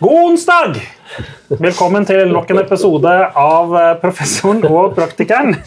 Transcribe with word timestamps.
God 0.00 0.30
onsdag! 0.30 0.78
Velkommen 1.60 2.06
til 2.08 2.30
nok 2.32 2.48
en 2.54 2.58
episode 2.62 3.10
av 3.36 3.74
eh, 3.76 3.88
Professoren 4.00 4.62
og 4.64 4.94
praktikeren. 4.96 5.58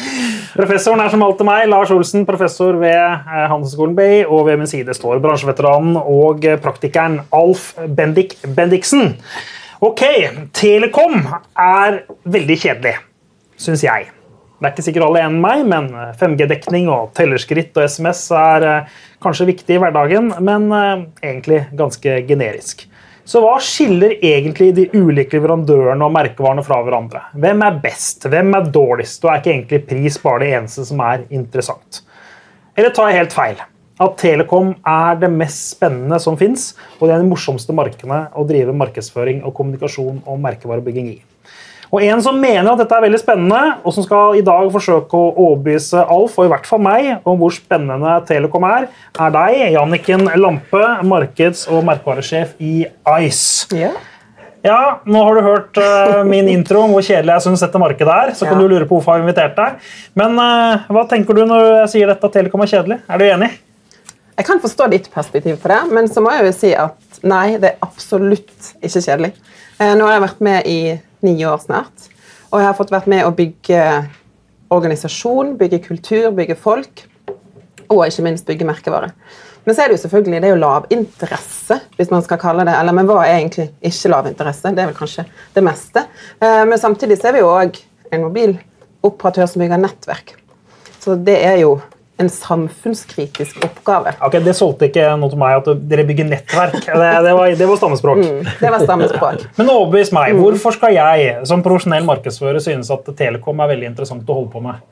Professoren 0.56 1.02
er 1.04 1.10
som 1.12 1.20
alltid 1.26 1.44
meg, 1.44 1.66
Lars 1.68 1.90
Olsen, 1.92 2.22
professor 2.24 2.78
ved 2.80 2.96
eh, 2.96 3.42
Handelshøyskolen 3.50 3.92
BI. 3.98 4.22
Og 4.24 4.46
ved 4.46 4.62
min 4.62 4.70
side 4.70 4.96
står 4.96 5.20
bransjeveteranen 5.20 5.98
og 6.00 6.40
eh, 6.48 6.56
praktikeren 6.64 7.18
Alf 7.36 7.74
Bendik 7.98 8.38
Bendiksen. 8.56 9.12
Ok, 9.84 10.00
Telekom 10.56 11.28
er 11.52 11.98
veldig 12.32 12.56
kjedelig, 12.62 12.94
syns 13.60 13.84
jeg. 13.84 14.08
Det 14.08 14.70
er 14.70 14.72
ikke 14.72 14.86
sikkert 14.86 15.10
alle 15.10 15.26
enn 15.26 15.36
meg, 15.44 15.66
men 15.68 15.90
5G-dekning 16.16 16.88
og 16.88 17.12
tellerskritt 17.18 17.76
og 17.76 17.84
SMS 17.92 18.24
er 18.40 18.66
kanskje 19.20 19.50
viktig 19.52 19.76
i 19.76 19.84
hverdagen, 19.84 20.32
men 20.40 20.70
egentlig 20.72 21.66
ganske 21.76 22.22
generisk. 22.30 22.86
Så 23.22 23.38
hva 23.38 23.54
skiller 23.62 24.16
egentlig 24.18 24.72
de 24.74 24.88
ulike 24.98 25.36
leverandørene 25.36 26.02
og 26.02 26.14
merkevarene 26.14 26.64
fra 26.66 26.80
hverandre? 26.82 27.20
Hvem 27.38 27.60
er 27.62 27.76
best, 27.84 28.26
hvem 28.26 28.50
er 28.58 28.70
dårligst, 28.74 29.22
og 29.22 29.30
er 29.30 29.42
ikke 29.42 29.52
egentlig 29.52 29.82
pris 29.86 30.16
bare 30.22 30.42
det 30.42 30.48
eneste 30.56 30.86
som 30.88 31.02
er 31.06 31.22
interessant? 31.30 32.02
Eller 32.74 32.90
tar 32.90 33.12
jeg 33.12 33.20
helt 33.20 33.36
feil? 33.36 33.62
At 34.02 34.16
Telekom 34.18 34.72
er 34.88 35.20
det 35.22 35.30
mest 35.30 35.76
spennende 35.76 36.18
som 36.22 36.38
fins, 36.40 36.72
og 36.98 37.06
det 37.06 37.14
er 37.14 37.22
de 37.22 37.28
morsomste 37.30 37.76
markedene 37.76 38.24
å 38.34 38.46
drive 38.48 38.74
markedsføring 38.74 39.44
og 39.46 39.54
kommunikasjon 39.54 40.24
og 40.26 40.42
merkevarebygging 40.42 41.12
i. 41.12 41.20
Og 41.92 42.00
En 42.00 42.22
som 42.24 42.38
mener 42.40 42.70
at 42.72 42.78
dette 42.80 42.96
er 42.96 43.04
veldig 43.04 43.18
spennende, 43.20 43.58
og 43.84 43.92
som 43.92 44.04
skal 44.06 44.38
i 44.38 44.44
dag 44.46 44.68
forsøke 44.72 45.12
å 45.18 45.32
overbevise 45.34 46.00
Alf 46.00 46.38
og 46.40 46.46
i 46.46 46.52
hvert 46.54 46.64
fall 46.68 46.80
meg 46.80 47.10
om 47.28 47.36
hvor 47.36 47.52
spennende 47.52 48.14
Telekom 48.28 48.64
er, 48.64 48.86
er 49.20 49.34
deg, 49.34 49.58
Janniken 49.74 50.24
Lampe, 50.40 50.80
markeds- 51.04 51.66
og 51.68 51.84
merkevaresjef 51.84 52.54
i 52.64 52.86
Ice. 53.26 53.68
Ja. 53.76 53.90
Ja, 54.64 54.78
Nå 55.04 55.18
har 55.26 55.34
du 55.36 55.42
hørt 55.44 55.78
uh, 55.82 56.22
min 56.32 56.48
intro 56.48 56.84
om 56.86 56.92
hvor 56.94 57.02
kjedelig 57.04 57.34
jeg 57.34 57.44
syns 57.48 57.64
dette 57.66 57.80
markedet 57.82 58.14
er. 58.14 58.32
Så 58.38 58.46
kan 58.46 58.54
Ja. 58.56 58.62
du 58.62 58.70
lure 58.72 58.86
på 58.86 58.94
hvorfor 58.96 59.12
jeg 59.18 59.20
har 59.20 59.26
invitert 59.26 59.56
deg. 59.58 59.84
Men 60.16 60.38
uh, 60.38 60.88
hva 60.96 61.02
tenker 61.10 61.34
du 61.36 61.42
når 61.50 61.66
jeg 61.82 61.92
sier 61.96 62.12
dette 62.14 62.24
at 62.30 62.36
Telekom 62.38 62.62
er 62.64 62.70
kjedelig? 62.72 63.00
Er 63.10 63.18
du 63.20 63.26
enig? 63.26 63.50
Jeg 64.38 64.46
kan 64.48 64.62
forstå 64.62 64.86
ditt 64.94 65.10
perspektiv 65.12 65.58
på 65.60 65.68
det, 65.68 65.80
men 65.92 66.06
så 66.08 66.22
må 66.24 66.32
jeg 66.38 66.46
jo 66.48 66.52
si 66.56 66.70
at 66.78 67.18
nei, 67.26 67.58
det 67.60 67.74
er 67.74 67.82
absolutt 67.84 68.70
ikke 68.80 69.02
kjedelig. 69.02 69.34
Uh, 69.76 69.92
Nå 69.98 70.06
har 70.08 70.16
jeg 70.16 70.24
vært 70.30 70.46
med 70.48 70.70
i 70.70 70.78
ni 71.22 71.36
år 71.46 71.60
snart, 71.62 72.08
og 72.50 72.60
jeg 72.60 72.68
har 72.68 72.76
fått 72.76 72.92
vært 72.92 73.08
med 73.10 73.24
å 73.26 73.32
bygge 73.36 73.80
organisasjon, 74.72 75.56
bygge 75.60 75.82
kultur, 75.86 76.30
bygge 76.36 76.56
folk, 76.58 77.06
og 77.92 78.04
ikke 78.06 78.24
minst 78.24 78.46
bygge 78.48 78.66
merkevare. 78.68 79.12
Men 79.64 79.76
så 79.76 79.84
er 79.84 79.90
det 79.90 79.98
jo 79.98 80.02
selvfølgelig 80.08 80.40
det 80.42 80.48
er 80.48 80.54
jo 80.56 80.62
lav 80.62 80.86
interesse, 80.90 81.76
hvis 81.98 82.10
man 82.10 82.24
skal 82.26 82.40
kalle 82.42 82.64
det 82.66 82.74
eller 82.74 82.96
men 82.96 83.06
hva 83.06 83.20
er 83.22 83.36
egentlig 83.36 83.68
ikke 83.84 84.10
lav 84.10 84.26
interesse? 84.30 84.72
Det 84.74 84.82
er 84.82 84.90
vel 84.90 84.98
kanskje 84.98 85.24
det 85.54 85.62
meste. 85.62 86.02
Eh, 86.42 86.64
Men 86.66 86.80
samtidig 86.82 87.20
så 87.20 87.30
er 87.30 87.36
vi 87.36 87.44
jo 87.44 87.52
òg 87.52 87.78
en 88.12 88.24
mobiloperatør 88.26 89.46
som 89.46 89.62
bygger 89.62 89.78
nettverk. 89.84 90.34
Så 90.98 91.14
det 91.14 91.38
er 91.46 91.60
jo 91.62 91.76
en 92.20 92.28
samfunnskritisk 92.30 93.64
oppgave. 93.64 94.12
Ok, 94.20 94.36
Det 94.44 94.54
solgte 94.56 94.88
ikke 94.90 95.08
noe 95.18 95.32
til 95.32 95.40
meg 95.40 95.56
at 95.58 95.70
dere 95.90 96.04
bygger 96.06 96.28
nettverk. 96.28 96.78
Det, 96.84 97.10
det, 97.24 97.34
var, 97.38 97.54
det 97.58 97.68
var 97.68 97.80
stammespråk. 97.80 98.22
Det 98.60 98.72
var 98.74 98.84
stammespråk. 98.84 99.44
Men 99.58 99.72
overbevis 99.72 100.12
meg. 100.14 100.36
Hvorfor 100.38 100.76
skal 100.76 100.94
jeg 100.96 101.34
som 101.48 101.64
profesjonell 101.64 102.06
markedsfører 102.08 102.62
synes 102.62 102.92
at 102.94 103.08
Telekom 103.18 103.62
er 103.64 103.72
veldig 103.74 103.90
interessant 103.92 104.28
å 104.28 104.38
holde 104.40 104.52
på 104.52 104.62
med? 104.64 104.82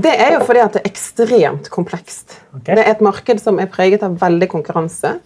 Det 0.00 0.12
er 0.16 0.36
jo 0.38 0.44
fordi 0.48 0.62
at 0.64 0.76
det 0.76 0.82
er 0.84 0.90
ekstremt 0.90 1.68
komplekst. 1.72 2.38
Okay. 2.56 2.74
Det 2.78 2.84
er 2.84 2.94
et 2.94 3.02
marked 3.04 3.42
som 3.42 3.58
er 3.60 3.68
preget 3.70 4.04
av 4.06 4.14
veldig 4.20 4.48
konkurranse. 4.52 5.18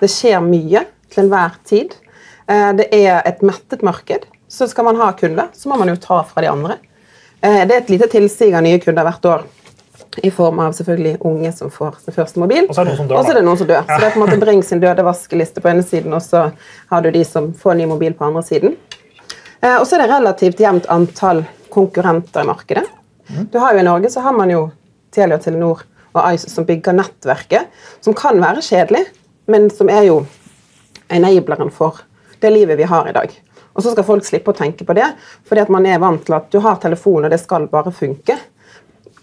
Det 0.00 0.08
skjer 0.10 0.40
mye 0.44 0.86
til 1.12 1.26
enhver 1.26 1.58
tid. 1.68 1.96
Eh, 2.48 2.70
Det 2.78 2.88
er 2.96 3.20
et 3.28 3.42
mettet 3.44 3.82
marked. 3.84 4.24
Så 4.48 4.68
skal 4.68 4.84
man 4.88 4.96
ha 5.00 5.12
kunder, 5.12 5.50
så 5.52 5.68
må 5.68 5.78
man 5.80 5.88
jo 5.92 5.96
ta 6.00 6.22
fra 6.24 6.40
de 6.44 6.48
andre. 6.48 6.78
Eh, 7.42 7.66
Det 7.66 7.74
er 7.74 7.80
et 7.82 7.90
lite 7.92 8.08
tilsig 8.08 8.54
av 8.54 8.62
nye 8.64 8.80
kunder 8.80 9.04
hvert 9.04 9.28
år. 9.28 9.44
I 10.22 10.30
form 10.30 10.58
av 10.60 10.72
selvfølgelig 10.76 11.18
unge 11.28 11.52
som 11.56 11.70
får 11.72 11.98
sin 12.04 12.14
første 12.14 12.40
mobil. 12.40 12.66
Og 12.68 12.74
så 12.74 12.82
er 12.82 12.88
det 12.90 12.94
noen 12.94 13.02
som 13.02 13.08
dør, 13.10 13.22
så 13.22 13.34
det 13.36 13.44
noen 13.44 13.58
som 13.60 13.68
dør. 13.68 13.82
Så 13.88 13.98
det 14.00 14.06
er 14.08 14.14
på 14.14 14.20
en 14.20 14.24
måte 14.26 14.40
Bring 14.40 14.62
sin 14.66 14.80
døde 14.82 15.04
vaskeliste 15.06 15.62
på 15.64 15.70
ene 15.72 15.84
siden, 15.86 16.14
og 16.16 16.22
så 16.24 16.50
har 16.90 17.04
du 17.04 17.10
de 17.14 17.22
som 17.28 17.52
får 17.52 17.78
ny 17.78 17.86
mobil 17.90 18.16
på 18.16 18.24
andre 18.24 18.42
siden. 18.46 18.76
Eh, 19.62 19.76
Og 19.78 19.86
så 19.86 19.96
er 19.96 20.04
det 20.04 20.10
relativt 20.12 20.60
jevnt 20.60 20.88
antall 20.92 21.44
konkurrenter 21.72 22.42
i 22.42 22.48
markedet. 22.48 22.84
Du 23.52 23.58
har 23.58 23.72
jo 23.74 23.80
I 23.80 23.86
Norge 23.86 24.10
så 24.10 24.20
har 24.20 24.32
man 24.36 24.50
jo 24.50 24.70
Telia, 25.14 25.38
Telenor 25.38 25.84
og 26.12 26.34
Ice 26.34 26.50
som 26.50 26.66
bygger 26.68 26.92
nettverket, 26.96 27.68
som 28.00 28.14
kan 28.14 28.40
være 28.40 28.60
kjedelig, 28.64 29.06
men 29.48 29.70
som 29.70 29.88
er 29.88 30.02
jo 30.08 30.18
enableren 31.08 31.70
for 31.72 32.02
det 32.40 32.50
livet 32.52 32.78
vi 32.78 32.88
har 32.88 33.08
i 33.08 33.12
dag. 33.16 33.32
Og 33.72 33.82
så 33.84 33.92
skal 33.94 34.04
folk 34.04 34.24
slippe 34.26 34.52
å 34.52 34.56
tenke 34.56 34.84
på 34.84 34.96
det, 34.96 35.06
fordi 35.48 35.62
at 35.62 35.70
man 35.72 35.86
er 35.88 36.00
vant 36.02 36.24
til 36.26 36.36
at 36.36 36.50
du 36.52 36.58
har 36.60 36.76
telefon, 36.82 37.24
og 37.24 37.30
det 37.32 37.40
skal 37.40 37.68
bare 37.72 37.92
funke. 37.94 38.36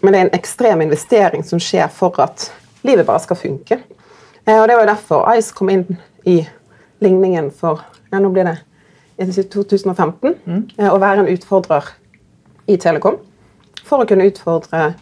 Men 0.00 0.12
det 0.12 0.20
er 0.20 0.26
en 0.28 0.38
ekstrem 0.38 0.82
investering 0.84 1.44
som 1.44 1.60
skjer 1.60 1.88
for 1.92 2.16
at 2.22 2.48
livet 2.86 3.06
bare 3.06 3.20
skal 3.20 3.36
funke. 3.36 3.80
Eh, 4.46 4.60
Og 4.60 4.68
Det 4.68 4.76
var 4.76 4.84
jo 4.84 4.92
derfor 4.94 5.36
Ice 5.36 5.52
kom 5.52 5.70
inn 5.70 5.86
i 6.24 6.46
ligningen 7.00 7.50
for 7.50 7.82
ja, 8.10 8.18
nå 8.18 8.30
blir 8.32 8.44
det 8.44 8.58
i 9.20 9.26
2015. 9.28 10.34
Mm. 10.44 10.62
Å 10.90 10.98
være 10.98 11.24
en 11.24 11.32
utfordrer 11.32 11.92
i 12.66 12.76
Telekom. 12.80 13.18
For 13.84 14.02
å 14.02 14.08
kunne 14.08 14.26
utfordre 14.30 14.94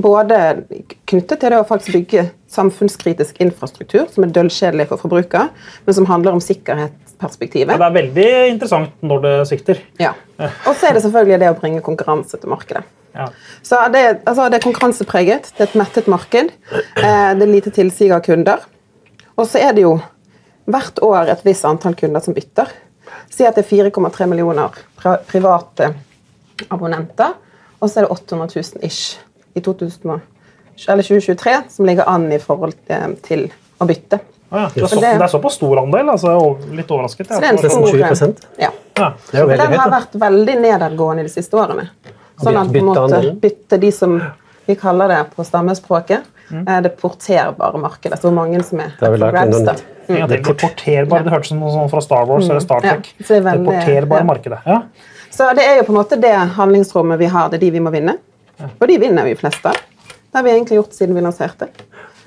både 0.00 0.38
knyttet 1.08 1.40
til 1.40 1.52
det 1.52 1.58
å 1.60 1.66
faktisk 1.68 1.96
bygge 1.96 2.26
samfunnskritisk 2.52 3.40
infrastruktur, 3.44 4.06
som 4.12 4.24
er 4.24 4.32
døllkjedelig 4.32 4.88
for 4.88 5.00
forbruker, 5.00 5.50
men 5.86 5.96
som 5.96 6.08
handler 6.08 6.36
om 6.36 6.40
sikkerhetsperspektivet. 6.40 7.74
Ja, 7.74 7.80
det 7.80 7.88
er 7.88 7.98
veldig 7.98 8.28
interessant 8.54 9.04
når 9.04 9.22
det 9.24 9.34
svikter. 9.50 9.82
Ja. 10.00 10.14
Og 10.38 10.74
så 10.76 10.88
er 10.88 10.96
det 10.96 11.04
selvfølgelig 11.04 11.40
det 11.44 11.52
å 11.52 11.58
bringe 11.60 11.84
konkurranse 11.84 12.40
til 12.40 12.52
markedet. 12.52 12.84
Ja. 13.14 13.26
Så 13.62 13.78
det, 13.92 14.02
altså 14.26 14.48
det 14.50 14.58
er 14.60 14.64
konkurransepreget, 14.64 15.50
det 15.56 15.60
er 15.66 15.68
et 15.70 15.74
mettet 15.80 16.06
marked, 16.08 16.52
eh, 16.72 17.34
det 17.36 17.42
er 17.46 17.50
lite 17.52 17.70
tilsig 17.76 18.10
av 18.14 18.22
kunder. 18.24 18.62
Og 19.36 19.46
så 19.48 19.60
er 19.60 19.72
det 19.76 19.82
jo 19.84 19.98
hvert 20.70 20.98
år 21.02 21.28
et 21.32 21.44
visst 21.44 21.64
antall 21.68 21.94
kunder 21.98 22.20
som 22.24 22.34
bytter. 22.36 22.70
Si 23.32 23.44
at 23.44 23.56
det 23.56 23.64
er 23.66 23.90
4,3 23.90 24.26
millioner 24.30 24.70
private 25.28 25.92
abonnenter, 26.70 27.34
og 27.82 27.90
så 27.90 28.00
er 28.00 28.06
det 28.06 28.12
800 28.14 28.48
000 28.78 28.84
ish 28.86 29.18
i 29.56 29.60
2000, 29.60 30.20
eller 30.88 31.02
2023 31.02 31.56
som 31.74 31.86
ligger 31.88 32.08
an 32.08 32.28
i 32.32 32.38
forhold 32.40 32.76
eh, 32.88 33.08
til 33.26 33.48
å 33.82 33.88
bytte. 33.88 34.20
Ah, 34.52 34.66
ja. 34.66 34.68
Det, 34.74 34.82
er 34.84 34.86
så, 34.92 35.00
det- 35.00 35.12
det 35.18 35.24
er 35.26 35.32
såpass 35.32 35.54
stor 35.56 35.78
andel. 35.80 36.10
altså 36.12 36.28
jeg 36.32 36.40
er 36.72 36.74
Litt 36.76 36.90
overrasket. 36.92 37.28
Så 37.32 37.40
det 37.40 37.48
er 37.48 37.52
en 37.52 37.58
stor, 37.58 37.86
20%. 37.88 38.42
Ja. 38.60 38.68
Ja. 39.00 39.12
Det 39.30 39.38
er 39.38 39.40
jo 39.40 39.46
Men 39.48 39.56
veldig 39.58 39.70
den 39.70 39.80
har 39.80 39.90
høyt. 39.90 39.94
vært 39.96 40.18
veldig 40.20 40.56
nedadgående 40.60 41.22
de 41.24 41.32
siste 41.32 41.56
årene. 41.56 41.86
Sånn 42.42 42.58
at 42.60 42.72
på 42.72 42.78
en 42.78 42.84
måte 42.90 43.40
bytte 43.40 43.78
de 43.80 43.90
som 43.92 44.16
vi 44.66 44.74
kaller 44.78 45.08
det 45.08 45.20
på 45.36 45.44
stammespråket, 45.44 46.28
Mm. 46.52 46.68
eh, 46.68 46.80
det 46.82 46.96
porterbare 47.00 47.78
markedet. 47.80 48.18
Så 48.20 48.30
mange 48.30 48.62
som 48.62 48.80
er 48.80 48.92
Det 49.00 49.08
har 49.08 49.46
Det 49.46 50.28
til. 50.28 50.42
Deporterbar, 50.42 51.22
Det 51.24 51.30
hørtes 51.32 51.46
ut 51.46 51.48
som 51.48 51.58
noe 51.60 51.88
fra 51.88 52.00
Star 52.02 52.26
Wars 52.26 52.48
eller 52.48 52.60
Star 52.60 52.80
Trek. 52.80 53.14
Ja, 53.18 53.24
det 53.26 53.30
er 53.30 53.40
veldig- 53.40 53.64
Deporterbare 53.64 54.18
ja. 54.18 54.24
markedet. 54.24 54.58
Ja. 54.66 54.82
Så 55.30 55.54
det 55.54 55.64
er 55.64 55.76
jo 55.78 55.82
på 55.84 55.88
en 55.96 56.04
måte 56.04 56.20
det 56.20 56.34
handlingsrommet 56.56 57.18
vi 57.18 57.24
har, 57.26 57.48
det 57.48 57.56
er 57.56 57.60
de 57.60 57.70
vi 57.70 57.78
må 57.80 57.90
vinne. 57.90 58.18
Og 58.80 58.86
de 58.88 58.98
vinner 58.98 59.24
vi 59.24 59.34
flest 59.34 59.64
av. 59.64 59.72
Det 59.72 60.34
har 60.34 60.42
vi 60.42 60.50
egentlig 60.50 60.76
gjort 60.76 60.92
siden 60.92 61.14
vi 61.14 61.20
lanserte. 61.22 61.68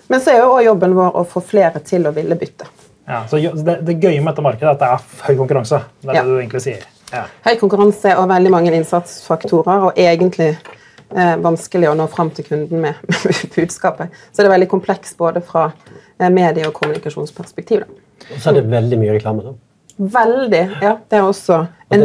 Men 0.09 0.19
så 0.21 0.31
er 0.33 0.37
jo 0.39 0.49
også 0.55 0.65
jobben 0.65 0.93
vår 0.95 1.11
å 1.13 1.25
få 1.27 1.41
flere 1.43 1.79
til 1.83 2.03
å 2.07 2.11
ville 2.13 2.35
bytte. 2.35 2.65
Ja, 3.07 3.23
så 3.29 3.37
det, 3.63 3.85
det 3.85 3.99
gøye 4.01 4.23
med 4.23 4.33
dette 4.35 4.41
markedet 4.43 4.63
er 4.63 4.71
at 4.71 4.79
det 4.79 4.87
er 4.89 4.99
høy 5.27 5.35
konkurranse. 5.37 5.81
Det 6.01 6.09
er 6.09 6.13
Ja. 6.15 6.23
det 6.23 6.29
du 6.29 6.37
egentlig 6.39 6.61
sier. 6.61 6.83
Ja. 7.15 7.25
Høy 7.47 7.55
konkurranse 7.61 8.15
og 8.19 8.29
veldig 8.31 8.51
mange 8.53 8.73
innsatsfaktorer, 8.75 9.89
og 9.89 10.01
egentlig 10.01 10.51
eh, 10.53 11.35
vanskelig 11.41 11.91
å 11.91 11.95
nå 11.97 12.07
fram 12.11 12.31
til 12.35 12.47
kunden 12.49 12.83
med, 12.83 12.99
med 13.25 13.45
budskapet. 13.55 14.25
Så 14.31 14.41
det 14.41 14.49
er 14.49 14.55
veldig 14.57 14.71
kompleks 14.71 15.15
både 15.19 15.43
fra 15.45 15.69
eh, 15.71 16.29
medie- 16.29 16.67
og 16.67 16.75
kommunikasjonsperspektiv. 16.77 17.85
Da. 17.85 18.03
Og 18.31 18.41
så 18.41 18.51
er 18.51 18.59
det 18.59 18.67
veldig 18.73 18.99
mye 19.01 19.15
reklame. 19.17 19.45
da. 19.45 19.55
Veldig. 19.95 20.63
Ja, 20.83 20.97
det 21.09 21.17
er 21.17 21.23
også 21.23 21.61
Og 21.87 21.99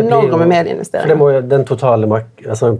medieinvesteringer. 0.47 1.03
For 1.03 1.11
det 1.11 1.19
må 1.19 1.31
jo, 1.33 1.41
den 1.51 1.65
totale 1.67 2.07
mark 2.07 2.45
altså, 2.47 2.77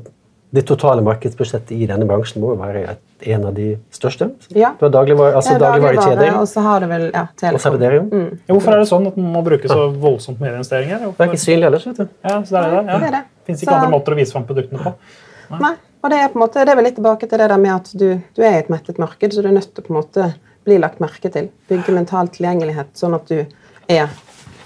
det 0.53 0.65
totale 0.67 1.03
markedsbudsjettet 1.07 1.71
i 1.79 1.87
denne 1.87 2.07
bransjen 2.09 2.43
må 2.43 2.55
jo 2.55 2.59
være 2.59 2.81
et, 2.91 3.01
en 3.35 3.45
av 3.47 3.55
de 3.55 3.69
største. 3.95 4.31
Ja. 4.57 4.73
Du 4.79 4.87
har 4.87 4.91
dagligvare, 4.97 5.35
altså 5.39 5.53
Det 5.55 5.61
er 5.61 5.65
dagligvarekjeder, 5.67 6.39
og 6.41 6.49
så 6.51 6.65
har 6.65 6.81
du 6.83 6.87
vel 6.91 7.05
ja, 7.15 7.23
og 7.53 7.61
så 7.63 7.71
er 7.71 7.77
dere 7.79 8.01
jo. 8.01 8.07
Ja, 8.11 8.55
Hvorfor 8.55 8.75
er 8.75 8.83
det 8.83 8.89
sånn 8.91 9.07
at 9.07 9.17
man 9.21 9.29
må 9.37 9.43
bruke 9.47 9.71
så 9.71 9.85
voldsomt 9.95 10.41
med 10.43 10.57
investeringer? 10.57 11.05
Det 11.07 11.23
er 11.27 11.31
ikke 11.31 11.43
synlig 11.45 11.69
ellers, 11.71 11.87
vet 11.87 12.01
du. 12.03 12.09
Ja, 12.27 12.41
så 12.43 12.57
det 12.57 12.63
er 12.65 12.71
det. 12.71 12.81
Ja. 12.81 12.83
det 12.83 12.95
er 12.97 13.05
Ja. 13.07 13.11
det. 13.21 13.47
Fins 13.47 13.63
ikke 13.63 13.71
Så- 13.71 13.77
andre 13.79 13.91
måter 13.95 14.13
å 14.13 14.17
vise 14.19 14.33
fram 14.33 14.45
produktene 14.49 14.83
på. 14.83 14.95
Nei, 15.61 15.75
og 16.03 16.11
det 16.11 16.19
er 16.19 16.29
på 16.29 16.39
en 16.41 16.43
måte, 16.47 16.65
det 16.65 16.69
er 16.69 16.77
vel 16.77 16.85
litt 16.85 16.97
tilbake 16.97 17.29
til 17.29 17.39
det 17.39 17.49
der 17.49 17.57
med 17.59 17.73
at 17.75 17.93
du, 17.95 18.09
du 18.35 18.43
er 18.43 18.53
i 18.55 18.59
et 18.65 18.69
mettet 18.71 18.99
marked, 18.99 19.31
så 19.33 19.43
du 19.43 19.49
er 19.49 19.53
nødt 19.53 19.71
til 19.75 19.83
å 19.83 19.87
på 19.87 19.95
en 19.95 20.01
måte 20.03 20.35
bli 20.65 20.79
lagt 20.79 20.99
merke 21.01 21.31
til. 21.31 21.49
Bygge 21.71 21.95
mental 21.95 22.27
tilgjengelighet, 22.29 22.91
sånn 22.95 23.15
at 23.15 23.27
du 23.31 23.47
er 23.89 24.09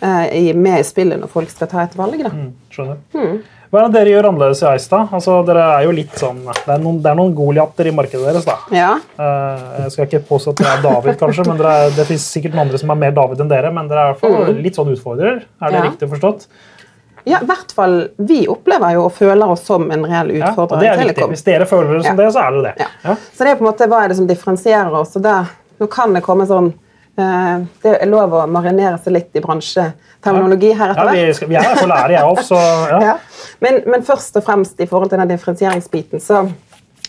eh, 0.02 0.52
med 0.54 0.81
i 0.81 0.82
spillet 0.82 1.20
når 1.20 1.28
folk 1.28 1.48
skal 1.50 1.69
ta 1.69 1.82
et 1.84 1.94
valg. 1.96 2.22
da. 2.22 2.31
Mm, 2.31 2.52
skjønner. 2.70 3.42
Hva 3.75 3.81
er 3.82 3.88
det 3.91 3.94
dere 3.97 4.11
gjør 4.12 4.26
annerledes 4.29 4.61
i 4.62 4.67
Eistad? 4.71 5.09
Altså, 5.17 5.41
dere 5.49 5.62
er 5.81 5.87
jo 5.88 5.94
litt 5.97 6.12
sånn, 6.21 6.37
Det 6.47 6.71
er 6.76 6.79
noen, 6.79 7.00
det 7.03 7.11
er 7.11 7.17
noen 7.19 7.32
Goliater 7.35 7.88
i 7.91 7.94
markedet 7.97 8.23
deres. 8.29 8.44
da. 8.47 8.55
Ja. 8.71 8.93
Eh, 9.19 9.65
jeg 9.82 9.91
skal 9.97 10.06
ikke 10.06 10.21
påstå 10.29 10.53
at 10.55 10.61
dere 10.62 10.75
er 10.79 10.82
David, 10.85 11.19
kanskje, 11.19 11.47
men 11.49 11.59
er, 11.67 11.91
det 11.97 12.06
finnes 12.06 12.26
sikkert 12.37 12.55
noen 12.55 12.69
andre 12.69 12.79
som 12.79 12.93
er 12.94 13.00
mer 13.03 13.11
David 13.17 13.43
enn 13.43 13.50
dere. 13.50 13.73
Men 13.75 13.88
dere 13.91 14.05
er 14.05 14.12
i 14.12 14.15
hvert 14.15 14.23
fall 14.23 14.62
litt 14.62 14.79
sånn 14.79 14.93
utfordrer. 14.94 15.43
Er 15.61 15.71
det 15.75 15.81
Ja. 15.81 15.82
riktig 15.91 16.09
forstått? 16.15 16.47
ja, 17.26 17.38
i 17.41 17.47
hvert 17.49 17.73
fall 17.73 18.11
vi 18.21 18.47
opplever 18.47 18.93
jo 18.93 19.06
og 19.06 19.12
føler 19.17 19.49
oss 19.49 19.62
som 19.65 19.91
en 19.91 20.05
reell 20.05 20.31
Ja, 20.37 20.50
utfordrer 20.53 20.79
det 20.81 20.87
i 20.87 20.91
viktig. 20.91 21.15
Telekom. 21.17 21.31
Hvis 21.32 21.44
dere 21.44 21.65
føler 21.67 21.88
dere 21.94 22.03
som 22.05 22.19
Ja. 22.19 22.25
det, 22.25 22.32
så 22.35 22.41
er 22.47 22.50
det 22.53 22.62
det. 22.62 22.75
Ja. 22.79 22.87
Ja. 23.11 23.15
Så 23.32 23.38
det 23.38 23.49
er 23.49 23.56
på 23.56 23.65
en 23.67 23.73
måte 23.73 23.88
hva 23.88 24.05
er 24.05 24.09
det 24.09 24.17
som 24.19 24.27
differensierer 24.29 24.93
oss. 25.00 25.17
og 25.17 25.23
det, 25.23 25.47
Nå 25.81 25.87
kan 25.91 26.12
det 26.15 26.23
komme 26.23 26.47
sånn 26.47 26.75
Det 27.14 27.93
er 27.94 28.08
lov 28.11 28.32
å 28.34 28.44
marinere 28.50 28.99
seg 28.99 29.14
litt 29.14 29.38
i 29.38 29.43
bransjeterminologi 29.44 30.72
her 30.75 30.94
etter 30.94 31.06
hvert. 31.11 31.20
vi, 31.20 31.34
skal, 31.38 31.50
vi 31.52 31.58
er 31.61 31.69
her 31.69 31.78
for 31.78 31.87
å 31.87 31.93
lære, 31.93 32.16
jeg 32.16 32.31
òg, 32.31 32.40
så 32.49 32.61
ja. 32.90 33.00
Ja. 33.08 33.16
Men, 33.62 33.82
men 33.87 34.02
først 34.06 34.37
og 34.40 34.46
fremst 34.46 34.81
i 34.82 34.88
forhold 34.90 35.12
til 35.12 35.20
den 35.22 35.31
differensieringsbiten, 35.31 36.22
så 36.22 36.43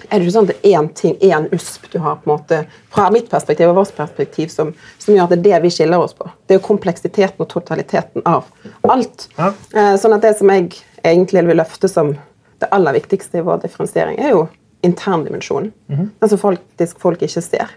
er 0.10 0.20
det 0.20 0.26
ikke 0.26 0.34
sånn 0.36 0.50
at 0.50 0.52
det 0.52 0.58
er 0.60 0.78
én 0.78 0.90
ting, 0.98 1.16
én 1.24 1.48
USP 1.56 1.88
du 1.94 1.98
har 2.04 2.20
på 2.20 2.28
en 2.28 2.34
måte, 2.36 2.60
fra 2.94 3.08
mitt 3.14 3.30
perspektiv 3.32 3.72
og 3.72 3.80
vårt 3.80 3.96
perspektiv 3.98 4.52
som, 4.54 4.74
som 5.02 5.16
gjør 5.16 5.30
at 5.30 5.34
det 5.34 5.40
er 5.40 5.46
det 5.48 5.62
vi 5.66 5.72
skiller 5.74 6.04
oss 6.04 6.14
på. 6.18 6.28
Det 6.46 6.56
er 6.56 6.60
jo 6.60 6.66
kompleksiteten 6.68 7.42
og 7.42 7.50
totaliteten 7.52 8.26
av 8.28 8.50
alt. 8.92 9.30
Ja. 9.40 9.54
Eh, 9.74 9.96
sånn 10.02 10.18
at 10.18 10.26
det 10.26 10.36
som 10.40 10.52
jeg 10.52 10.70
egentlig 11.06 11.46
vil 11.48 11.60
løfte 11.62 11.90
som 11.92 12.14
det 12.62 12.70
aller 12.76 12.96
viktigste 13.00 13.40
i 13.40 13.46
vår 13.46 13.64
differensiering, 13.64 14.20
er 14.20 14.36
jo 14.36 14.46
interndimensjonen. 14.86 15.72
Den 16.20 16.30
som 16.30 16.40
faktisk 16.40 17.00
folk 17.02 17.24
ikke 17.26 17.42
ser. 17.44 17.72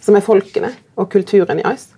Som 0.00 0.16
er 0.16 0.24
folkene 0.24 0.72
og 0.96 1.10
kulturen 1.12 1.60
i 1.60 1.66
ICE. 1.66 1.96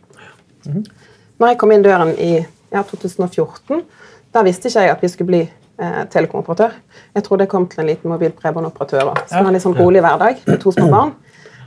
Når 1.39 1.53
jeg 1.53 1.59
kom 1.59 1.73
inn 1.75 1.85
døren 1.85 2.13
i 2.19 2.33
ja, 2.39 2.83
2014, 2.83 3.83
da 4.33 4.45
visste 4.47 4.71
ikke 4.71 4.87
jeg 4.87 4.95
at 4.95 5.03
vi 5.03 5.11
skulle 5.13 5.31
bli 5.31 5.43
eh, 5.43 6.03
telekomoperatør. 6.13 6.77
Jeg 7.17 7.27
trodde 7.27 7.47
jeg 7.47 7.53
kom 7.53 7.67
til 7.71 7.83
en 7.83 7.91
liten 7.91 8.13
mobil 8.13 8.33
bredbåndoperatør 8.37 9.11
og 9.11 9.23
skulle 9.25 9.43
ha 9.43 9.51
en 9.51 9.57
litt 9.59 9.65
sånn 9.65 9.79
rolig 9.79 10.03
hverdag 10.05 10.45
med 10.47 10.61
to 10.63 10.73
små 10.75 10.89
barn. 10.93 11.15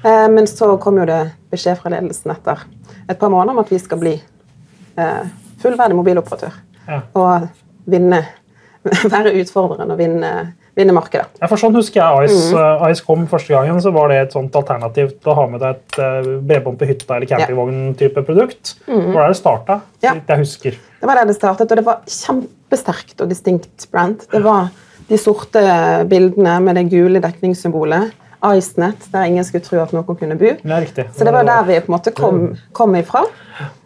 Eh, 0.05 0.27
men 0.31 0.47
så 0.49 0.71
kom 0.81 0.99
jo 1.01 1.07
det 1.09 1.21
beskjed 1.53 1.79
fra 1.81 1.93
ledelsen 1.93 2.33
etter 2.33 2.65
et 3.09 3.19
par 3.19 3.29
måneder 3.29 3.53
om 3.53 3.61
at 3.61 3.71
vi 3.73 3.79
skal 3.81 4.01
bli 4.01 4.15
eh, 4.15 5.23
fullverdig 5.61 5.97
mobiloperatør. 5.97 6.57
Ja. 6.87 7.01
Og 7.17 7.47
vinne, 7.89 8.21
være 9.15 9.35
utfordreren 9.41 9.93
og 9.93 10.01
vinne, 10.01 10.31
vinne 10.75 10.93
markedet. 10.95 11.27
Ja, 11.39 11.47
for 11.47 11.57
sånn 11.61 11.75
husker 11.77 12.01
jeg 12.01 12.29
Ice, 12.29 12.51
Mm. 12.51 12.81
uh, 12.81 12.89
Ice 12.91 13.03
kom 13.05 13.27
første 13.31 13.53
gangen, 13.53 13.79
så 13.81 13.91
var 13.95 14.09
det 14.11 14.17
et 14.21 14.33
sånt 14.35 14.55
alternativ 14.55 15.13
til 15.21 15.31
å 15.31 15.35
ha 15.35 15.45
med 15.47 15.61
deg 15.63 15.75
et 15.75 15.99
uh, 15.99 16.31
bredbånd 16.41 16.77
på 16.81 16.89
hytta 16.89 17.15
eller 17.15 17.27
campingvogn-type 17.31 18.25
produkt. 18.27 18.75
Hvor 18.87 19.21
er 19.23 19.31
det 19.31 19.37
starta? 19.39 19.79
Mm. 19.79 20.01
Ja. 20.03 20.13
Jeg 20.27 20.37
husker. 20.43 20.71
Det 20.99 21.07
var 21.07 21.15
der 21.21 21.25
det 21.31 21.35
startet, 21.37 21.71
og 21.71 21.77
det 21.77 21.85
var 21.85 22.01
kjempesterkt 22.07 23.21
og 23.21 23.29
distinkt 23.31 23.87
brand. 23.91 24.27
Det 24.31 24.43
var 24.43 24.67
de 25.07 25.17
sorte 25.21 25.61
bildene 26.09 26.59
med 26.65 26.75
det 26.75 26.89
gule 26.91 27.21
dekningssymbolet. 27.21 28.11
IceNet, 28.45 29.07
der 29.11 29.23
ingen 29.25 29.45
skulle 29.47 29.63
tro 29.65 29.79
at 29.81 29.93
noen 29.95 30.17
kunne 30.19 30.35
bo. 30.37 30.51
Det 30.61 30.81
riktig. 30.83 31.05
Så 31.17 31.25
det 31.25 31.31
var 31.33 31.47
der 31.47 31.63
vi 31.65 31.79
på 31.79 31.89
en 31.89 31.95
måte 31.95 32.11
kom, 32.13 32.57
kom 32.77 32.93
ifra. 32.99 33.23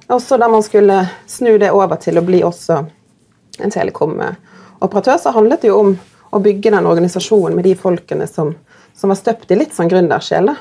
Og 0.09 0.19
så 0.21 0.39
da 0.41 0.49
man 0.51 0.63
skulle 0.65 1.07
snu 1.29 1.53
det 1.61 1.69
over 1.71 1.95
til 2.01 2.17
å 2.19 2.23
bli 2.25 2.41
også 2.43 2.79
en 3.61 3.71
telekom-operatør, 3.71 5.19
så 5.21 5.31
handlet 5.35 5.61
det 5.61 5.69
jo 5.71 5.79
om 5.79 5.93
å 6.31 6.41
bygge 6.43 6.73
den 6.75 6.87
organisasjonen 6.89 7.57
med 7.57 7.65
de 7.67 7.75
folkene 7.79 8.27
som, 8.29 8.51
som 8.97 9.11
var 9.11 9.19
støpt 9.19 9.51
i 9.51 9.57
litt 9.59 9.75
sånn 9.75 9.89
gründersjel. 9.91 10.51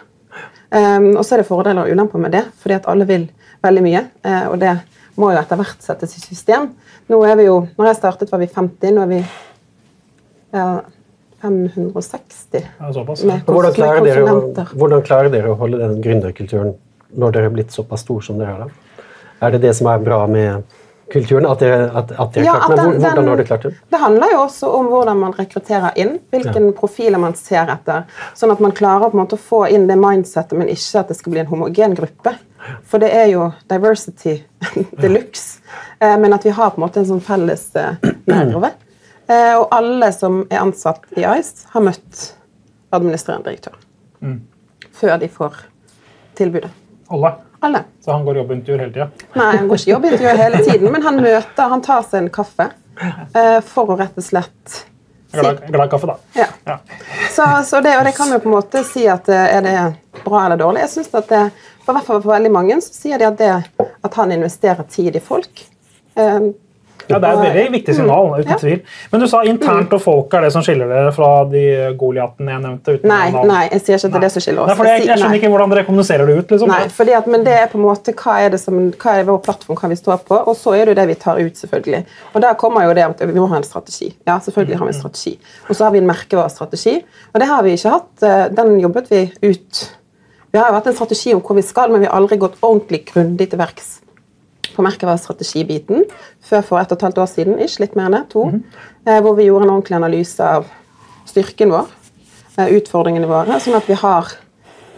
Um, 0.68 1.14
og 1.16 1.24
så 1.24 1.34
er 1.34 1.42
det 1.42 1.48
fordeler 1.48 1.86
og 1.86 1.92
ulemper 1.96 2.20
med 2.20 2.34
det, 2.36 2.44
fordi 2.60 2.76
at 2.76 2.88
alle 2.90 3.06
vil 3.08 3.28
veldig 3.64 3.84
mye. 3.84 4.04
eh, 4.24 4.46
og 4.48 4.58
det 4.62 4.74
må 5.18 5.32
jo 5.32 5.40
etter 5.40 5.58
hvert 5.58 5.82
settes 5.82 6.14
i 6.16 6.22
system. 6.22 6.70
Nå 7.10 7.18
er 7.26 7.38
vi 7.40 7.48
jo, 7.48 7.60
når 7.78 7.90
jeg 7.90 7.98
startet, 7.98 8.32
var 8.32 8.42
vi 8.42 8.50
50. 8.52 8.94
Nå 8.94 9.04
er 9.04 9.10
vi 9.10 9.20
ja, 10.54 10.66
560 11.42 12.62
Ja, 12.80 12.90
med, 13.26 13.42
Hvordan 13.46 13.74
klarer, 13.74 14.02
med 14.02 14.10
dere 14.10 14.34
å, 14.34 14.66
hvordan 14.74 15.02
klarer 15.06 15.32
dere 15.32 15.52
å 15.52 15.58
holde 15.58 15.80
den 15.82 15.98
gründerkulturen 16.02 16.74
når 17.18 17.34
dere 17.34 17.50
er 17.50 17.54
blitt 17.54 17.74
såpass 17.74 18.04
stor 18.06 18.24
som 18.24 18.40
dere 18.40 18.54
er? 18.54 18.66
da? 18.66 19.04
Er 19.46 19.54
det 19.54 19.62
det 19.66 19.74
som 19.78 19.90
er 19.90 20.02
bra 20.02 20.24
med 20.30 20.64
kulturen? 21.12 21.46
At 21.46 21.58
dere, 21.62 21.86
at, 21.96 22.10
at 22.12 22.32
dere 22.34 22.44
Ja, 22.44 22.52
klart, 22.58 22.68
men 22.68 22.78
at 22.78 22.84
den- 22.84 23.00
Hvordan 23.00 23.16
den- 23.16 23.28
har 23.28 23.36
du 23.36 23.44
klart 23.44 23.62
det? 23.62 23.74
Det 23.90 24.00
handler 24.00 24.32
jo 24.32 24.38
også 24.44 24.72
om 24.78 24.86
hvordan 24.92 25.16
man 25.18 25.32
rekrutterer 25.32 25.92
inn, 25.96 26.18
hvilke 26.30 26.72
profiler 26.76 27.18
man 27.18 27.34
ser 27.34 27.66
etter. 27.72 28.04
Sånn 28.34 28.52
at 28.52 28.60
man 28.60 28.72
klarer 28.72 29.10
på 29.10 29.14
en 29.18 29.24
måte 29.26 29.36
å 29.38 29.38
få 29.38 29.62
inn 29.70 29.86
det 29.86 29.96
mindsettet, 29.98 30.52
men 30.58 30.68
ikke 30.68 31.00
at 31.00 31.08
det 31.08 31.16
skal 31.16 31.32
bli 31.32 31.40
en 31.40 31.46
homogen 31.46 31.94
gruppe. 31.96 32.34
For 32.84 32.98
det 32.98 33.12
er 33.14 33.26
jo 33.32 33.52
diversity 33.68 34.42
de 35.00 35.08
luxe, 35.08 35.60
eh, 36.00 36.16
men 36.18 36.32
at 36.34 36.44
vi 36.44 36.50
har 36.50 36.70
på 36.70 36.78
en 36.82 36.88
måte 36.88 36.98
en 36.98 37.06
sånn 37.06 37.20
felles 37.22 37.70
eh, 37.76 37.94
nerve. 38.26 38.72
Eh, 39.28 39.54
Og 39.58 39.68
alle 39.72 40.12
som 40.12 40.46
er 40.50 40.58
ansatt 40.60 41.00
i 41.16 41.20
ICE, 41.24 41.66
har 41.72 41.80
møtt 41.82 42.32
administrerende 42.92 43.44
direktør 43.44 43.76
før 44.98 45.18
de 45.20 45.28
får 45.28 45.52
tilbudet. 46.34 46.70
Alle. 47.10 47.30
Alle. 47.60 47.84
Så 48.04 48.12
han 48.12 48.24
går 48.24 48.42
jobbintervjuer 48.42 48.84
hele 48.84 48.92
tida. 48.94 49.08
Nei, 49.34 49.48
han 49.56 49.70
går 49.70 49.80
ikke 49.80 49.90
jobbintervju 49.90 50.34
hele 50.42 50.60
tiden, 50.62 50.92
men 50.94 51.02
han 51.02 51.18
møter, 51.22 51.72
han 51.72 51.82
tar 51.82 52.04
seg 52.06 52.22
en 52.22 52.30
kaffe 52.34 52.68
uh, 52.68 53.58
for 53.66 53.94
å 53.94 53.98
rett 53.98 54.18
og 54.18 54.26
slett 54.26 54.84
Glad, 55.32 55.58
glad 55.68 55.90
kaffe, 55.90 56.06
da. 56.06 56.16
ja. 56.32 56.46
Ja. 56.64 56.78
Så, 57.30 57.44
så 57.64 57.80
det, 57.84 57.98
og 57.98 58.04
det 58.04 58.14
kan 58.16 58.30
jo 58.32 58.38
på 58.40 58.48
en 58.48 58.54
måte 58.54 58.80
si 58.88 59.02
at 59.12 59.28
eh, 59.28 59.56
er 59.58 59.64
det 59.66 60.22
bra 60.24 60.46
eller 60.46 60.56
dårlig. 60.56 60.86
Jeg 60.86 60.92
synes 60.94 61.10
at 61.20 61.28
det, 61.28 61.42
for, 61.84 61.98
for 62.06 62.24
veldig 62.30 62.52
mange 62.54 62.78
så 62.80 62.94
sier 62.96 63.20
de 63.20 63.26
at 63.28 63.36
det 63.36 63.50
at 63.84 64.16
han 64.16 64.32
investerer 64.32 64.88
tid 64.88 65.18
i 65.20 65.22
folk 65.22 65.60
eh, 66.16 66.48
Ja, 67.08 67.18
Det 67.18 67.28
er 67.28 67.32
et 67.32 67.44
veldig 67.54 67.72
viktig 67.72 67.94
signal. 67.94 68.26
uten 68.34 68.44
Mm. 68.44 68.48
Ja. 68.48 68.54
Mm. 68.54 68.60
tvil. 68.60 68.80
Men 69.12 69.20
du 69.20 69.26
sa 69.28 69.42
internt 69.42 69.92
og 69.92 70.00
folk 70.02 70.34
er 70.34 70.40
det 70.46 70.52
som 70.52 70.62
skiller 70.62 70.88
dere 70.88 71.12
fra 71.12 71.44
de 71.44 71.62
Goliatene 71.98 72.50
jeg 72.52 72.60
nevnte? 72.62 72.94
uten 72.98 73.08
Nei, 73.08 73.30
nei, 73.30 73.68
jeg 73.72 73.80
sier 73.80 73.96
ikke 73.96 74.04
at 74.08 74.12
det 74.12 74.18
er 74.18 74.26
det 74.26 74.32
som 74.32 74.42
skiller 74.42 74.62
oss. 74.62 74.68
Nei, 74.68 74.76
for 74.76 74.84
jeg, 74.84 75.06
jeg 75.06 75.18
skjønner 75.18 75.28
Nei. 75.30 75.38
ikke 75.40 75.50
hvordan 75.54 75.70
dere 75.74 75.84
kommuniserer 75.88 76.26
det 76.26 76.38
ut. 76.38 76.50
liksom. 76.50 76.68
Nei, 76.68 76.88
fordi 76.88 77.12
at, 77.18 77.26
men 77.26 77.44
det 77.44 77.52
er 77.58 77.66
på 77.72 77.78
en 77.78 77.84
måte 77.84 78.12
hva 78.14 78.38
er, 78.44 78.48
det 78.50 78.60
som, 78.60 78.74
hva 78.92 79.16
er 79.18 79.24
vår 79.24 79.38
plattform, 79.42 79.76
hva 79.80 79.88
vi 79.88 79.94
står 79.96 80.18
på, 80.28 80.40
og 80.46 80.56
så 80.56 80.74
er 80.80 80.84
det 80.86 80.96
det 80.96 81.06
vi 81.08 81.14
tar 81.14 81.38
ut, 81.40 81.54
selvfølgelig. 81.56 82.04
Og 82.34 82.40
der 82.42 82.54
kommer 82.54 82.84
jo 82.84 82.94
det 82.94 83.04
at 83.04 83.20
vi 83.26 83.32
må 83.40 83.46
ha 83.48 83.56
en 83.56 83.62
strategi. 83.62 84.14
Ja, 84.26 84.38
selvfølgelig 84.38 84.76
har 84.78 84.86
vi 84.86 84.92
en 84.94 85.00
strategi. 85.00 85.38
Og 85.68 85.76
så 85.76 85.84
har 85.84 85.90
vi 85.92 85.98
en 85.98 86.06
merkevarestrategi, 86.06 87.02
og 87.34 87.40
det 87.40 87.48
har 87.48 87.62
vi 87.62 87.72
ikke 87.76 87.90
hatt. 87.90 88.22
eh, 88.22 88.48
Den 88.48 88.78
jobbet 88.80 89.10
vi 89.10 89.32
ut. 89.42 89.94
Vi 90.52 90.58
har 90.58 90.68
jo 90.70 90.74
hatt 90.74 90.86
en 90.86 90.94
strategi 90.94 91.34
om 91.34 91.40
hvor 91.42 91.54
vi 91.56 91.62
skal, 91.62 91.90
men 91.92 92.00
vi 92.00 92.06
har 92.06 92.14
aldri 92.16 92.36
gått 92.38 92.56
ordentlig 92.62 93.04
grundig 93.12 93.50
til 93.50 93.58
verks 93.58 94.00
på 94.78 94.86
merkevarestrategibiten 94.86 96.06
før 96.48 96.64
for 96.64 96.80
ett 96.80 96.92
og 96.94 97.00
et 97.00 97.06
halvt 97.08 97.22
år 97.24 97.30
siden, 97.34 97.58
ikke 97.58 97.84
litt 97.84 97.96
mer 97.98 98.08
enn 98.08 98.18
det, 98.20 98.24
to, 98.32 98.48
eh, 99.06 99.20
hvor 99.24 99.34
vi 99.38 99.48
gjorde 99.48 99.66
en 99.66 99.74
ordentlig 99.76 99.98
analyse 99.98 100.40
av 100.40 100.68
styrken 101.26 101.74
vår, 101.74 101.88
eh, 102.56 102.76
utfordringene 102.78 103.26
våre, 103.26 103.58
sånn 103.60 103.76
at 103.76 103.88
vi 103.90 103.98
har 103.98 104.30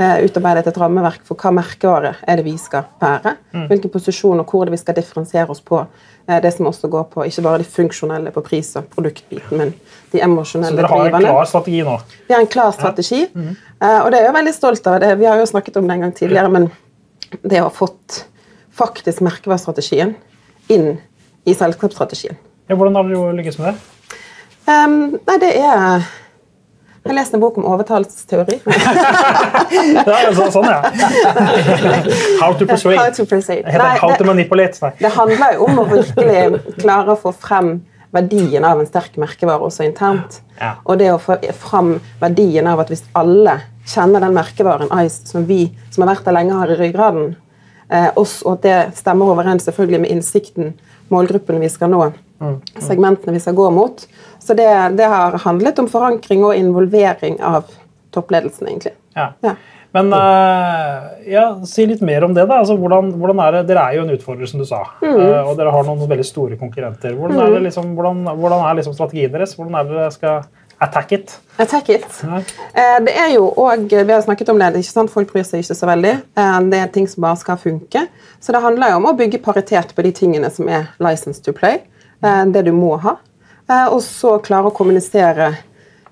eh, 0.00 0.25
utarbeidet 0.25 0.66
et 0.66 0.78
rammeverk 0.81 1.25
for 1.28 1.37
hva 1.37 1.50
merkevare 1.52 2.14
er 2.25 2.37
det 2.40 2.45
vi 2.47 2.54
skal 2.57 2.87
bære, 3.00 3.35
hvilken 3.69 3.93
posisjon 3.93 4.40
og 4.40 4.49
hvor 4.49 4.64
det 4.64 4.73
vi 4.73 4.81
skal 4.81 4.97
differensiere 4.97 5.52
oss 5.52 5.61
på, 5.61 5.83
eh, 6.26 6.40
det 6.40 6.54
som 6.54 6.66
også 6.71 6.88
går 6.88 7.04
på 7.12 7.26
ikke 7.28 7.45
bare 7.45 7.59
de 7.59 7.69
funksjonelle 7.69 8.33
på 8.33 8.40
pris- 8.47 8.76
og 8.81 8.88
produktbiten, 8.95 9.59
men 9.59 9.75
de 10.12 10.21
Så 10.21 10.76
dere 10.76 10.88
har 10.88 11.07
en 11.07 11.21
klar 11.21 11.45
strategi 11.45 11.83
nå? 11.83 12.00
Vi 12.28 12.35
har 12.35 12.40
en 12.40 12.47
klar 12.47 12.73
strategi, 12.73 13.23
eh, 13.25 14.00
og 14.00 14.11
det 14.11 14.21
er 14.21 14.25
jeg 14.25 14.35
veldig 14.35 14.54
stolt 14.54 14.87
av. 14.87 15.00
det. 15.00 15.19
Vi 15.19 15.26
har 15.26 15.37
jo 15.37 15.45
snakket 15.45 15.76
om 15.76 15.87
det 15.87 15.95
en 15.95 16.00
gang 16.00 16.12
tidligere, 16.12 16.50
men 16.50 16.71
det 17.43 17.61
å 17.61 17.64
ha 17.64 17.71
fått 17.71 18.25
faktisk 18.77 19.23
merkevarestrategien 19.25 20.15
inn 20.71 20.95
i 21.45 21.55
selskapsstrategien 21.57 22.37
Ja, 22.69 22.77
hvordan 22.77 22.97
har 22.99 23.09
dere 23.09 23.37
lykkes 23.41 23.59
med 23.61 23.73
det? 23.73 23.77
Um, 24.71 24.97
Nei, 25.27 25.37
det 25.43 25.50
er 25.59 26.05
Jeg 27.00 27.17
leste 27.17 27.39
en 27.39 27.43
bok 27.43 27.57
om 27.59 27.65
overtalelsesteori. 27.73 28.59
Ja, 30.11 30.19
så, 30.37 30.50
sånn, 30.53 30.67
ja. 30.69 30.83
How 32.43 32.53
to 32.59 32.67
persuade. 32.69 32.99
How 33.00 33.15
to 33.15 33.25
persuade. 33.25 33.65
Det 33.65 33.79
Nei, 33.81 33.95
How 34.03 34.12
to 34.19 34.27
manipulate. 34.29 34.77
Nei. 34.85 34.91
Det 34.99 35.11
handler 35.15 35.55
jo 35.57 35.69
om 35.69 35.81
å 35.81 35.87
virkelig 35.89 36.61
klare 36.83 37.15
å 37.15 37.19
få 37.19 37.33
frem 37.33 37.79
verdien 38.12 38.67
av 38.67 38.81
en 38.83 38.89
sterk 38.89 39.17
merkevare 39.23 39.65
også 39.71 39.87
internt. 39.87 40.41
Ja. 40.59 40.75
Og 40.85 40.99
det 41.00 41.12
å 41.15 41.19
få 41.23 41.39
frem 41.57 41.95
verdien 42.21 42.69
av 42.69 42.83
at 42.85 42.91
hvis 42.93 43.07
alle 43.17 43.61
kjenner 43.89 44.23
den 44.27 44.35
merkevaren 44.37 44.91
Ice 45.05 45.31
som 45.31 45.47
vi 45.49 45.71
som 45.91 46.05
har 46.05 46.15
vært 46.15 46.27
der 46.29 46.37
lenge, 46.37 46.59
har 46.59 46.73
i 46.75 46.79
ryggraden, 46.79 47.33
og 47.90 48.52
at 48.52 48.62
det 48.62 48.78
stemmer 48.99 49.32
overens 49.32 49.64
selvfølgelig 49.66 50.00
med 50.04 50.12
innsikten, 50.14 50.75
målgruppene 51.11 51.59
vi 51.62 51.70
skal 51.73 51.90
nå, 51.90 52.04
segmentene 52.78 53.35
vi 53.35 53.42
skal 53.42 53.56
gå 53.59 53.66
mot. 53.75 54.04
Så 54.38 54.54
det, 54.54 54.68
det 54.97 55.09
har 55.11 55.35
handlet 55.42 55.82
om 55.82 55.88
forankring 55.90 56.44
og 56.47 56.54
involvering 56.54 57.40
av 57.42 57.66
toppledelsen, 58.14 58.70
egentlig. 58.70 58.94
Ja. 59.18 59.32
Ja. 59.42 59.56
Men 59.92 60.12
eh, 60.14 61.32
ja, 61.32 61.44
si 61.66 61.85
litt 61.87 62.02
mer 62.06 62.25
om 62.25 62.35
det. 62.35 62.44
da. 62.47 62.61
Altså, 62.62 62.76
hvordan, 62.78 63.11
hvordan 63.18 63.42
er 63.42 63.56
det? 63.56 63.64
Dere 63.73 63.88
er 63.88 63.99
jo 63.99 64.04
en 64.04 64.14
utfordrer, 64.14 64.47
som 64.47 64.62
du 64.62 64.66
sa. 64.68 64.85
Mm. 65.02 65.16
Eh, 65.18 65.40
og 65.42 65.56
dere 65.59 65.73
har 65.75 65.87
noen 65.87 66.11
veldig 66.11 66.26
store 66.26 66.59
konkurrenter. 66.61 67.16
Hvordan 67.18 67.42
er, 67.42 67.56
det 67.56 67.64
liksom, 67.66 67.90
hvordan, 67.99 68.23
hvordan 68.38 68.66
er 68.68 68.78
liksom 68.78 68.94
strategien 68.94 69.35
deres? 69.35 69.56
Hvordan 69.59 69.80
er 69.80 69.88
det 69.88 69.99
dere 69.99 70.12
skal 70.14 70.44
attack 70.80 71.12
it? 71.12 71.38
Attack 71.58 71.88
it. 71.90 72.04
Eh, 72.75 72.99
Det 73.04 73.14
er 73.16 73.34
jo 73.34 73.50
også, 73.56 74.04
Vi 74.06 74.12
har 74.12 74.20
snakket 74.22 74.49
om 74.49 74.58
det. 74.58 74.75
ikke 74.76 74.92
sant? 74.92 75.10
Folk 75.10 75.32
bryr 75.32 75.44
seg 75.44 75.60
ikke 75.62 75.75
så 75.76 75.87
veldig. 75.87 76.14
Eh, 76.37 76.60
Det 76.70 76.78
er 76.78 76.87
ting 76.88 77.06
som 77.08 77.20
bare 77.22 77.37
skal 77.37 77.56
funke. 77.56 78.06
Så 78.40 78.52
det 78.52 78.62
handler 78.62 78.90
jo 78.90 78.96
om 78.96 79.06
å 79.06 79.16
bygge 79.16 79.42
paritet 79.42 79.94
på 79.94 80.02
de 80.02 80.12
tingene 80.12 80.50
som 80.50 80.68
er 80.68 80.88
license 80.99 81.40
to 81.42 81.52
play. 81.52 81.80
eh, 82.22 82.44
Det 82.44 82.64
du 82.64 82.72
må 82.72 82.99
ha. 83.00 83.16
eh, 83.68 83.87
og 83.88 84.00
så 84.00 84.38
klare 84.42 84.66
å 84.70 84.75
kommunisere 84.75 85.56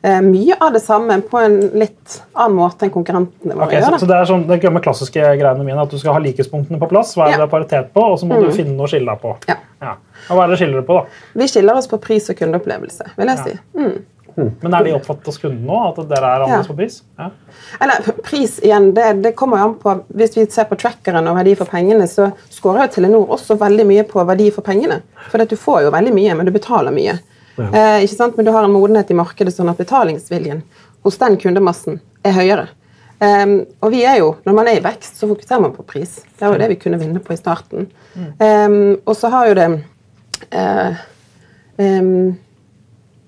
eh, 0.04 0.20
mye 0.20 0.54
av 0.60 0.72
det 0.72 0.80
samme 0.82 1.20
på 1.22 1.38
en 1.44 1.60
litt 1.74 2.20
annen 2.36 2.56
måte 2.56 2.82
enn 2.86 2.90
konkurrentene 2.90 3.54
våre 3.56 3.64
Ok, 3.66 3.72
så, 3.72 3.90
gjør. 3.90 3.98
så 3.98 4.06
da. 4.06 4.14
det 4.14 4.16
er 4.20 4.24
sånn, 4.32 4.46
det 4.46 4.60
gamle 4.62 4.80
klassiske 4.80 5.20
greiene 5.40 5.64
mine, 5.64 5.80
at 5.82 5.90
du 5.90 5.98
skal 5.98 6.12
ha 6.14 6.20
likhetspunktene 6.20 6.78
på 6.78 6.88
plass, 6.88 7.16
hva 7.16 7.26
er 7.26 7.32
det 7.32 7.38
Ja. 7.40 7.46
paritet 7.46 7.92
på, 7.92 8.00
og 8.12 8.16
så 8.20 8.24
må 8.28 8.38
du 8.40 8.52
finne 8.52 8.76
noe 8.76 8.86
å 8.86 8.88
skille 8.88 9.06
deg 9.10 9.20
på. 9.20 9.36
Ja. 9.48 9.56
Ja. 9.82 9.94
Og 10.30 10.36
hva 10.38 10.44
er 10.44 10.48
det 10.54 10.58
skiller 10.60 10.80
det 10.80 10.86
på, 10.86 10.94
da? 11.02 11.06
Vi 11.34 11.48
skiller 11.48 11.74
oss 11.76 11.88
på 11.88 11.98
pris 12.00 12.30
og 12.30 12.36
kundeopplevelse, 12.36 13.10
vil 13.16 13.26
jeg 13.26 13.38
si. 13.38 13.58
Mm. 13.76 14.04
Men 14.38 14.74
er 14.74 14.84
de 14.86 14.92
oppfattet 14.96 15.30
hos 15.30 15.38
kunden 15.42 15.64
nå, 15.66 15.78
at 15.90 15.98
dere 16.10 16.30
er 16.30 16.44
annerledes 16.44 16.68
Ja. 16.68 16.72
på 16.72 16.76
pris? 16.78 16.98
Ja. 17.18 17.30
Eller 17.80 18.20
pris 18.22 18.58
igjen, 18.62 18.92
det, 18.94 19.06
det 19.24 19.34
kommer 19.38 19.58
jo 19.58 19.68
an 19.68 19.74
på 19.82 19.94
Hvis 20.14 20.36
vi 20.36 20.46
ser 20.50 20.68
på 20.70 20.78
trackeren 20.78 21.26
og 21.30 21.36
verdi 21.40 21.56
for 21.58 21.70
pengene, 21.70 22.06
så 22.10 22.30
scorer 22.50 22.86
jo 22.86 22.94
Telenor 22.94 23.34
også 23.36 23.58
veldig 23.58 23.86
mye 23.88 24.06
på 24.08 24.24
verdi 24.28 24.50
for 24.54 24.66
pengene. 24.66 25.00
For 25.28 25.42
at 25.42 25.50
du 25.50 25.56
får 25.58 25.82
jo 25.86 25.94
veldig 25.94 26.14
mye, 26.14 26.38
men 26.38 26.46
du 26.46 26.54
betaler 26.54 26.94
mye. 26.94 27.18
Eh, 27.58 28.04
ikke 28.04 28.14
sant? 28.14 28.36
Men 28.36 28.46
du 28.46 28.52
har 28.54 28.64
en 28.64 28.74
modenhet 28.74 29.10
i 29.10 29.18
markedet 29.18 29.54
sånn 29.54 29.70
at 29.72 29.80
betalingsviljen 29.80 30.62
hos 31.02 31.18
den 31.18 31.38
kundemassen 31.40 31.98
er 32.26 32.36
høyere. 32.36 32.68
Um, 33.18 33.64
og 33.82 33.90
vi 33.90 34.04
er 34.06 34.20
jo, 34.20 34.36
Når 34.46 34.54
man 34.54 34.68
er 34.70 34.76
i 34.78 34.82
vekst, 34.84 35.16
så 35.18 35.26
fokuserer 35.26 35.60
man 35.64 35.72
på 35.74 35.82
pris. 35.82 36.20
Det 36.38 36.46
var 36.46 36.54
jo 36.54 36.60
det 36.62 36.68
vi 36.70 36.78
kunne 36.78 37.00
vinne 37.00 37.18
på 37.18 37.34
i 37.34 37.38
starten. 37.40 37.88
Um, 38.14 39.00
og 39.04 39.16
så 39.18 39.30
har 39.32 39.48
jo 39.48 39.56
det 39.58 39.66
uh, 40.54 41.00
um, 41.82 42.36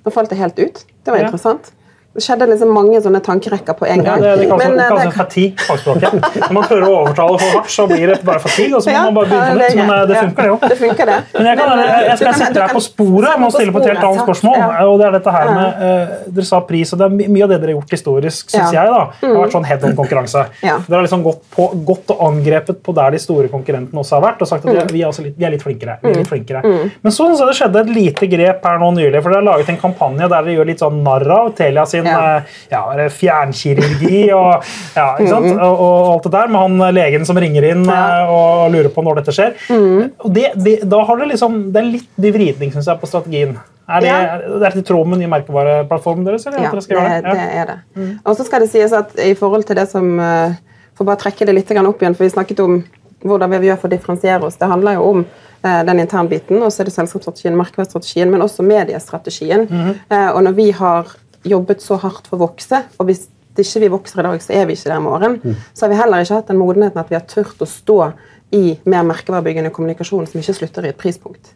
Nå 0.04 0.12
falt 0.14 0.30
det 0.30 0.38
helt 0.38 0.58
ut. 0.62 0.84
Det 1.10 1.12
var 1.12 1.18
Ja. 1.18 1.24
interessant. 1.26 1.72
Det 2.10 2.24
skjedde 2.24 2.46
liksom 2.50 2.72
mange 2.74 2.98
sånne 2.98 3.20
tankerekker 3.22 3.76
på 3.78 3.86
en 3.86 4.00
Ja, 4.02 4.02
gang. 4.02 4.22
det, 4.22 4.30
det 4.40 4.46
kalles, 4.50 4.64
Men, 4.66 4.76
det 4.78 4.82
eh, 4.84 4.88
kalles 4.90 5.04
det- 5.04 5.14
fatigue 5.14 5.54
fagspråket. 5.62 6.12
Når 6.42 6.52
man 6.56 6.64
prøver 6.66 6.86
å 6.90 6.94
overtale 7.04 7.36
for 7.38 7.50
hardt, 7.54 7.70
så 7.70 7.84
blir 7.86 8.06
det 8.10 8.16
bare 8.26 8.40
fatigue, 8.42 8.74
og 8.74 8.82
så 8.82 8.90
må 8.90 8.94
Ja, 8.96 9.02
man 9.06 9.14
bare 9.14 9.26
begynne 9.30 9.46
ja, 9.46 9.52
på 9.54 9.58
det 9.60 9.68
nytt. 9.70 9.86
Men 9.86 9.90
eh, 9.94 10.06
det 10.10 10.16
funker, 10.18 10.42
det 10.42 10.50
jo. 10.50 10.56
Det 10.72 10.78
funker, 10.80 11.06
det. 11.06 11.18
Men 11.36 11.46
jeg, 11.46 11.58
kan, 11.60 11.68
Men, 11.70 11.78
jeg, 11.78 11.92
eh, 11.94 12.08
jeg 12.10 12.16
skal 12.18 12.26
kan- 12.32 12.40
sette 12.40 12.58
deg 12.58 12.70
på 12.74 12.82
sporet 12.82 13.38
med 13.38 13.46
å 13.46 13.52
stille 13.54 13.72
på 13.76 13.78
et 13.84 13.86
helt 13.92 14.04
annet 14.08 14.22
spørsmål. 14.26 14.56
Ja. 14.58 14.86
og 14.90 14.98
det 14.98 15.06
er 15.06 15.12
dette 15.20 15.30
her 15.36 15.46
med, 15.54 15.68
uh, 15.78 16.32
Dere 16.40 16.44
sa 16.50 16.60
pris, 16.66 16.92
og 16.92 16.98
det 16.98 17.06
er 17.06 17.30
mye 17.30 17.44
av 17.46 17.48
det 17.54 17.60
dere 17.62 17.70
har 17.70 17.78
gjort 17.78 17.94
historisk, 17.94 18.50
syns 18.50 18.72
jeg. 18.74 18.90
da, 18.90 19.04
har 19.22 19.38
vært 19.46 19.54
sånn 19.54 19.64
head 19.70 19.84
on-konkurranse. 19.86 20.44
Ja. 20.66 20.76
Dere 20.82 20.98
har 20.98 21.06
liksom 21.06 21.22
gått, 21.22 21.40
på, 21.54 21.68
gått 21.86 22.10
og 22.10 22.18
angrepet 22.26 22.82
på 22.82 22.94
der 22.98 23.10
de 23.14 23.18
store 23.22 23.46
konkurrentene 23.54 24.02
også 24.02 24.18
har 24.18 24.26
vært, 24.26 24.42
og 24.42 24.48
sagt 24.50 24.66
at 24.66 24.74
Mm. 24.74 24.90
vi, 24.90 25.02
er, 25.02 25.06
også 25.08 25.22
litt, 25.22 25.38
vi 25.38 25.44
er 25.46 25.50
litt 25.54 25.62
flinkere. 25.62 25.98
vi 26.02 26.10
er 26.10 26.14
litt 26.24 26.28
flinkere. 26.28 26.62
Men 27.04 27.12
så 27.14 27.30
synes 27.30 27.38
jeg 27.38 27.46
det 27.46 27.56
skjedde 27.60 27.80
et 27.86 27.94
lite 27.94 28.26
grep 28.34 28.64
her 28.66 28.78
nå 28.82 28.90
nylig, 28.98 29.22
for 29.22 29.30
dere 29.30 29.44
har 29.44 29.48
laget 29.54 29.68
en 29.68 29.76
kampanje 29.78 30.26
der 30.28 30.42
dere 30.42 30.56
gjør 30.58 30.66
litt 30.66 30.78
sånn 30.82 31.02
narr 31.04 31.30
av 31.30 31.54
Telia 31.54 31.86
sin 31.86 31.99
Ja. 32.06 32.36
eh, 32.36 32.54
ja, 32.70 32.82
er 32.94 33.12
fjernkirurgi 33.14 34.22
og, 34.36 34.64
sant? 34.94 35.50
og, 35.60 35.80
og 35.80 36.12
alt 36.14 36.28
det 36.28 36.32
der, 36.36 36.48
med 36.54 36.60
han 36.60 36.94
legen 36.96 37.26
som 37.28 37.36
ringer 37.40 37.66
inn 37.72 37.84
eh, 37.88 38.30
og 38.30 38.70
lurer 38.72 38.88
på 38.94 39.04
når 39.04 39.20
dette 39.20 39.34
skjer. 39.36 39.56
Og 39.74 40.30
det, 40.32 40.52
det, 40.56 40.78
da 40.88 41.02
har 41.08 41.20
det 41.20 41.32
liksom, 41.34 41.60
det 41.74 41.82
er 41.82 41.92
litt 41.98 42.08
de 42.16 42.32
vridning 42.36 42.72
synes 42.72 42.88
jeg, 42.90 43.00
på 43.02 43.10
strategien. 43.10 43.58
Er 43.90 44.00
det, 44.00 44.06
Ja. 44.06 44.38
det 44.38 44.66
er 44.68 44.78
i 44.78 44.82
tråd 44.86 45.06
med 45.08 45.18
den 45.18 45.24
nye 45.26 45.32
merkevareplattformen 45.34 46.24
deres? 46.26 46.46
Eller 46.46 46.62
Ja, 46.62 46.70
det, 46.70 46.86
ja. 46.90 47.20
det? 47.20 47.32
det 47.34 47.46
er 47.58 47.66
det. 47.66 48.18
Og 48.24 48.36
så 48.36 48.44
skal 48.46 48.60
det 48.62 48.70
sies 48.70 48.92
at 48.92 49.16
i 49.18 49.34
forhold 49.34 49.64
til 49.66 49.76
det 49.76 49.88
som 49.90 50.18
eh, 50.20 50.52
For 50.94 51.08
bare 51.08 51.16
trekke 51.16 51.46
det 51.48 51.54
litt 51.56 51.70
opp 51.80 52.02
igjen, 52.02 52.14
for 52.14 52.24
vi 52.24 52.30
snakket 52.30 52.60
om 52.60 52.82
hvordan 53.24 53.50
vi 53.50 53.66
gjør 53.68 53.78
for 53.80 53.88
å 53.88 53.94
differensiere 53.94 54.44
oss. 54.44 54.56
Det 54.60 54.68
handler 54.68 54.98
jo 54.98 55.06
om 55.14 55.22
eh, 55.64 55.80
den 55.88 56.00
internbiten, 56.00 56.62
og 56.62 56.70
så 56.72 56.82
er 56.82 56.90
det 56.90 56.94
selskapsstrategien, 56.94 57.56
markedsstrategien, 57.56 58.30
men 58.30 58.42
også 58.44 58.62
mediestrategien. 58.62 59.64
Eh, 60.10 60.28
og 60.34 60.42
når 60.44 60.52
vi 60.58 60.70
har 60.76 61.08
jobbet 61.44 61.80
så 61.82 61.96
hardt 62.02 62.26
for 62.28 62.36
å 62.38 62.46
vokse, 62.48 62.82
og 62.98 63.06
hvis 63.06 63.28
ikke 63.60 63.80
vi 63.82 63.88
vokser 63.92 64.20
i 64.20 64.24
dag, 64.24 64.40
så 64.42 64.52
er 64.56 64.66
vi 64.66 64.72
ikke 64.76 64.88
der 64.88 65.00
i 65.00 65.04
morgen, 65.04 65.38
så 65.74 65.84
har 65.84 65.90
vi 65.92 65.96
heller 65.98 66.22
ikke 66.24 66.34
hatt 66.38 66.48
den 66.48 66.56
modenheten 66.60 67.00
at 67.00 67.10
vi 67.10 67.16
har 67.18 67.26
turt 67.28 67.60
å 67.60 67.66
stå 67.68 68.12
i 68.56 68.78
mer 68.84 69.02
merkevarebyggende 69.06 69.70
kommunikasjon 69.70 70.26
som 70.26 70.40
ikke 70.40 70.54
slutter 70.56 70.86
i 70.86 70.88
et 70.90 70.98
prispunkt. 70.98 71.52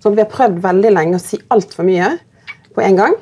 Så 0.00 0.10
vi 0.12 0.22
har 0.22 0.30
prøvd 0.30 0.60
veldig 0.62 0.92
lenge 0.92 1.18
å 1.18 1.22
si 1.22 1.40
altfor 1.50 1.84
mye 1.84 2.12
på 2.74 2.80
en 2.80 2.96
gang. 2.96 3.16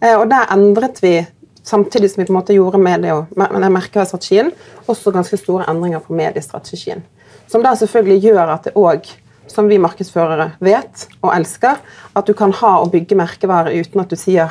Eh, 0.00 0.14
Og 0.16 0.28
der 0.30 0.46
endret 0.52 1.02
vi, 1.02 1.26
samtidig 1.64 2.10
som 2.10 2.22
vi 2.22 2.26
på 2.26 2.32
en 2.32 2.38
måte 2.38 2.54
gjorde 2.54 2.78
med 2.78 3.02
det 3.02 3.12
den 3.36 3.72
merkevarestrategien, 3.72 4.52
også 4.86 5.12
ganske 5.12 5.36
store 5.36 5.66
endringer 5.68 6.00
på 6.00 6.14
mediestrategien. 6.14 7.02
Som 7.48 7.62
da 7.62 7.74
selvfølgelig 7.74 8.22
gjør 8.22 8.54
at 8.54 8.64
det 8.64 8.74
òg, 8.74 9.04
som 9.48 9.68
vi 9.68 9.78
markedsførere 9.78 10.52
vet 10.60 11.08
og 11.22 11.32
elsker, 11.34 11.76
at 12.14 12.26
du 12.26 12.32
kan 12.34 12.52
ha 12.52 12.80
og 12.82 12.92
bygge 12.92 13.16
merkevare 13.16 13.74
uten 13.74 14.00
at 14.00 14.10
du 14.10 14.16
sier 14.16 14.50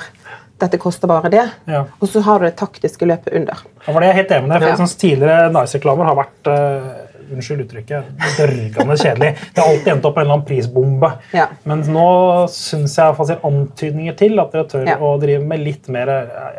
dette 0.59 0.77
koster 0.79 1.07
bare 1.07 1.29
det, 1.29 1.45
Ja. 1.67 1.85
og 1.99 2.07
så 2.07 2.21
har 2.23 2.39
du 2.39 2.45
det 2.45 2.55
taktiske 2.55 3.05
løpet 3.05 3.33
under. 3.35 3.57
Ja, 3.87 3.91
for 3.93 3.99
det 3.99 4.07
er 4.09 4.13
jeg 4.13 4.19
helt 4.25 4.31
enig 4.31 4.47
med 4.47 4.55
deg, 4.55 4.61
for 4.61 4.67
Ja. 4.67 4.75
jeg 4.75 4.77
synes 4.77 4.95
Tidligere 5.01 5.51
Nice-reklamer 5.51 6.05
har 6.05 6.15
vært 6.15 6.47
uh, 6.47 6.91
unnskyld 7.33 7.61
uttrykket, 7.65 8.03
dørgende 8.37 8.95
kjedelig. 9.01 9.29
Det 9.55 9.57
har 9.63 9.69
alltid 9.71 9.87
endt 9.95 10.05
opp 10.05 10.15
med 10.15 10.21
en 10.21 10.27
eller 10.27 10.35
annen 10.35 10.45
prisbombe. 10.45 11.09
Ja. 11.33 11.47
Men 11.65 11.81
nå 11.89 12.09
syns 12.53 12.95
jeg 12.95 13.15
fall 13.17 13.25
ser 13.25 13.39
antydninger 13.43 14.15
til 14.19 14.39
at 14.39 14.51
dere 14.53 14.67
tør 14.69 14.85
Ja. 14.87 14.97
å 15.01 15.19
drive 15.19 15.41
med 15.43 15.59
litt 15.59 15.89
mer 15.89 16.05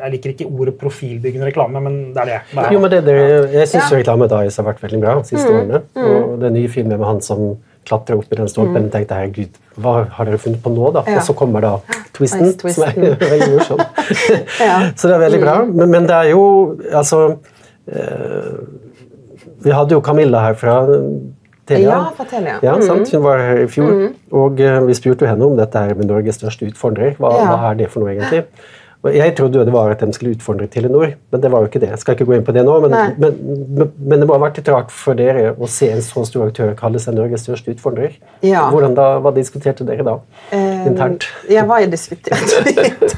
Jeg 0.03 0.11
liker 0.13 0.31
ikke 0.35 0.51
ordet 0.51 0.77
profilbyggende 0.79 1.47
reklame, 1.53 1.81
men 1.83 2.13
det 2.15 2.21
er 2.23 2.27
det. 2.27 2.41
det 2.53 2.65
er. 2.65 2.73
Jo, 2.73 2.81
men 2.81 2.91
det, 2.91 3.05
det, 3.05 3.53
jeg 3.53 3.69
syns 3.69 3.91
Ja. 3.91 3.97
reklame 3.99 4.29
Dice 4.29 4.57
har 4.63 4.73
vært 4.73 4.81
veldig 4.83 5.01
bra 5.01 5.15
de 5.15 5.25
siste 5.25 5.49
årene. 5.49 5.83
Og 5.97 6.41
den 6.41 6.53
nye 6.55 6.69
filmen 6.69 6.99
med 6.99 7.07
han 7.07 7.21
som 7.21 7.57
klatrer 7.87 8.19
opp 8.19 8.33
i 8.33 8.39
den 8.39 8.49
stolpen, 8.51 8.89
og 8.89 8.95
tenkte 8.95 9.15
jeg, 9.15 9.31
herregud, 9.31 9.61
hva 9.83 9.95
har 10.17 10.29
dere 10.29 10.41
funnet 10.43 10.63
på 10.65 10.73
nå, 10.75 10.91
da? 10.97 11.05
Ja. 11.07 11.21
Og 11.21 11.29
så 11.29 11.37
kommer 11.39 11.65
da 11.65 11.73
twisten, 12.17 12.49
Ice 12.51 12.75
som 12.75 12.87
er 12.87 12.97
twisten. 12.97 13.31
veldig 13.33 13.53
morsom. 13.55 13.85
Ja. 14.67 14.77
Så 14.99 15.11
det 15.11 15.17
er 15.17 15.23
veldig 15.23 15.41
bra. 15.43 15.57
Men, 15.69 15.91
men 15.93 16.09
det 16.09 16.17
er 16.17 16.31
jo 16.33 16.43
Altså 16.91 17.21
eh, 17.87 18.53
Vi 19.65 19.75
hadde 19.75 19.97
jo 19.97 20.03
Camilla 20.05 20.43
her 20.47 20.57
fra 20.59 20.77
Telia. 21.67 21.91
Ja, 21.91 22.01
fra 22.15 22.25
Telia. 22.31 22.59
Ja, 22.63 22.77
sant? 22.87 23.11
Hun 23.11 23.25
var 23.25 23.41
her 23.43 23.65
i 23.65 23.69
fjor, 23.71 23.93
og 24.39 24.61
eh, 24.63 24.79
vi 24.87 24.95
spurte 24.95 25.27
jo 25.27 25.31
henne 25.33 25.49
om 25.49 25.57
dette 25.59 25.81
her 25.83 25.97
med 25.99 26.07
Norges 26.07 26.39
største 26.39 26.69
utfordrer. 26.71 27.17
Hva, 27.19 27.33
hva 27.43 27.57
er 27.73 27.81
det 27.81 27.89
for 27.91 28.05
noe, 28.05 28.13
egentlig? 28.15 28.45
Jeg 29.15 29.35
trodde 29.39 29.59
jo 29.59 29.65
det 29.67 29.73
var 29.75 29.93
at 29.93 30.03
de 30.03 30.13
skulle 30.17 30.35
utfordre 30.37 30.67
Telenor, 30.73 31.15
men 31.33 31.43
det 31.43 31.51
var 31.53 31.63
jo 31.65 31.71
ikke 31.71 31.81
det. 31.83 31.91
Jeg 31.95 32.03
skal 32.03 32.17
ikke 32.17 32.27
gå 32.29 32.37
inn 32.37 32.45
på 32.47 32.55
det 32.57 32.65
nå, 32.67 32.77
men, 32.85 32.95
men, 33.23 33.39
men, 33.79 33.91
men 33.99 34.23
det 34.23 34.29
må 34.29 34.37
ha 34.37 34.43
vært 34.47 34.61
litt 34.61 34.71
rart 34.73 34.93
for 34.95 35.19
dere 35.19 35.55
å 35.55 35.69
se 35.71 35.91
en 35.93 36.03
så 36.05 36.25
stor 36.29 36.49
aktør 36.49 36.75
kalle 36.79 37.01
seg 37.03 37.17
Norges 37.19 37.47
største 37.47 37.75
utfordrer. 37.75 38.17
Ja. 38.47 38.67
Hvordan 38.73 38.97
da, 38.99 39.09
Hva 39.25 39.33
diskuterte 39.37 39.87
dere 39.89 40.07
da? 40.07 40.17
Eh, 40.55 40.87
Internt? 40.91 41.29
Ja, 41.53 41.67
hva 41.69 41.81
er 41.83 41.93
diskutert? 41.93 42.41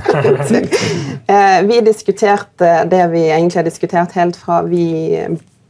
Eh, 1.28 1.58
vi 1.68 1.82
diskuterte 1.84 2.68
det 2.88 3.02
vi 3.12 3.26
egentlig 3.28 3.58
har 3.58 3.66
diskutert 3.66 4.14
helt 4.16 4.36
fra 4.40 4.62
vi 4.64 5.20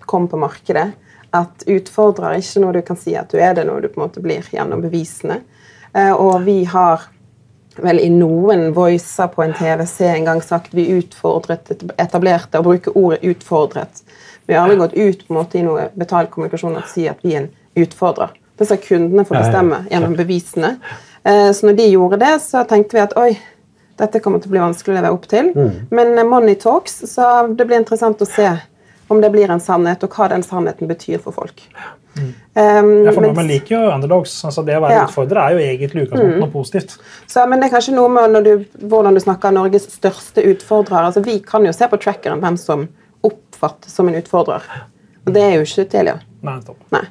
kom 0.06 0.28
på 0.30 0.38
markedet. 0.38 0.92
At 1.34 1.64
utfordrer 1.68 2.36
er 2.36 2.40
ikke 2.40 2.62
noe 2.62 2.76
du 2.76 2.80
kan 2.86 2.96
si 2.96 3.16
at 3.18 3.28
du 3.32 3.40
er 3.42 3.56
det, 3.58 3.66
når 3.68 3.82
du 3.84 3.88
på 3.90 3.98
en 4.00 4.06
måte 4.06 4.22
blir 4.24 4.46
gjennom 4.54 4.80
bevisene. 4.84 5.40
Eh, 5.92 6.12
Og 6.14 6.44
vi 6.46 6.62
har 6.70 7.08
vel 7.82 8.00
i 8.00 8.08
noen 8.12 8.72
voicer 8.74 9.28
på 9.32 9.42
en 9.44 9.54
TVC 9.54 10.00
en 10.06 10.24
gang 10.24 10.42
sagt 10.42 10.74
vi 10.74 10.88
utfordret 10.98 11.70
etablerte, 11.96 12.58
å 12.58 12.66
bruke 12.66 12.90
ordet 12.94 13.22
'utfordret'. 13.22 14.02
Vi 14.46 14.54
har 14.54 14.64
aldri 14.64 14.76
gått 14.78 14.94
ut 14.94 15.26
på 15.28 15.34
en 15.34 15.40
måte 15.40 15.58
i 15.58 15.62
noe 15.62 15.88
betalt 15.94 16.30
kommunikasjon 16.30 16.76
og 16.76 16.86
si 16.88 17.08
at 17.08 17.18
vi 17.22 17.34
er 17.34 17.40
en 17.42 17.50
utfordrer. 17.76 18.30
Det 18.58 18.66
skal 18.66 18.78
kundene 18.78 19.24
få 19.24 19.34
bestemme 19.44 19.84
gjennom 19.90 20.16
bevisene. 20.16 20.78
Eh, 21.24 21.52
Så 21.52 21.66
når 21.66 21.76
de 21.76 21.90
gjorde 21.90 22.18
det, 22.18 22.40
så 22.40 22.64
tenkte 22.66 22.96
vi 22.96 23.00
at 23.02 23.16
oi, 23.16 23.38
dette 23.98 24.20
kommer 24.20 24.38
til 24.40 24.48
å 24.48 24.50
bli 24.50 24.60
vanskelig 24.60 24.94
å 24.94 25.02
leve 25.02 25.12
opp 25.12 25.28
til. 25.28 25.52
Men 25.90 26.18
eh, 26.18 26.24
Money 26.24 26.54
Talks, 26.54 27.02
så 27.06 27.54
det 27.56 27.66
blir 27.66 27.76
interessant 27.78 28.18
å 28.22 28.26
se 28.26 28.48
om 29.08 29.20
det 29.20 29.30
blir 29.32 29.50
en 29.50 29.60
sannhet, 29.60 30.02
og 30.04 30.10
hva 30.10 30.28
den 30.28 30.42
sannheten 30.42 30.88
betyr 30.88 31.18
for 31.18 31.32
folk. 31.32 31.62
Um, 32.18 33.04
Ja, 33.04 33.12
for 33.12 33.22
mens- 33.22 33.36
Man 33.36 33.46
liker 33.46 33.74
jo 33.76 33.90
underdogs. 33.94 34.44
altså 34.44 34.64
Det 34.66 34.76
å 34.76 34.80
være 34.82 34.92
Ja. 34.92 35.02
Mm. 35.04 35.08
utfordrer 35.08 35.38
er 35.42 35.50
jo 35.52 35.58
egentlig 35.58 36.02
utgangspunktet 36.06 36.34
mm. 36.34 36.40
noe 36.40 36.50
positivt. 36.50 36.98
Så, 37.26 37.46
men 37.48 37.60
det 37.60 37.68
er 37.68 37.76
kanskje 37.76 37.94
noe 37.94 38.08
med 38.08 38.44
du, 38.44 38.64
hvordan 38.86 39.14
du 39.14 39.20
snakker 39.20 39.52
Norges 39.52 39.88
største 39.90 40.42
utfordrere. 40.42 41.06
Altså, 41.06 41.24
vi 41.24 41.38
kan 41.40 41.64
jo 41.64 41.72
se 41.72 41.86
på 41.88 42.00
trackeren 42.00 42.40
hvem 42.40 42.58
som 42.58 42.88
oppfattes 43.22 43.92
som 43.94 44.08
en 44.08 44.14
utfordrer. 44.14 44.62
Og 45.26 45.34
det 45.34 45.42
er 45.42 45.54
jo 45.56 45.66
ikke 45.66 45.90
Telia. 45.90 46.18
Nei. 46.42 46.60
Nei. 46.90 47.04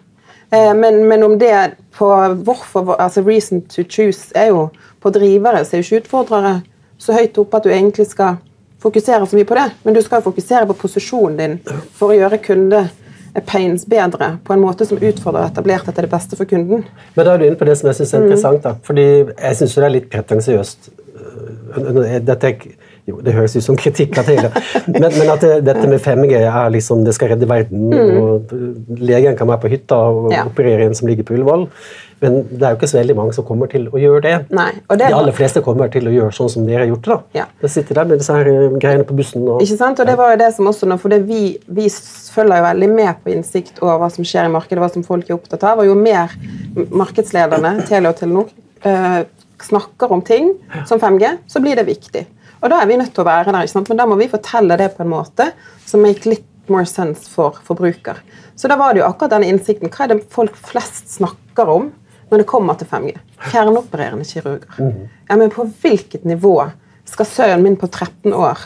Eh, 0.51 0.73
men, 0.73 1.07
men 1.07 1.23
om 1.23 1.37
det 1.39 1.75
på 1.97 2.07
hvorfor, 2.43 2.95
altså 2.99 3.21
Reason 3.25 3.61
to 3.61 3.83
choose 3.83 4.31
er 4.35 4.47
jo 4.47 4.69
på 5.03 5.11
drivere, 5.11 5.65
så 5.65 5.75
er 5.75 5.81
jo 5.81 5.87
ikke 5.87 6.05
utfordrere 6.05 6.61
så 6.97 7.13
høyt 7.13 7.37
oppe 7.37 7.57
at 7.57 7.63
du 7.63 7.69
egentlig 7.69 8.07
skal 8.07 8.39
fokusere 8.81 9.27
så 9.27 9.35
mye 9.37 9.47
på 9.47 9.57
det. 9.57 9.67
Men 9.83 9.93
du 9.93 10.01
skal 10.01 10.21
jo 10.21 10.29
fokusere 10.29 10.67
på 10.69 10.77
posisjonen 10.81 11.37
din 11.37 11.59
for 11.97 12.13
å 12.13 12.17
gjøre 12.17 12.41
kunde 12.43 12.87
pains 13.45 13.85
bedre 13.85 14.37
på 14.43 14.53
en 14.53 14.59
måte 14.61 14.85
som 14.85 14.97
utfordrer 14.97 15.47
etablert 15.51 15.87
etter 15.87 16.01
det 16.07 16.11
beste 16.11 16.35
for 16.35 16.45
kunden. 16.45 16.83
Men 17.15 17.25
da 17.25 17.33
er 17.33 17.37
du 17.37 17.45
inne 17.45 17.59
på 17.59 17.65
det 17.65 17.77
som 17.77 17.87
jeg 17.91 17.95
syns 18.01 18.13
er 18.13 18.19
Mm. 18.19 18.25
interessant. 18.27 18.61
da. 18.63 18.75
Fordi 18.83 19.05
jeg 19.41 19.55
syns 19.55 19.75
det 19.75 19.83
er 19.83 19.89
litt 19.89 20.09
pretensiøst. 20.09 20.89
øh, 21.77 22.19
Dette 22.25 22.47
er, 22.47 22.55
jo, 23.07 23.19
det 23.23 23.33
høres 23.33 23.55
ut 23.55 23.63
som 23.63 23.77
kritikk 23.77 24.17
av 24.19 24.25
Taylor, 24.27 24.51
men, 24.87 25.01
men 25.17 25.29
at 25.31 25.41
det, 25.41 25.51
dette 25.65 25.87
med 25.87 25.99
5G 26.03 26.33
er 26.41 26.69
liksom, 26.73 27.05
det 27.05 27.13
skal 27.15 27.29
redde 27.29 27.47
verden. 27.47 27.93
og 27.93 28.51
Legen 28.99 29.37
kan 29.37 29.47
være 29.47 29.61
på 29.63 29.71
hytta 29.71 29.95
og 29.95 30.23
Mm. 30.27 30.31
Ja. 30.35 30.43
operere 30.45 30.85
en 30.85 30.93
som 30.95 31.07
ligger 31.07 31.23
på 31.23 31.33
Ullevål. 31.37 31.67
Men 32.23 32.37
det 32.49 32.63
er 32.65 32.73
jo 32.73 32.79
ikke 32.79 32.89
så 32.89 32.97
veldig 32.97 33.15
mange 33.17 33.33
som 33.35 33.45
kommer 33.45 33.69
til 33.69 33.85
å 33.93 33.99
gjøre 34.01 34.21
det. 34.25 34.35
Nei, 34.55 34.71
det 34.89 34.97
De 35.03 35.17
aller 35.17 35.35
fleste 35.37 35.61
kommer 35.65 35.91
til 35.93 36.09
å 36.09 36.13
gjøre 36.13 36.33
sånn 36.33 36.49
som 36.49 36.65
dere 36.65 36.85
har 36.85 36.89
gjort 36.89 37.05
det. 37.05 37.17
da. 37.17 37.41
Ja. 37.43 37.45
De 37.61 37.69
sitter 37.69 37.99
der 37.99 38.09
med 38.09 38.21
disse 38.23 38.37
her 38.37 38.49
øh, 38.49 38.77
greiene 38.81 39.05
på 39.07 39.17
bussen. 39.17 39.45
Og, 39.45 39.61
Ikke 39.61 39.77
sant? 39.77 40.01
Og 40.01 40.09
det 40.09 40.15
var 40.17 40.33
jo 40.33 40.39
det 40.41 40.49
som 40.55 40.69
også 40.71 40.89
nå, 40.89 40.97
for 41.01 41.13
det 41.13 41.21
vi, 41.29 41.41
vi 41.79 41.85
følger 42.33 42.61
jo 42.61 42.67
veldig 42.67 42.89
med 42.95 43.21
på 43.21 43.33
innsikt 43.35 43.83
over 43.83 44.01
hva 44.01 44.09
som 44.13 44.25
skjer 44.25 44.49
i 44.49 44.53
markedet, 44.55 44.81
hva 44.81 44.89
som 44.93 45.05
folk 45.05 45.29
er 45.29 45.37
opptatt 45.37 45.67
av. 45.69 45.83
Og 45.83 45.91
jo 45.91 45.97
mer 45.99 46.33
markedslederne, 47.03 47.75
Telia 47.89 48.13
og 48.13 48.17
Telenor, 48.17 48.49
eh, 48.81 49.21
snakker 49.67 50.11
om 50.13 50.25
ting 50.25 50.55
som 50.89 50.99
5G, 51.01 51.37
så 51.49 51.61
blir 51.61 51.77
det 51.77 51.85
viktig. 51.87 52.25
Og 52.61 52.71
da 52.73 52.81
er 52.81 52.89
vi 52.89 52.97
nødt 52.97 53.13
til 53.13 53.21
å 53.21 53.29
være 53.29 53.51
der, 53.53 53.65
ikke 53.65 53.75
sant? 53.75 53.89
men 53.93 53.99
da 54.01 54.09
må 54.09 54.17
vi 54.17 54.29
fortelle 54.31 54.77
det 54.79 54.91
på 54.97 55.05
en 55.05 55.13
måte 55.13 55.51
som 55.85 56.01
make 56.01 56.25
litt 56.29 56.45
more 56.67 56.85
sense 56.89 57.29
for 57.29 57.57
forbruker. 57.65 58.19
Så 58.57 58.69
da 58.69 58.77
var 58.79 58.93
det 58.93 59.03
jo 59.03 59.07
akkurat 59.07 59.35
denne 59.35 59.49
innsikten. 59.51 59.91
Hva 59.93 60.07
er 60.07 60.15
det 60.15 60.25
folk 60.33 60.57
flest 60.57 61.13
snakker 61.13 61.69
om 61.71 61.91
når 62.31 62.37
det 62.43 62.47
kommer 62.49 62.77
til 62.79 62.87
5G? 62.87 63.13
Fjernopererende 63.51 64.25
kirurger. 64.27 64.67
Ja, 65.29 65.35
men 65.35 65.49
på 65.53 65.65
hvilket 65.81 66.25
nivå 66.27 66.55
skal 67.07 67.25
sønnen 67.25 67.63
min 67.63 67.77
på 67.79 67.87
13 67.87 68.33
år, 68.33 68.57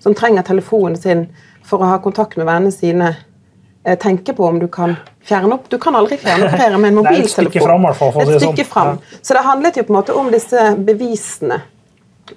som 0.00 0.14
trenger 0.16 0.42
telefonen 0.42 0.96
sin 0.96 1.26
for 1.62 1.82
å 1.84 1.90
ha 1.90 1.98
kontakt 2.00 2.36
med 2.40 2.46
vennene 2.48 2.72
sine, 2.72 3.10
eh, 3.84 3.96
tenke 4.00 4.32
på 4.36 4.46
om 4.48 4.58
du 4.58 4.66
kan 4.68 4.96
fjerne 5.22 5.52
opp 5.52 5.68
Du 5.68 5.78
kan 5.78 5.94
aldri 5.94 6.16
fjernoperere 6.16 6.78
med 6.80 6.96
en 6.96 7.02
Det 7.04 7.12
er 7.12 7.20
et 7.20 7.30
stykke 7.30 7.60
fram, 7.60 7.84
sånn. 7.84 8.64
fram. 8.64 8.98
Så 9.22 9.34
det 9.36 9.44
handlet 9.44 9.76
jo 9.76 9.82
på 9.84 9.92
en 9.94 9.98
måte 10.00 10.16
om 10.16 10.30
disse 10.32 10.76
bevisene 10.76 11.60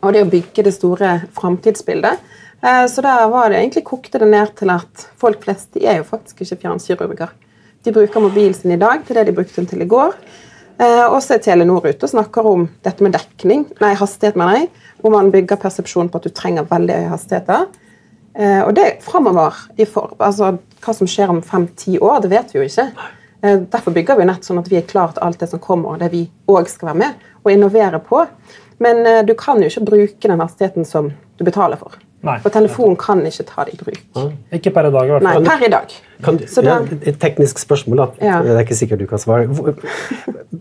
og 0.02 0.14
det 0.14 0.24
å 0.26 0.30
bygge 0.30 0.64
det 0.66 0.74
store 0.74 1.22
framtidsbildet. 1.38 2.20
Eh, 2.64 2.86
Så 2.88 3.02
der 3.02 3.28
var 3.30 3.50
det 3.50 3.60
egentlig 3.62 3.84
kokte 3.86 4.20
det 4.20 4.28
ned 4.28 4.56
til 4.58 4.70
at 4.70 5.08
folk 5.18 5.44
flest 5.44 5.74
de 5.74 5.86
er 5.86 5.98
jo 6.02 6.04
faktisk 6.04 6.42
ikke 6.42 6.60
fjernkirurger. 6.64 7.30
De 7.84 7.92
bruker 7.92 8.20
mobilen 8.24 8.54
sin 8.54 8.72
i 8.72 8.78
dag 8.80 9.06
til 9.06 9.16
det 9.16 9.26
de 9.28 9.36
brukte 9.36 9.56
den 9.56 9.66
til 9.68 9.82
i 9.82 9.86
går. 9.86 10.14
Eh, 10.80 11.06
Og 11.06 11.22
er 11.32 11.42
Telenor 11.44 11.86
ute 11.86 12.06
og 12.08 12.10
snakker 12.10 12.46
om 12.50 12.68
dette 12.84 13.04
med 13.06 13.14
dekning, 13.14 13.66
nei, 13.82 13.94
hastighet, 14.00 14.36
mener 14.40 14.58
jeg. 14.58 14.70
Hvor 15.02 15.12
man 15.12 15.32
bygger 15.32 15.60
persepsjon 15.62 16.10
på 16.10 16.18
at 16.20 16.24
du 16.28 16.30
trenger 16.34 16.68
veldig 16.70 16.96
høye 17.02 17.10
hastigheter. 17.12 17.68
Eh, 18.36 18.62
Og 18.66 18.74
det 18.76 19.02
framover 19.02 19.54
altså, 20.20 20.58
Hva 20.84 20.94
som 20.94 21.08
skjer 21.08 21.30
om 21.30 21.42
fem-ti 21.42 22.00
år, 22.00 22.22
det 22.22 22.32
vet 22.34 22.54
vi 22.54 22.60
jo 22.60 22.66
ikke. 22.66 22.88
Eh, 23.44 23.58
Derfor 23.72 23.94
bygger 23.94 24.18
vi 24.18 24.26
nett 24.26 24.44
sånn 24.44 24.60
at 24.60 24.68
vi 24.72 24.78
er 24.78 24.88
klar 24.88 25.14
til 25.14 25.24
alt 25.24 25.40
det 25.40 25.50
som 25.50 25.60
kommer, 25.60 25.94
og 25.94 26.00
det 26.00 26.12
vi 26.12 26.30
òg 26.48 26.68
skal 26.68 26.90
være 26.94 27.02
med 27.04 27.14
og 27.44 27.52
innovere 27.52 28.00
på. 28.00 28.26
Men 28.80 29.26
du 29.26 29.34
kan 29.36 29.62
jo 29.62 29.68
ikke 29.70 29.86
bruke 29.86 30.28
den 30.28 30.40
hastigheten 30.40 30.84
som 30.86 31.12
du 31.38 31.44
betaler 31.46 31.78
for. 31.78 31.92
Nei. 32.24 32.38
For 32.40 32.50
telefonen 32.56 32.96
kan 33.00 33.20
ikke 33.28 33.44
ta 33.46 33.66
det 33.68 33.74
i 33.76 33.78
bruk. 33.78 34.00
Ikke 34.56 34.72
per 34.74 34.88
i 34.88 34.92
dag, 34.92 35.08
i 35.08 35.12
hvert 35.12 35.24
Nei, 35.24 35.34
fall. 35.34 35.46
per 35.46 35.66
i 35.68 35.70
dag. 35.72 35.94
Kan, 36.24 36.38
da- 36.38 36.80
et 37.06 37.20
teknisk 37.20 37.60
spørsmål, 37.60 37.98
da. 37.98 38.08
Ja. 38.26 38.40
Det 38.44 38.52
er 38.56 38.60
ikke 38.66 38.76
sikkert 38.80 39.00
du 39.00 39.06
kan 39.10 39.20
svare. 39.22 39.48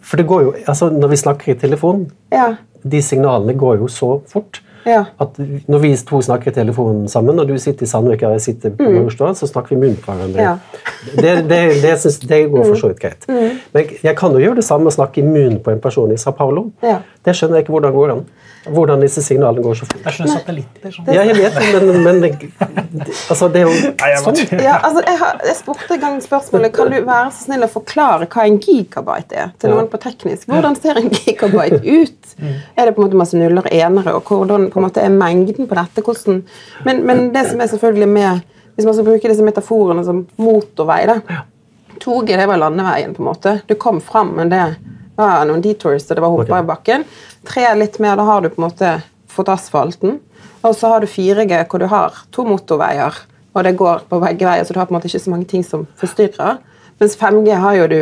For 0.03 0.17
det 0.17 0.27
går 0.27 0.43
jo, 0.43 0.53
altså 0.67 0.91
Når 0.91 1.09
vi 1.09 1.17
snakker 1.17 1.53
i 1.53 1.59
telefon, 1.59 2.11
Ja. 2.33 2.55
de 2.91 3.03
signalene 3.03 3.55
går 3.59 3.77
jo 3.79 3.87
så 3.89 4.21
fort. 4.29 4.63
Ja. 4.87 5.05
At 5.21 5.37
når 5.69 5.79
vi 5.79 5.97
to 5.97 6.19
snakker 6.23 6.51
i 6.51 6.55
telefonen 6.55 7.09
sammen, 7.09 7.39
og 7.39 7.47
du 7.49 7.55
sitter 7.59 7.85
i 7.85 7.87
Sandvik 7.87 8.23
og 8.27 8.33
jeg 8.33 8.41
sitter 8.41 8.71
på 8.71 8.83
Majorstua, 8.91 9.29
så 9.39 9.47
snakker 9.47 9.77
vi 9.77 9.87
munn 9.87 9.97
på 9.97 10.11
hverandre. 10.13 10.33
Mm. 10.33 10.43
Ja. 10.43 10.57
Det, 11.23 11.49
det, 11.49 11.83
det, 11.85 11.93
synes, 12.01 12.19
det 12.19 12.41
går 12.51 12.65
for 12.65 12.75
så 12.81 12.89
vidt 12.91 12.99
greit. 13.01 13.29
Mm. 13.29 13.61
Men 13.73 13.85
jeg 14.03 14.17
kan 14.19 14.33
jo 14.35 14.39
gjøre 14.43 14.57
det 14.59 14.65
samme 14.67 14.91
og 14.91 14.93
snakke 14.97 15.23
i 15.23 15.27
munnen 15.27 15.61
på 15.63 15.71
en 15.71 15.79
person 15.81 16.11
i 16.13 16.17
Sao 16.19 16.33
Paulo. 16.33 16.71
Ja. 16.83 16.97
Det 17.25 17.37
skjønner 17.39 17.61
jeg 17.61 17.69
ikke 17.69 17.77
hvordan 17.77 17.93
går 17.95 18.11
an. 18.17 18.25
Hvordan 18.63 19.01
disse 19.03 19.23
signalene 19.25 19.63
går 19.65 19.75
så 19.81 19.87
fort. 19.89 20.03
Det 20.05 20.11
er 20.11 20.17
sånne 20.17 20.35
satellitter. 20.37 20.93
Sånn. 20.95 21.09
Ja, 21.11 21.25
jeg 21.27 21.39
vet 21.41 21.57
det, 21.59 21.81
men, 21.83 22.03
men 22.05 22.21
det, 22.23 22.31
altså, 23.33 23.49
det 23.51 23.63
er 23.63 23.67
jo 23.67 23.73
Nei, 23.75 24.11
jeg 24.13 24.21
sånn. 24.23 24.39
Ja, 24.63 24.77
altså, 24.79 25.03
jeg, 25.09 25.19
har, 25.23 25.41
jeg 25.49 25.59
spurte 25.59 25.97
en 25.97 26.03
gang 26.05 26.19
spørsmålet 26.23 26.75
Kan 26.77 26.93
du 26.93 26.99
være 27.01 27.33
så 27.35 27.49
snill 27.49 27.67
å 27.67 27.71
forklare 27.73 28.29
hva 28.31 28.47
en 28.47 28.61
gigabyte 28.63 29.39
er? 29.45 29.51
til 29.59 29.75
noen 29.75 29.89
på 29.91 29.99
teknisk. 30.03 30.47
Hvordan 30.51 30.79
ser 30.79 31.01
en 31.01 31.11
gigabyte 31.11 31.83
ut? 31.83 32.35
Er 32.43 32.87
det 32.87 32.95
på 32.95 33.03
en 33.03 33.09
måte 33.09 33.19
masse 33.19 33.39
nuller 33.39 33.67
og 33.67 33.75
enere? 33.75 34.15
Og 34.19 34.31
hvordan 34.31 34.69
på 34.71 34.81
en 34.81 34.87
måte 34.87 35.03
er 35.03 35.15
mengden 35.15 35.69
på 35.71 35.79
dette? 35.79 36.05
Hvordan, 36.07 36.43
men, 36.87 37.03
men 37.09 37.29
det 37.35 37.49
som 37.51 37.63
er 37.63 37.71
selvfølgelig 37.73 38.11
med 38.15 38.49
Hvis 38.77 38.87
man 38.89 38.95
skal 38.97 39.05
bruke 39.05 39.29
disse 39.29 39.45
metaforene 39.45 40.05
som 40.07 40.23
motorvei 40.41 41.03
da, 41.11 41.19
2G 42.03 42.39
det 42.39 42.47
var 42.49 42.57
landeveien, 42.57 43.13
på 43.15 43.23
en 43.23 43.29
måte. 43.29 43.59
Du 43.69 43.75
kom 43.75 44.01
fram, 44.01 44.33
men 44.39 44.49
det 44.49 44.63
var 45.19 45.45
noen 45.47 45.63
detours, 45.63 46.07
og 46.09 46.17
det 46.17 46.25
var 46.25 46.33
hopper 46.33 46.57
i 46.57 46.69
bakken. 46.71 47.05
3 47.49 47.65
er 47.71 47.81
litt 47.81 47.99
mer, 48.03 48.17
da 48.17 48.27
har 48.29 48.43
du 48.43 48.51
på 48.53 48.61
en 48.61 48.69
måte 48.69 48.93
fått 49.33 49.51
asfalten. 49.53 50.21
Og 50.63 50.75
så 50.79 50.93
har 50.93 51.03
du 51.03 51.11
4G, 51.11 51.65
hvor 51.67 51.83
du 51.83 51.89
har 51.91 52.19
to 52.35 52.45
motorveier, 52.47 53.17
og 53.53 53.65
det 53.67 53.75
går 53.77 54.05
på 54.09 54.21
begge 54.23 54.47
veier, 54.47 54.65
så 54.65 54.75
du 54.75 54.81
har 54.81 54.89
på 54.89 54.95
en 54.95 55.01
måte 55.01 55.11
ikke 55.11 55.25
så 55.25 55.33
mange 55.33 55.49
ting 55.51 55.65
som 55.67 55.87
forstyrrer. 56.01 56.61
Mens 57.03 57.17
5G 57.19 57.57
har 57.65 57.79
jo 57.81 57.89
du 57.91 58.01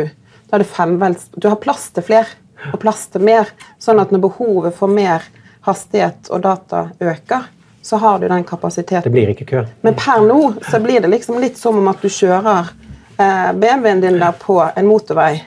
da 0.51 0.57
er 0.57 0.65
det 0.65 0.67
femvelds, 0.67 1.29
Du 1.31 1.47
har 1.47 1.55
plass 1.55 1.89
til 1.95 2.03
flere 2.03 2.27
og 2.73 2.79
plass 2.83 3.05
til 3.09 3.23
mer, 3.23 3.47
sånn 3.79 4.01
at 4.03 4.11
når 4.11 4.19
behovet 4.25 4.75
for 4.75 4.91
mer 4.91 5.23
hastighet 5.65 6.27
og 6.29 6.43
data 6.43 6.89
øker, 6.99 7.47
så 7.81 7.97
har 7.97 8.19
du 8.19 8.27
den 8.27 8.43
kapasiteten. 8.43 9.07
Det 9.07 9.13
blir 9.13 9.31
ikke 9.31 9.47
kø. 9.47 9.63
Men 9.81 9.95
per 9.95 10.21
nå 10.27 10.53
så 10.69 10.81
blir 10.83 10.99
det 11.01 11.09
liksom 11.09 11.39
litt 11.41 11.57
som 11.57 11.79
om 11.79 11.87
at 11.89 12.03
du 12.03 12.09
kjører 12.11 12.69
eh, 13.17 13.49
BMW-en 13.57 14.03
din 14.03 14.19
der 14.21 14.35
på 14.37 14.59
en 14.61 14.89
motorvei. 14.89 15.39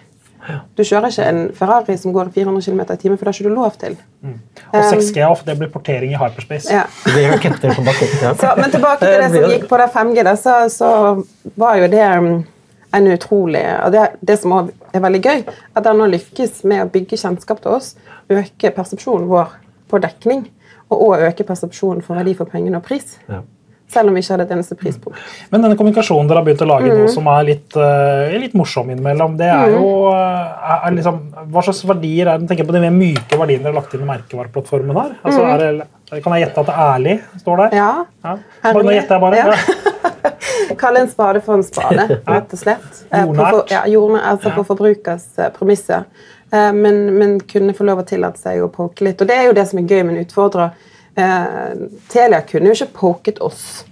Du 0.76 0.82
kjører 0.84 1.08
ikke 1.08 1.26
en 1.30 1.42
Ferrari 1.56 1.96
som 2.00 2.12
går 2.14 2.30
400 2.34 2.64
km 2.66 2.80
i 2.84 2.96
timen, 3.00 3.18
for 3.18 3.24
det 3.24 3.32
har 3.32 3.38
ikke 3.38 3.50
du 3.50 3.54
lov 3.54 3.76
til. 3.80 3.96
Og 4.70 4.80
6G 4.92 5.26
off, 5.26 5.44
det 5.46 5.56
blir 5.60 5.70
portering 5.72 6.12
i 6.12 6.18
hyperspace. 6.20 6.72
Ja. 6.72 6.84
Det 7.14 7.22
er 7.22 7.32
raketter 7.32 7.74
på 7.74 7.84
bakken. 7.86 8.16
Ja. 8.22 8.34
Så, 8.40 8.50
men 8.58 8.72
tilbake 8.72 9.06
til 9.06 9.22
det 9.22 9.30
som 9.32 9.54
gikk 9.54 9.68
på 9.70 9.78
det 9.80 9.88
5G, 9.94 10.24
da, 10.26 10.34
så, 10.40 10.56
så 10.72 10.90
var 11.60 11.78
jo 11.80 11.88
det 11.92 12.08
mm, 12.26 12.34
en 12.98 13.12
utrolig 13.14 13.62
og 13.84 13.92
det, 13.94 14.04
det 14.20 14.38
som 14.40 14.54
også 14.58 14.94
er 14.94 15.02
veldig 15.04 15.22
gøy, 15.24 15.44
at 15.74 15.86
den 15.86 16.00
nå 16.00 16.08
lykkes 16.12 16.62
med 16.68 16.84
å 16.84 16.90
bygge 16.92 17.18
kjennskap 17.20 17.62
til 17.64 17.78
oss, 17.78 17.94
øke 18.30 18.70
persepsjonen 18.76 19.26
vår 19.30 19.56
på 19.90 20.00
dekning, 20.02 20.46
og 20.92 21.02
òg 21.08 21.24
øke 21.30 21.46
persepsjonen 21.48 22.04
for 22.04 22.18
verdi 22.18 22.36
for 22.38 22.50
pengene 22.50 22.78
og 22.78 22.86
pris. 22.86 23.16
Ja. 23.28 23.42
Selv 23.94 24.10
om 24.10 24.14
vi 24.18 24.20
ikke 24.24 24.34
hadde 24.34 24.46
et 24.48 24.54
eneste 24.56 24.76
prispunkt. 24.80 25.18
Men 25.52 25.62
denne 25.64 25.76
kommunikasjonen 25.78 26.28
dere 26.30 26.42
har 26.42 26.46
begynt 26.48 26.64
å 26.66 26.68
lage 26.68 26.90
Mm. 26.90 26.98
nå, 27.04 27.08
som 27.14 27.26
er 27.30 27.44
litt, 27.48 27.76
uh, 27.78 28.34
litt 28.42 28.54
morsom 28.58 28.90
innimellom, 28.90 29.36
det 29.38 29.46
er 29.54 29.70
jo 29.76 29.84
uh, 30.10 30.84
er, 30.84 30.90
liksom, 30.98 31.20
Hva 31.54 31.62
slags 31.62 31.84
verdier 31.86 32.26
er 32.34 32.38
det? 32.42 32.48
Tenker 32.50 32.66
på 32.68 32.74
de 32.74 32.80
mer 32.84 32.90
myke 32.94 33.38
verdiene 33.38 33.62
dere 33.64 33.72
har 33.72 33.80
lagt 33.80 33.94
inn 33.94 34.02
i 34.04 34.08
merkevareplattformen 34.10 34.96
her. 34.98 35.14
Altså, 35.24 35.42
er 35.54 35.58
det, 35.64 36.22
kan 36.24 36.34
jeg 36.36 36.44
gjette 36.48 36.60
at 36.60 36.66
det 36.66 36.74
er 36.74 36.92
ærlig 36.98 37.16
står 37.40 37.56
der? 37.64 37.70
Mm. 37.70 37.76
Ja. 37.80 37.90
Ja. 38.24 38.36
Bare, 38.72 38.84
nå 38.84 38.94
gjetter 38.98 39.14
jeg 39.14 39.24
bare. 39.24 39.36
Ja. 39.36 39.46
Ja. 39.54 40.74
Kalle 40.80 41.00
en 41.04 41.08
spade 41.10 41.40
for 41.44 41.54
en 41.58 41.62
spade, 41.66 42.06
rett 42.34 42.52
og 42.56 42.58
slett. 42.58 43.04
Eh, 43.10 43.24
Jordnært. 43.24 43.50
for- 43.50 43.72
Ja, 43.74 43.82
jordnært, 43.90 44.24
altså 44.32 44.50
på 44.56 44.64
forbrukers 44.72 45.26
premisser. 45.58 46.04
Men, 46.54 46.98
men 47.18 47.40
kunne 47.40 47.72
få 47.74 47.82
lov 47.88 47.98
å 48.02 48.06
tillate 48.06 48.38
seg 48.38 48.60
å 48.62 48.68
poke 48.70 49.02
litt. 49.02 49.20
Og 49.20 49.26
det 49.26 49.34
er 49.36 49.48
jo 49.48 49.54
det 49.56 49.64
som 49.66 49.78
er 49.80 49.88
gøy 49.90 50.04
med 50.06 50.14
en 50.16 50.24
utfordrer. 50.24 50.70
Eh, 51.14 51.74
Telia 52.10 52.40
kunne 52.46 52.70
jo 52.70 52.78
ikke 52.78 52.94
poket 53.00 53.42
oss. 53.44 53.84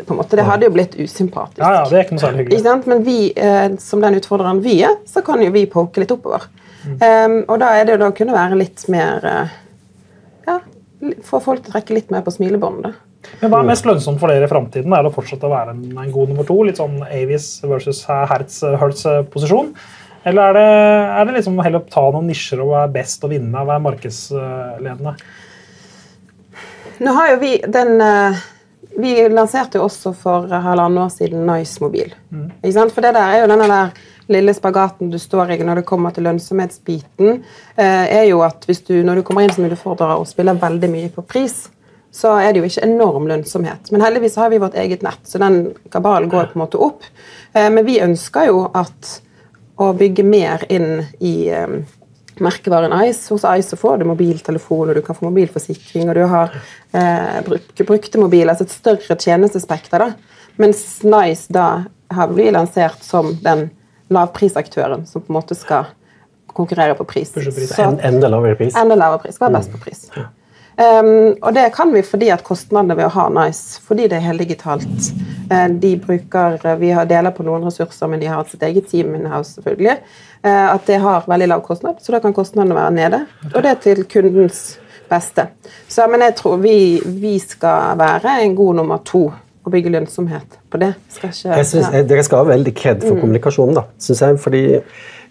på 0.00 0.14
en 0.14 0.16
måte. 0.16 0.36
Det 0.36 0.46
hadde 0.48 0.64
jo 0.64 0.72
blitt 0.72 0.94
usympatisk. 0.96 1.60
ja, 1.60 1.74
ja, 1.74 1.82
det 1.84 1.98
er 1.98 2.06
ikke 2.06 2.16
noe 2.16 2.22
særlig 2.22 2.44
hyggelig. 2.44 2.62
sant? 2.64 2.86
Men 2.88 3.02
vi, 3.04 3.32
eh, 3.36 3.76
som 3.76 4.00
den 4.00 4.16
utfordreren 4.16 4.62
vi 4.64 4.78
er, 4.82 4.96
så 5.04 5.20
kan 5.24 5.42
jo 5.44 5.50
vi 5.52 5.66
poke 5.68 6.00
litt 6.00 6.14
oppover. 6.14 6.46
Mm. 6.86 6.94
Um, 6.96 7.44
og 7.52 7.58
da 7.60 7.74
er 7.76 7.84
det 7.84 7.92
jo 7.92 8.00
da 8.00 8.08
å 8.08 8.16
kunne 8.16 8.32
være 8.32 8.56
litt 8.56 8.86
mer 8.88 9.24
eh, 9.28 9.50
Ja, 10.46 10.54
få 11.28 11.36
folk 11.44 11.60
til 11.60 11.68
å 11.68 11.74
trekke 11.74 11.98
litt 11.98 12.10
mer 12.10 12.24
på 12.24 12.32
smilebåndet. 12.32 12.96
Men 13.42 13.52
Hva 13.52 13.60
er 13.60 13.68
mest 13.68 13.84
lønnsomt 13.84 14.20
for 14.22 14.32
dere 14.32 14.48
i 14.48 14.50
framtiden? 14.50 14.92
Er 14.96 15.04
det 15.04 15.10
å 15.12 15.14
fortsette 15.14 15.44
å 15.44 15.52
være 15.52 15.74
en, 15.74 15.82
en 16.00 16.12
god 16.14 16.32
nummer 16.32 16.48
to? 16.48 16.56
Litt 16.64 16.80
sånn 16.80 17.02
Avis 17.04 17.58
versus 17.68 18.00
Hertz 18.08 18.62
Hertz-posisjon? 18.64 19.74
Eller 20.24 20.50
er 20.50 20.56
det, 20.56 20.64
er 21.20 21.28
det 21.28 21.36
liksom 21.38 21.60
heller 21.60 21.80
å 21.80 21.88
ta 21.92 22.02
noen 22.12 22.28
nisjer 22.28 22.60
og 22.64 22.74
være 22.74 22.92
best 22.96 23.24
og 23.24 23.32
vinne? 23.32 23.52
Være 23.68 23.84
markedsledende? 23.84 25.14
Nå 27.00 27.12
har 27.16 27.30
jo 27.32 27.36
vi 27.40 27.50
den 27.66 28.00
eh, 28.04 28.40
Vi 29.00 29.14
lanserte 29.32 29.78
jo 29.78 29.86
også 29.86 30.12
for 30.16 30.50
halvannet 30.50 31.04
år 31.06 31.12
siden 31.14 31.46
Nice 31.48 31.80
mobil. 31.82 32.10
Ikke 32.60 32.74
sant? 32.74 32.92
For 32.92 33.04
det 33.04 33.14
der 33.16 33.36
er 33.36 33.42
jo 33.44 33.50
denne 33.52 33.68
der 33.70 33.92
lille 34.30 34.52
spagaten 34.54 35.10
du 35.10 35.18
står 35.18 35.50
i 35.54 35.58
når 35.64 35.80
det 35.80 35.86
kommer 35.88 36.12
til 36.14 36.22
lønnsomhetsbiten, 36.26 37.40
eh, 37.76 38.06
er 38.20 38.24
jo 38.28 38.42
at 38.46 38.66
hvis 38.68 38.82
du, 38.86 39.00
når 39.02 39.20
du 39.20 39.22
kommer 39.26 39.42
inn 39.46 39.54
som 39.54 39.64
utfordrer 39.66 40.20
og 40.20 40.28
spiller 40.30 40.58
veldig 40.58 40.90
mye 40.92 41.08
på 41.14 41.24
pris, 41.26 41.64
så 42.14 42.36
er 42.42 42.52
det 42.52 42.60
jo 42.60 42.68
ikke 42.68 42.84
enorm 42.86 43.26
lønnsomhet. 43.30 43.90
Men 43.90 44.04
heldigvis 44.04 44.36
har 44.38 44.50
vi 44.50 44.60
vårt 44.62 44.74
eget 44.78 45.02
nett, 45.06 45.22
så 45.24 45.38
den 45.42 45.72
kabalen 45.90 46.30
går 46.30 46.50
på 46.52 46.58
en 46.58 46.64
måte 46.64 46.78
opp. 46.82 47.06
Eh, 47.54 47.70
Men 47.70 47.86
vi 47.86 48.00
ønsker 48.02 48.50
jo 48.50 48.64
at 48.74 49.20
å 49.80 49.92
bygge 49.96 50.26
mer 50.26 50.66
inn 50.68 51.06
i 51.20 51.50
merkevaren 52.38 52.94
Ice. 53.08 53.28
Hos 53.32 53.44
Ice 53.44 53.72
så 53.72 53.78
får 53.80 53.98
du 53.98 54.06
mobiltelefon, 54.08 54.88
og 54.88 54.94
du 54.94 55.02
kan 55.02 55.16
få 55.18 55.28
mobilforsikring, 55.28 56.08
og 56.08 56.18
du 56.18 56.24
har 56.30 56.54
eh, 56.92 57.40
bruk, 57.46 57.86
brukte 57.86 58.20
mobiler, 58.22 58.52
altså 58.54 58.68
et 58.68 58.76
større 58.76 59.16
tjenestespekter. 59.18 60.06
da. 60.06 60.12
Mens 60.60 61.02
Nice 61.02 61.52
da 61.52 61.84
har 62.10 62.32
blitt 62.32 62.52
lansert 62.56 63.02
som 63.06 63.34
den 63.44 63.68
lavprisaktøren 64.10 65.06
som 65.06 65.22
på 65.22 65.32
en 65.32 65.38
måte 65.38 65.54
skal 65.54 65.92
konkurrere 66.50 66.94
på 66.98 67.04
pris. 67.04 67.32
Enda 67.38 68.28
lavere 68.28 68.58
pris. 68.58 68.76
Enda 68.76 68.98
lavere 68.98 69.22
pris. 69.22 69.38
Skal 69.38 69.50
være 69.50 69.60
best 69.60 69.72
på 69.72 69.82
pris. 69.84 70.06
Um, 70.80 71.34
og 71.42 71.52
det 71.52 71.66
kan 71.76 71.90
vi 71.92 72.00
fordi 72.06 72.30
at 72.32 72.40
kostnadene 72.46 72.94
ved 72.96 73.10
å 73.10 73.12
ha 73.12 73.26
Nice, 73.34 73.82
fordi 73.84 74.06
det 74.08 74.16
er 74.16 74.22
heldigitalt 74.30 75.10
uh, 75.50 75.66
De 75.82 75.90
bruker, 76.00 76.56
Vi 76.80 76.92
har 76.96 77.08
deler 77.10 77.34
på 77.36 77.44
noen 77.44 77.66
ressurser, 77.68 78.08
men 78.08 78.22
de 78.22 78.30
har 78.32 78.46
sitt 78.48 78.64
eget 78.64 78.88
team 78.88 79.12
in-house, 79.18 79.58
selvfølgelig. 79.58 79.98
Uh, 80.40 80.70
at 80.70 80.88
det 80.88 81.02
har 81.04 81.28
veldig 81.28 81.50
lav 81.52 81.66
kostnad, 81.66 82.00
så 82.00 82.16
da 82.16 82.22
kan 82.24 82.32
kostnadene 82.32 82.78
være 82.78 82.96
nede. 82.96 83.20
Og 83.50 83.60
det 83.60 83.74
er 83.74 83.84
til 83.84 84.02
kundens 84.08 84.62
beste. 85.10 85.50
Så, 85.88 86.06
men 86.08 86.24
jeg 86.24 86.38
tror 86.40 86.56
vi, 86.62 86.78
vi 87.04 87.36
skal 87.42 87.98
være 88.00 88.40
en 88.46 88.56
god 88.56 88.80
nummer 88.80 89.04
to 89.04 89.26
og 89.60 89.72
bygge 89.74 89.92
lønnsomhet 89.92 90.58
på 90.72 90.80
det. 90.80 90.94
Skal 91.12 91.34
ikke, 91.34 91.56
Jeg 91.56 91.66
synes, 91.66 91.88
ja. 91.92 92.02
Dere 92.08 92.24
skal 92.24 92.40
ha 92.40 92.52
veldig 92.54 92.72
kred 92.74 93.02
for 93.04 93.20
kommunikasjonen, 93.20 93.76
da, 93.76 93.84
synes 94.00 94.22
jeg. 94.24 94.38
Fordi 94.40 94.62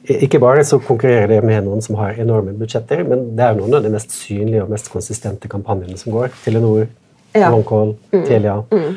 ikke 0.09 0.39
bare 0.41 0.63
så 0.65 0.79
konkurrerer 0.81 1.27
det 1.27 1.43
med 1.43 1.63
noen 1.67 1.81
som 1.85 1.95
har 1.99 2.17
enorme 2.17 2.53
budsjetter, 2.57 3.03
men 3.07 3.35
det 3.37 3.45
er 3.45 3.55
noen 3.59 3.73
av 3.77 3.83
de 3.83 3.89
mest 3.93 4.11
synlige 4.11 4.63
og 4.63 4.69
mest 4.73 4.89
konsistente 4.91 5.47
kampanjene 5.51 5.97
som 5.97 6.13
går. 6.13 6.29
Telenor, 6.45 6.87
Ja. 7.35 7.51
OneCall, 7.53 7.95
Telia. 8.25 8.63
Mm. 8.73 8.95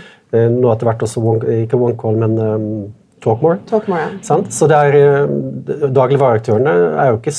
Nå 0.60 0.70
etter 0.72 0.88
hvert 0.88 1.02
også, 1.04 1.20
One- 1.20 1.62
ikke 1.66 1.76
OneCall, 1.76 2.16
men 2.16 2.38
um, 2.38 2.92
Talkmore. 3.22 3.58
Talkmore, 3.68 4.00
ja. 4.00 4.08
Sant? 4.22 4.48
Så 4.50 4.66
det 4.66 4.76
er, 4.76 4.96
eh, 4.96 5.90
Dagligvareaktørene 5.94 6.72
er 6.98 7.10
jo 7.12 7.18
ikke 7.20 7.34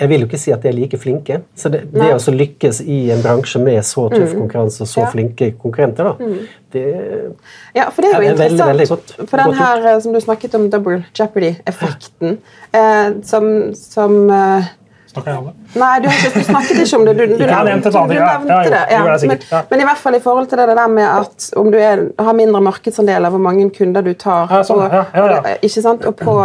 Jeg 0.00 0.08
vil 0.08 0.20
jo 0.20 0.26
ikke 0.26 0.38
si 0.42 0.50
at 0.50 0.62
de 0.62 0.68
er 0.68 0.72
like 0.74 0.98
flinke. 0.98 1.36
Så 1.54 1.70
det, 1.70 1.84
det 1.92 2.08
å 2.14 2.32
lykkes 2.34 2.80
i 2.82 3.10
en 3.14 3.20
bransje 3.22 3.60
med 3.62 3.84
så 3.86 4.08
tøff 4.10 4.32
konkurranse 4.34 4.80
og 4.82 4.88
så 4.90 5.00
Ja. 5.04 5.10
flinke 5.12 5.52
konkurrenter, 5.62 6.04
da, 6.04 6.28
det 6.72 7.34
Ja, 7.74 7.88
for 7.90 8.02
det 8.02 8.10
er 8.10 8.14
jo 8.14 8.18
er 8.18 8.34
veldig, 8.34 8.34
interessant. 8.34 8.70
veldig 8.70 8.88
godt- 8.88 9.14
for 9.28 9.36
den 9.36 9.46
godt 9.46 9.56
gjort. 9.56 9.66
her 9.66 9.86
eh, 9.94 10.00
som 10.00 10.12
du 10.12 10.20
snakket 10.20 10.54
om, 10.54 10.70
double 10.70 11.04
jeopardy-effekten, 11.14 12.38
eh, 12.72 13.10
som, 13.22 13.74
som 13.74 14.30
eh, 14.30 14.64
Snakker 15.08 15.30
jeg 15.32 15.38
om 15.38 15.44
det? 15.46 15.54
Nei, 15.80 16.00
du, 16.04 16.08
ikke, 16.08 16.30
du 16.34 16.44
snakket 16.44 16.80
ikke 16.84 16.96
om 16.98 17.04
det. 17.06 17.14
Du, 17.16 17.36
du, 17.38 17.44
har 17.48 17.64
nevnt 17.64 17.86
et 17.86 17.94
annet, 17.96 18.10
du 18.12 18.20
nevnte 18.20 18.70
det. 18.74 18.82
Ja, 18.92 19.04
men, 19.08 19.64
men 19.70 19.80
i 19.80 19.86
hvert 19.88 20.02
fall 20.02 20.14
i 20.18 20.20
forhold 20.20 20.50
til 20.50 20.58
det 20.60 20.66
der 20.76 20.90
med 20.92 21.06
at 21.08 21.46
om 21.56 21.70
du 21.72 21.78
er, 21.80 22.02
har 22.18 22.36
mindre 22.36 22.60
markedsandeler, 22.60 23.30
hvor 23.32 23.40
mange 23.40 23.70
kunder 23.70 24.04
du 24.04 24.12
tar 24.12 24.52
Ja, 24.52 24.60
sånn, 24.68 24.82
og, 24.84 24.92
ja, 24.92 25.06
ja, 25.16 25.40
ja. 25.40 25.56
Ikke 25.64 25.82
sant? 25.82 26.04
og 26.04 26.14
på, 26.20 26.36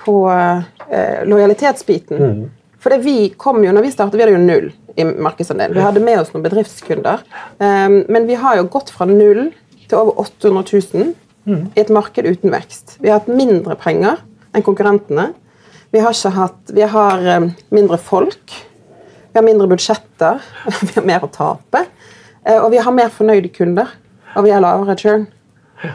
på 0.00 0.16
eh, 0.32 1.20
lojalitetsbiten. 1.28 2.24
Mm. 2.24 2.48
For 2.80 2.88
det 2.96 3.02
vi 3.04 3.28
kom 3.36 3.60
jo, 3.64 3.72
når 3.76 3.84
vi 3.84 3.92
startet, 3.92 4.16
vi 4.16 4.24
hadde 4.24 4.38
jo 4.38 4.44
null 4.46 4.70
i 4.96 5.04
markedsandel. 5.04 5.74
Vi 5.74 5.82
hadde 5.84 6.00
med 6.04 6.20
oss 6.20 6.32
noen 6.34 6.44
bedriftskunder. 6.46 7.22
Um, 7.58 8.04
men 8.08 8.26
vi 8.28 8.34
har 8.40 8.56
jo 8.58 8.66
gått 8.72 8.90
fra 8.94 9.06
null 9.06 9.50
til 9.88 9.98
over 9.98 10.18
800 10.26 10.64
000 10.94 11.14
Mm. 11.48 11.70
i 11.74 11.80
et 11.80 11.88
marked 11.88 12.26
uten 12.28 12.50
vekst. 12.52 12.98
Vi 13.00 13.08
har 13.08 13.22
hatt 13.22 13.28
mindre 13.32 13.72
penger 13.80 14.18
enn 14.54 14.62
konkurrentene. 14.62 15.30
Vi 15.90 15.98
har, 16.04 16.12
ikke 16.12 16.30
hatt, 16.36 16.72
vi 16.76 16.84
har 16.84 17.24
um, 17.40 17.46
mindre 17.72 17.96
folk. 17.98 18.52
Vi 19.32 19.38
har 19.38 19.46
mindre 19.46 19.66
budsjetter. 19.70 20.38
Vi 20.84 20.92
har 20.98 21.06
mer 21.08 21.24
å 21.24 21.30
tape. 21.32 21.86
Eh, 22.44 22.58
Og 22.60 22.70
vi 22.74 22.78
har 22.84 22.92
mer 22.92 23.08
fornøyde 23.08 23.48
kunder. 23.56 23.88
Og 24.36 24.44
vi 24.44 24.52
har 24.52 24.60
lavere 24.60 24.96
churn. 25.00 25.26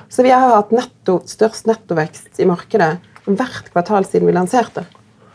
Så 0.10 0.24
vi 0.26 0.34
har 0.34 0.50
hatt 0.56 0.72
netto, 0.74 1.20
størst 1.30 1.68
nettovekst 1.70 2.40
i 2.42 2.46
markedet 2.50 2.96
hvert 3.26 3.70
kvartal 3.72 4.06
siden 4.10 4.26
vi 4.28 4.34
lanserte. 4.34 4.84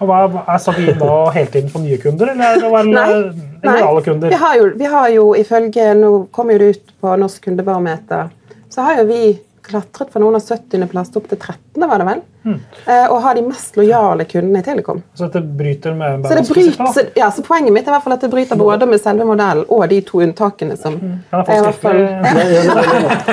Og 0.00 0.08
hva, 0.08 0.20
er 0.48 0.60
Sabine 0.62 0.96
da 0.96 1.16
hele 1.34 1.50
tiden 1.52 1.70
på 1.72 1.82
nye 1.82 1.98
kunder, 2.00 2.32
eller 2.32 2.54
er 2.54 2.62
det 2.62 2.70
vel 2.72 2.90
Nei. 2.94 3.76
alle 3.84 4.02
kunder? 4.06 4.32
Vi 4.32 4.38
har, 4.40 4.56
jo, 4.56 4.70
vi 4.80 4.88
har 4.88 5.08
jo 5.12 5.26
ifølge 5.36 5.90
Nå 5.98 6.12
kommer 6.32 6.56
jo 6.56 6.62
det 6.62 6.70
ut 6.76 6.94
på 7.04 7.16
Norsk 7.20 7.44
kundebarometer. 7.44 8.30
Så 8.72 8.86
har 8.86 9.02
jo 9.02 9.08
vi 9.10 9.22
klatret 9.66 10.12
fra 10.12 10.22
noen 10.22 10.38
av 10.38 10.46
70. 10.46 10.86
plass 10.90 11.12
opp 11.18 11.28
til 11.28 11.36
13., 11.36 11.84
var 11.84 12.00
det 12.00 12.06
vel? 12.08 12.22
Eh, 12.44 13.06
og 13.12 13.18
har 13.22 13.34
de 13.36 13.42
mest 13.44 13.76
lojale 13.76 14.24
kundene 14.24 14.62
i 14.62 14.64
Telekom. 14.64 15.02
Så 15.14 15.26
dette 15.28 15.42
bryter 15.44 15.92
med 15.94 16.24
Så, 16.24 16.34
det 16.38 16.46
bryter, 16.48 17.10
ja, 17.18 17.28
så 17.30 17.42
poenget 17.44 17.72
mitt 17.74 17.86
er 17.86 17.92
i 17.92 17.94
hvert 17.98 18.04
fall 18.06 18.14
at 18.16 18.20
det 18.24 18.30
bryter 18.32 18.56
både 18.56 18.86
med 18.88 19.00
selve 19.02 19.26
modellen 19.28 19.64
og 19.68 19.84
de 19.90 20.00
to 20.08 20.22
unntakene 20.24 20.76
som 20.80 20.96
Hmm. 21.00 21.18
Kan 21.30 21.44
er 21.48 21.60
i 21.60 21.64
hvert 21.64 21.80
fall 21.80 21.98
Ja, 22.00 22.14
ja, 22.20 22.62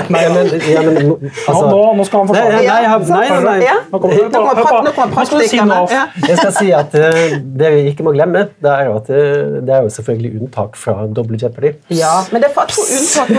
men, 0.10 0.48
ja, 0.48 0.82
ja, 0.82 1.02
altså, 1.48 1.64
nå, 1.72 2.06
skal 2.06 2.20
han 2.20 2.28
Nei, 2.28 2.42
forsvare. 2.42 2.62
nei, 3.08 3.30
nei, 3.30 3.40
nei. 3.48 3.56
Ja. 3.66 3.76
Nå 3.92 4.00
kommer 4.00 4.16
det- 4.16 4.96
praktikerne. 5.18 5.68
noe. 5.68 6.02
Jeg 6.28 6.38
skal 6.38 6.52
si 6.58 6.72
at 6.76 6.96
eh, 6.96 7.38
Det 7.58 7.72
vi 7.74 7.82
ikke 7.92 8.04
må 8.08 8.14
glemme, 8.16 8.46
det 8.64 8.72
er 8.72 8.86
jo 8.90 8.96
at 9.00 9.08
det, 9.12 9.66
det 9.68 9.74
er 9.76 9.82
jo 9.88 9.90
selvfølgelig 9.98 10.32
unntak 10.42 10.76
fra 10.80 11.08
double 11.08 11.38
jeopardy. 11.42 11.74
ja, 11.90 12.14
men 12.32 12.42
det 12.44 12.50
er 12.50 12.54
faktisk 12.54 12.82
to 12.88 13.24
unntak. 13.24 13.30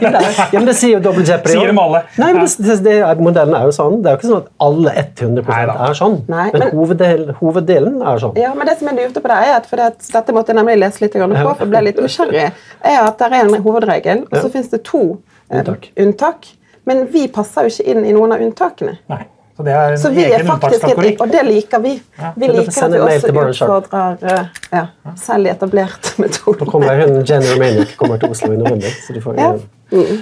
Men, 0.00 0.12
Ja, 0.54 0.58
men 0.58 0.66
det 0.68 0.76
sier 0.78 0.96
jo 0.96 1.00
double 1.04 1.24
jeopardy. 1.26 1.54
Sier 1.58 1.72
de 1.72 1.78
alle. 1.84 2.02
Nei, 2.18 2.32
men 2.32 2.46
det, 2.46 2.56
det, 2.64 2.78
det, 2.84 3.18
Modellen 3.24 3.54
er 3.58 3.64
jo 3.68 3.74
sånn. 3.74 4.00
Det 4.02 4.10
er 4.10 4.16
jo 4.16 4.20
ikke 4.20 4.30
sånn 4.32 4.42
at 4.42 4.50
alle 4.66 4.83
100 4.92 5.44
Nei 5.48 5.66
da. 5.66 5.74
er 5.88 5.94
sånn. 5.94 6.16
Nei, 6.28 6.50
men 6.52 6.60
men- 6.60 6.70
hoveddel, 6.76 7.34
hoveddelen 7.40 8.02
er 8.02 8.18
sånn. 8.18 8.36
ja, 8.36 8.54
men 8.54 8.66
det 8.66 8.78
som 8.78 8.88
jeg 8.88 8.96
lurte 9.08 9.20
på 9.22 9.28
det 9.28 9.38
er 9.48 9.56
at, 9.56 9.66
for 9.66 9.76
det, 9.76 9.92
Dette 10.12 10.32
måtte 10.32 10.48
jeg 10.52 10.56
nemlig 10.56 10.78
lese 10.78 11.00
litt 11.00 11.12
grann 11.12 11.30
på, 11.32 11.56
for 11.56 11.64
jeg 11.64 11.68
ble 11.70 11.82
litt 11.82 11.96
nysgjerrig. 11.96 12.52
er 12.82 13.00
at 13.06 13.18
Det 13.18 13.32
er 13.32 13.34
en 13.44 13.62
hovedregel, 13.62 14.26
og 14.30 14.38
så 14.38 14.50
finnes 14.50 14.68
det 14.70 14.82
to 14.84 15.18
eh, 15.50 15.58
Unntak. 15.60 15.90
unntak. 15.96 16.46
Men 16.86 17.06
vi 17.06 17.28
passer 17.28 17.62
jo 17.62 17.68
ikke 17.68 17.86
inn 17.94 18.04
i 18.04 18.12
noen 18.12 18.32
av 18.32 18.40
unntakene. 18.40 18.98
Nei. 19.08 19.24
Så 19.54 19.62
det 19.62 19.74
er 19.78 19.92
en 19.94 19.98
Så 20.02 20.10
vi 20.10 20.24
er 20.26 20.42
faktisk 20.48 20.82
et. 20.90 21.20
Og 21.22 21.30
det 21.30 21.44
liker 21.46 21.78
vi. 21.84 21.94
Vi 22.40 22.48
liker 22.50 22.88
at 22.88 22.92
vi 22.96 22.98
også 23.04 23.30
utfordrer 23.30 24.24
eh, 24.32 24.48
ja, 24.74 24.84
selv 25.20 25.46
etablerte 25.52 26.16
metoder. 26.22 26.64
Nå 26.64 26.70
kommer 26.72 26.98
hun 27.04 27.20
Jenny 27.22 27.52
Romaniac 27.54 27.94
kommer 28.00 28.18
til 28.18 28.34
Oslo 28.34 28.50
i 28.52 28.58
november. 28.58 28.98
så 29.06 29.14
du 29.14 29.22
får... 29.22 29.38
Ja. 29.38 29.54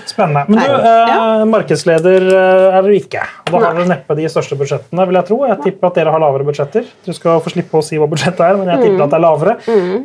Spennende. 0.05 0.43
Men 0.53 0.59
du, 0.59 0.75
eh, 0.75 1.45
markedsleder 1.49 2.27
eh, 2.29 2.77
er 2.77 2.85
dere 2.85 2.97
ikke. 2.99 3.23
Da 3.49 3.57
har 3.63 3.77
dere 3.79 3.89
neppe 3.89 4.17
de 4.19 4.29
største 4.29 4.59
budsjettene, 4.61 5.07
vil 5.09 5.17
jeg 5.17 5.29
tro. 5.31 5.39
Jeg 5.49 5.59
tipper 5.65 5.89
at 5.89 6.01
dere 6.01 6.13
har 6.13 6.21
lavere 6.21 6.45
budsjetter. 6.51 6.85
Du 7.07 7.13
skal 7.17 7.41
få 7.41 7.55
slippe 7.55 7.81
å 7.81 7.85
si 7.87 7.97
hva 8.03 8.09
budsjettet 8.11 8.43
er, 8.51 8.59
men 8.61 8.69
jeg 8.75 8.83
tipper 8.85 9.07
at 9.07 9.15
det 9.15 9.21
er 9.21 9.25
lavere. 9.25 9.55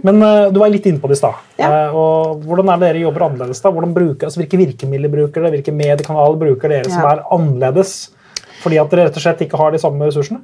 Men 0.08 0.24
eh, 0.24 0.44
du 0.56 0.62
var 0.64 0.72
litt 0.72 0.88
inne 0.88 1.04
på 1.04 1.12
det 1.12 1.18
i 1.18 1.22
stad. 1.26 1.42
Mm. 1.58 1.64
Ja. 1.66 1.72
Eh, 1.84 1.98
og 2.00 2.46
hvordan 2.48 2.72
er 2.72 2.80
det 2.80 2.94
dere 2.94 3.04
jobber 3.10 3.28
annerledes 3.28 3.60
da? 3.66 3.74
Hvordan 3.76 3.98
bruker, 3.98 4.30
altså, 4.30 4.40
hvilke 4.46 4.62
virkemidler 4.64 5.12
bruker 5.18 5.44
dere? 5.44 5.58
Hvilke 5.58 5.76
mediekanaler 5.76 6.40
bruker 6.46 6.78
dere 6.78 6.88
som 6.88 7.04
Ja. 7.04 7.18
er 7.18 7.26
annerledes? 7.36 7.98
Fordi 8.68 8.82
at 8.84 8.92
dere 8.92 9.08
rett 9.08 9.20
og 9.20 9.24
slett 9.24 9.48
ikke 9.48 9.60
har 9.60 9.72
de 9.72 9.80
samme 9.82 10.10
ressursene? 10.10 10.44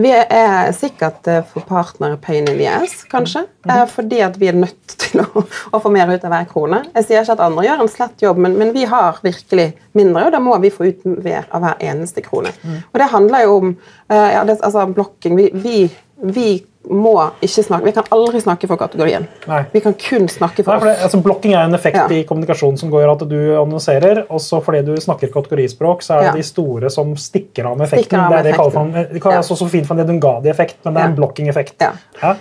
Vi 0.00 0.10
er 0.12 0.70
sikkert 0.76 1.26
eh, 1.28 1.42
for 1.46 1.66
partnere 1.66 2.16
pain 2.22 2.46
in 2.48 2.56
the 2.56 2.66
ass, 2.70 3.02
kanskje. 3.10 3.42
Eh, 3.68 3.82
Fordi 3.90 4.20
at 4.24 4.38
vi 4.40 4.48
er 4.48 4.56
nødt 4.56 4.94
til 5.02 5.22
å, 5.24 5.44
å 5.44 5.80
få 5.82 5.92
mer 5.92 6.10
ut 6.12 6.24
av 6.24 6.32
hver 6.32 6.46
krone. 6.50 6.82
Jeg 6.94 7.08
sier 7.08 7.24
ikke 7.24 7.36
at 7.36 7.44
andre 7.44 7.66
gjør 7.66 7.84
en 7.84 7.92
slett 7.92 8.24
jobb, 8.24 8.40
men, 8.40 8.56
men 8.60 8.72
vi 8.76 8.86
har 8.88 9.18
virkelig 9.24 9.72
mindre, 9.98 10.28
og 10.28 10.36
da 10.36 10.42
må 10.42 10.56
vi 10.62 10.72
få 10.72 10.88
ut 10.88 11.04
mer 11.10 11.48
av 11.50 11.66
hver 11.66 11.82
eneste 11.90 12.24
krone. 12.24 12.52
Og 12.92 13.02
det 13.02 13.10
handler 13.12 13.44
jo 13.46 13.58
om 13.58 13.74
eh, 13.74 14.30
ja, 14.36 14.44
det, 14.48 14.60
altså, 14.62 14.86
blokking. 14.94 15.36
Vi, 15.40 15.50
vi, 15.52 15.82
vi 16.22 16.64
må 16.90 17.12
ikke 17.44 17.62
snakke 17.62 17.84
Vi 17.84 17.92
kan 17.92 18.06
aldri 18.10 18.40
snakke 18.40 18.66
for 18.66 18.80
kategorien. 18.80 19.26
Nei. 19.46 19.58
Vi 19.72 19.80
kan 19.84 19.92
kun 19.94 20.28
snakke 20.32 20.62
Nei, 20.62 20.64
for 20.64 20.78
for 20.80 20.88
det, 20.88 20.94
altså, 21.04 21.20
blokking 21.22 21.52
er 21.54 21.64
en 21.64 21.74
effekt 21.76 21.96
Ja. 21.96 22.06
i 22.08 22.22
kommunikasjon 22.24 22.78
som 22.78 22.90
går 22.90 23.10
at 23.12 23.28
du 23.28 23.36
annonserer, 23.60 24.24
og 24.30 24.40
så 24.40 24.62
fordi 24.64 24.84
du 24.86 24.94
snakker 24.96 25.28
kategorispråk, 25.32 26.02
så 26.02 26.14
er 26.14 26.18
det 26.20 26.26
Ja. 26.26 26.32
de 26.32 26.42
store 26.42 26.90
som 26.90 27.14
stikker 27.16 27.66
av 27.66 27.76
med 27.78 27.86
effekten. 27.88 28.18
Av 28.18 28.30
med 28.30 28.30
det 28.30 28.38
er 28.38 28.42
med 28.42 28.44
det 28.44 28.56
kaller 28.56 28.70
for 28.70 29.12
det 29.14 29.22
kalles 29.22 29.50
Ja. 29.50 29.54
også 29.54 29.64
så 29.66 29.68
fint 29.70 29.86
for 29.86 29.94
en 29.94 30.06
Edungadi-effekt, 30.08 30.76
men 30.84 30.94
det 30.94 31.02
er 31.02 31.06
en 31.06 31.16
blokking-effekt. 31.16 31.78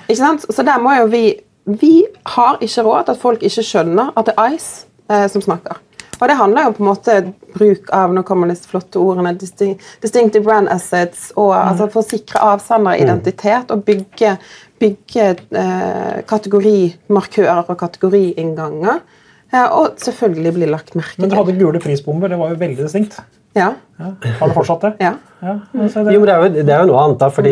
Ikke 0.10 0.16
sant? 0.18 0.42
Så 0.50 0.64
der 0.64 0.80
må 0.80 0.98
jo 0.98 1.06
vi 1.08 1.42
Vi 1.68 2.06
har 2.26 2.58
ikke 2.62 2.82
råd 2.84 3.06
til 3.06 3.12
at 3.12 3.18
folk 3.20 3.40
ikke 3.44 3.62
skjønner 3.62 4.12
at 4.18 4.26
det 4.26 4.34
er 4.38 4.56
Ice 4.56 4.86
eh, 5.10 5.28
som 5.28 5.42
snakker. 5.42 5.76
Og 6.20 6.28
det 6.28 6.36
handler 6.40 6.68
jo 6.68 6.74
på 6.76 6.84
en 6.84 6.90
måte 6.90 7.16
bruk 7.56 7.92
av 7.96 8.14
nå 8.14 8.24
kommer 8.28 8.52
disse 8.52 8.68
flotte 8.70 9.00
ordene, 9.00 9.32
distinctive 9.40 10.44
brand 10.44 10.72
assets, 10.72 11.30
og 11.40 11.54
altså 11.56 11.88
for 11.94 12.04
å 12.04 12.10
sikre 12.10 12.44
avsender 12.56 13.00
identitet 13.00 13.72
og 13.72 13.86
bygge, 13.88 14.36
bygge 14.84 15.30
eh, 15.64 16.20
kategorimarkører 16.30 17.64
og 17.72 17.80
kategoriinnganger. 17.80 19.02
Eh, 19.50 19.66
og 19.66 19.96
selvfølgelig 20.04 20.56
bli 20.60 20.70
lagt 20.70 20.98
merke 21.00 21.24
Men 21.24 21.32
du 21.32 21.40
hadde 21.40 21.58
gule 21.58 21.82
prisbomber, 21.84 22.32
det 22.32 22.40
var 22.42 22.54
jo 22.54 22.60
veldig 22.62 22.84
distinkt. 22.84 23.22
Ja. 23.60 23.74
Ja. 24.00 24.14
Har 24.40 24.48
du 24.48 24.54
fortsatt 24.56 24.86
det? 24.88 24.94
ja. 25.04 25.18
Ja, 25.40 25.54
altså 25.80 26.02
det. 26.04 26.12
Jo, 26.14 26.20
men 26.20 26.28
det 26.28 26.34
er 26.36 26.42
jo, 26.44 26.64
det 26.68 26.72
er 26.76 26.82
jo 26.84 26.88
noe 26.90 27.00
annet, 27.00 27.20
da, 27.22 27.28
fordi 27.32 27.52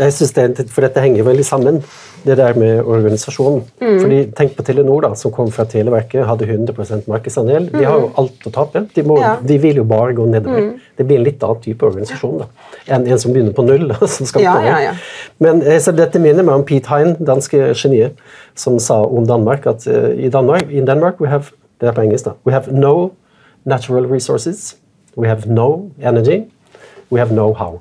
jeg 0.00 0.14
synes 0.16 0.32
det, 0.34 0.64
for 0.74 0.82
dette 0.82 1.02
henger 1.02 1.22
veldig 1.28 1.44
sammen, 1.46 1.76
det 2.24 2.34
der 2.40 2.56
med 2.58 2.80
organisasjonen. 2.82 3.60
Fordi 3.78 4.18
Tenk 4.34 4.56
på 4.58 4.64
Telenor, 4.66 5.04
da, 5.04 5.10
som 5.18 5.30
kom 5.36 5.52
fra 5.54 5.62
Televerket, 5.70 6.24
hadde 6.26 6.48
100% 6.50 7.06
markedsandel. 7.10 7.68
De 7.70 7.84
har 7.86 8.02
jo 8.02 8.08
alt 8.18 8.48
å 8.50 8.52
tape. 8.56 8.82
De, 8.96 9.04
må, 9.06 9.20
Ja. 9.22 9.36
de 9.46 9.58
vil 9.62 9.78
jo 9.78 9.84
bare 9.86 10.16
gå 10.18 10.26
nedover. 10.26 10.72
Det 10.98 11.06
blir 11.06 11.20
en 11.20 11.28
litt 11.28 11.46
annen 11.46 11.62
type 11.62 11.86
organisasjon 11.86 12.42
da, 12.42 12.48
enn 12.96 13.06
en 13.06 13.22
som 13.22 13.32
begynner 13.32 13.54
på 13.54 13.62
null. 13.68 13.86
da, 13.94 14.06
som 14.16 14.26
skal 14.26 14.42
Ja, 14.48 14.56
ja, 14.66 14.80
ja. 14.88 14.92
Men 15.38 15.62
eh, 15.62 15.78
så 15.78 15.94
dette 15.94 16.18
minner 16.18 16.42
meg 16.42 16.54
om 16.58 16.66
Pete 16.66 16.90
Hein, 16.90 17.14
danske 17.22 17.70
geniet, 17.78 18.18
som 18.58 18.80
sa 18.82 19.04
om 19.06 19.22
Danmark 19.26 19.70
at 19.70 19.86
uh, 19.86 20.10
i 20.18 20.28
Danmark, 20.34 20.66
in 20.70 20.84
Denmark 20.90 21.20
we 21.22 21.30
have, 21.30 21.54
det 21.80 21.88
er 21.88 21.94
på 21.94 22.02
engelsk 22.02 22.26
da, 22.26 22.34
we 22.44 22.52
have 22.52 22.66
no 22.74 23.12
natural 23.64 24.10
resources, 24.10 24.74
we 25.16 25.28
have 25.28 25.46
no 25.50 25.90
energy, 26.00 26.44
we 27.10 27.18
have 27.20 27.32
no 27.34 27.52
how. 27.54 27.80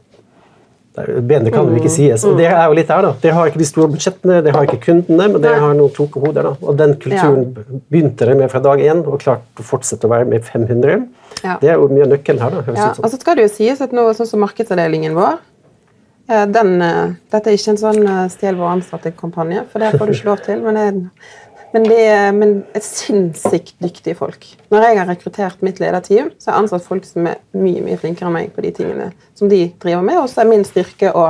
Er- 0.97 1.21
Bedre 1.21 1.51
kan 1.53 1.65
det 1.69 1.77
jo 1.77 1.83
ikke 1.83 1.91
sies. 1.93 2.23
Og 2.25 2.35
det 2.37 2.47
er 2.49 2.65
jo 2.67 2.73
litt 2.75 2.87
der, 2.89 3.01
da. 3.05 3.11
Dere 3.21 3.33
har 3.37 3.47
ikke 3.47 3.59
de 3.61 3.67
store 3.69 3.87
budsjettene, 3.93 4.39
dere 4.43 4.51
har 4.57 4.65
ikke 4.67 4.81
kundene, 4.83 5.27
men 5.31 5.41
dere 5.41 5.59
har 5.61 5.73
noen 5.77 5.93
kloke 5.95 6.19
hoder. 6.19 6.43
da. 6.43 6.55
Og 6.61 6.75
den 6.77 6.95
kulturen 6.99 7.45
begynte 7.91 8.25
dere 8.25 8.35
med 8.35 8.51
fra 8.51 8.59
dag 8.59 8.79
én, 8.83 9.05
og 9.07 9.19
klarte 9.21 9.61
å 9.63 9.63
fortsette 9.63 10.03
å 10.09 10.11
være 10.11 10.25
med 10.27 10.43
500. 10.43 11.05
Ja. 11.43 11.55
Det 11.61 11.69
er 11.69 11.75
jo 11.79 11.87
mye 11.87 12.03
av 12.03 12.11
nøkkelen 12.17 12.41
her, 12.41 12.49
da. 12.57 12.61
høres 12.67 12.77
Ja, 12.81 12.89
ut 12.89 12.95
som. 12.97 13.05
og 13.05 13.11
så 13.13 13.19
skal 13.21 13.35
det 13.39 13.45
jo 13.47 13.53
sies 13.55 13.79
at 13.81 13.91
nå, 13.95 14.09
sånn 14.17 14.27
som 14.27 14.39
markedsavdelingen 14.43 15.13
vår 15.15 15.37
eh, 16.29 16.45
den, 16.45 16.81
eh, 16.81 17.13
Dette 17.31 17.47
er 17.47 17.53
ikke 17.55 17.69
en 17.77 17.83
sånn 17.85 18.01
eh, 18.07 18.27
stjel 18.33 18.55
vår 18.59 18.73
ansatte-kampanje, 18.81 19.63
for 19.71 19.79
det 19.79 19.93
får 19.95 20.05
du 20.05 20.13
ikke 20.17 20.25
lov 20.33 20.43
til. 20.43 20.61
Men, 20.65 20.75
det, 20.75 21.07
men 21.73 21.85
de 21.85 21.97
er 22.01 22.31
men 22.35 22.55
er 22.75 22.83
sinnssykt 22.85 23.75
dyktige 23.83 24.17
folk. 24.17 24.47
Når 24.73 24.85
jeg 24.85 24.97
har 24.99 25.09
rekruttert 25.09 25.61
mitt 25.65 25.81
lederteam, 25.81 26.31
så 26.39 26.49
har 26.49 26.57
jeg 26.57 26.65
ansatt 26.65 26.87
folk 26.87 27.05
som 27.07 27.27
er 27.29 27.37
mye 27.57 27.83
mye 27.85 27.99
flinkere 27.99 28.29
enn 28.29 28.37
meg 28.37 28.49
på 28.55 28.65
de 28.65 28.73
tingene 28.75 29.11
som 29.37 29.51
de 29.51 29.67
driver 29.81 30.05
med, 30.05 30.21
og 30.21 30.29
så 30.31 30.43
er 30.43 30.51
min 30.51 30.65
styrke 30.67 31.13
å 31.13 31.29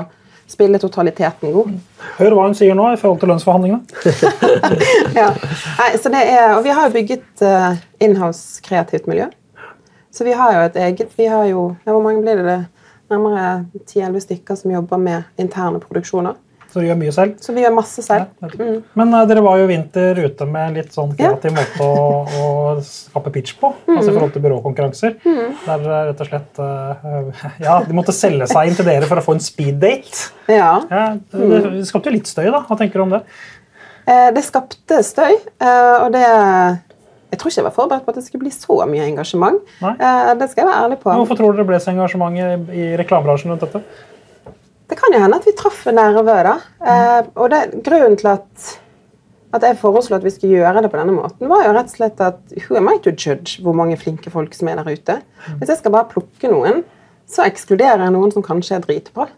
spille 0.49 0.80
totaliteten 0.82 1.54
god. 1.54 1.75
Hør 2.17 2.34
hva 2.38 2.47
hun 2.47 2.56
sier 2.58 2.78
nå 2.78 2.88
i 2.93 2.97
forhold 2.97 3.19
til 3.21 3.34
lønnsforhandlingene. 3.34 3.84
Ja. 5.19 5.34
Nei, 5.80 5.91
så 6.02 6.10
det 6.13 6.21
er, 6.30 6.56
og 6.56 6.63
vi 6.65 6.73
har 6.73 6.88
jo 6.88 6.95
bygget 6.95 7.43
uh, 7.43 7.78
inhouse 8.02 8.63
kreativt 8.65 9.08
miljø. 9.10 9.28
Så 10.13 10.25
vi 10.25 10.34
har 10.34 10.56
jo 10.56 10.65
et 10.65 10.78
eget 10.88 11.13
vi 11.17 11.28
har 11.30 11.45
jo, 11.49 11.73
ja, 11.86 11.91
Hvor 11.91 12.02
mange 12.02 12.23
blir 12.23 12.39
det? 12.39 12.45
det? 12.47 12.60
nærmere 13.10 13.65
10-11 13.73 14.19
stykker 14.19 14.56
som 14.56 14.71
jobber 14.71 14.97
med 14.97 15.23
interne 15.38 15.80
produksjoner. 15.82 16.38
Så 16.69 16.84
vi 16.84 16.89
gjør 16.89 16.99
mye 16.99 17.13
selv? 17.15 17.36
Så 17.41 17.53
vi 17.55 17.63
gjør 17.63 17.73
masse 17.73 18.03
selv. 18.05 18.29
Ja, 18.43 18.69
Men 18.99 19.13
uh, 19.15 19.23
dere 19.29 19.43
var 19.45 19.58
jo 19.58 19.65
i 19.65 19.71
vinter 19.71 20.19
ute 20.21 20.47
med 20.49 20.77
litt 20.77 20.93
sånn 20.93 21.15
kreativ 21.17 21.55
måte 21.58 21.86
å, 21.86 22.10
å 22.29 22.49
skape 22.86 23.34
pitch 23.34 23.55
på. 23.62 23.73
altså 23.89 24.12
i 24.12 24.13
forhold 24.13 24.36
til 24.36 24.45
byråkonkurranser. 24.45 25.15
Der 25.25 25.86
uh, 25.86 25.95
rett 26.12 26.25
og 26.25 26.29
slett 26.29 26.62
uh, 26.62 27.45
Ja, 27.67 27.79
de 27.86 27.97
måtte 27.97 28.13
selge 28.15 28.49
seg 28.51 28.69
inn 28.69 28.77
til 28.77 28.89
dere 28.89 29.10
for 29.10 29.21
å 29.21 29.25
få 29.25 29.38
en 29.38 29.43
speeddate. 29.43 30.29
Ja. 30.49 30.73
Ja, 30.89 31.05
det, 31.34 31.63
det 31.79 31.88
skapte 31.89 32.12
jo 32.12 32.17
litt 32.19 32.29
støy, 32.29 32.47
da. 32.53 32.62
Hva 32.67 32.77
tenker 32.77 33.01
du 33.01 33.08
om 33.08 33.17
det? 33.17 33.23
Eh, 34.10 34.29
det 34.34 34.45
skapte 34.45 35.01
støy, 35.05 35.36
eh, 35.38 35.95
og 36.03 36.13
det 36.15 36.25
Jeg 37.29 37.38
tror 37.38 37.51
ikke 37.51 37.60
jeg 37.60 37.65
var 37.67 37.73
forberedt 37.75 38.05
på 38.05 38.10
at 38.10 38.15
det 38.17 38.23
skulle 38.25 38.41
bli 38.41 38.49
så 38.49 38.75
mye 38.89 39.03
engasjement. 39.05 39.60
Nei. 39.84 39.91
Eh, 40.01 40.29
det 40.39 40.47
skal 40.49 40.63
jeg 40.63 40.69
være 40.71 40.86
ærlig 40.88 40.95
på. 41.03 41.12
Hvorfor 41.13 41.38
tror 41.38 41.51
dere 41.53 41.62
det 41.62 41.67
ble 41.69 41.77
så 41.77 41.91
engasjement 41.91 42.39
i, 42.41 42.47
i 42.73 42.86
reklamebransjen 42.97 43.53
rundt 43.53 43.62
dette? 43.67 43.84
Kan 44.99 45.15
jo 45.15 45.23
hende 45.23 45.39
at 45.39 45.47
vi 45.47 45.55
traff 45.57 45.85
en 45.88 45.99
nerve. 45.99 46.38
da. 46.45 46.59
Eh, 46.83 47.31
og 47.35 47.49
det, 47.53 47.63
grunnen 47.85 48.17
til 48.19 48.31
at, 48.33 48.69
at 49.55 49.65
jeg 49.65 49.79
foreslo 49.81 50.19
at 50.19 50.25
vi 50.27 50.33
skulle 50.35 50.59
gjøre 50.59 50.83
det 50.83 50.91
på 50.91 50.99
denne 50.99 51.15
måten, 51.15 51.49
var 51.49 51.65
jo 51.65 51.73
rett 51.77 51.91
og 51.91 51.97
slett 51.97 52.23
at 52.23 52.55
who 52.67 52.77
am 52.77 52.91
I 52.91 52.99
to 53.03 53.13
judge 53.15 53.63
hvor 53.63 53.77
mange 53.77 53.97
flinke 53.97 54.31
folk 54.33 54.53
som 54.57 54.71
er 54.71 54.81
der 54.81 54.91
ute? 54.91 55.19
Hvis 55.57 55.71
jeg 55.71 55.81
skal 55.81 55.95
bare 55.95 56.12
plukke 56.12 56.51
noen, 56.51 56.83
så 57.29 57.45
ekskluderer 57.45 58.03
jeg 58.03 58.15
noen 58.15 58.33
som 58.33 58.45
kanskje 58.45 58.79
er 58.79 58.85
dritbra. 58.85 59.29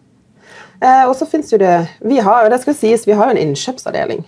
Eh, 0.82 1.06
og 1.06 1.14
så 1.18 1.28
finnes 1.30 1.52
jo 1.52 1.60
det 1.62 1.76
Vi 2.02 2.18
har 2.26 2.44
jo 2.44 2.50
det 2.50 2.62
skal 2.64 2.74
sies, 2.74 3.06
vi 3.06 3.14
har 3.18 3.30
jo 3.30 3.36
en 3.36 3.44
innkjøpsavdeling. 3.50 4.24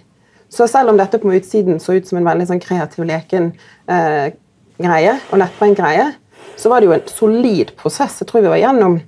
Så 0.54 0.68
selv 0.70 0.92
om 0.92 1.00
dette 1.00 1.18
på 1.18 1.32
utsiden 1.34 1.80
så 1.82 1.96
ut 1.98 2.08
som 2.08 2.20
en 2.20 2.28
veldig 2.28 2.46
sånn 2.52 2.62
kreativ, 2.62 3.08
leken 3.10 3.56
eh, 3.90 4.36
greie, 4.78 5.16
og 5.32 5.42
lettbeint 5.42 5.80
greie, 5.80 6.12
så 6.60 6.70
var 6.70 6.82
det 6.82 6.90
jo 6.90 6.94
en 6.94 7.10
solid 7.10 7.74
prosess. 7.80 8.20
Jeg 8.22 8.30
tror 8.30 8.44
vi 8.46 8.52
var 8.52 8.62
gjennom 8.62 9.00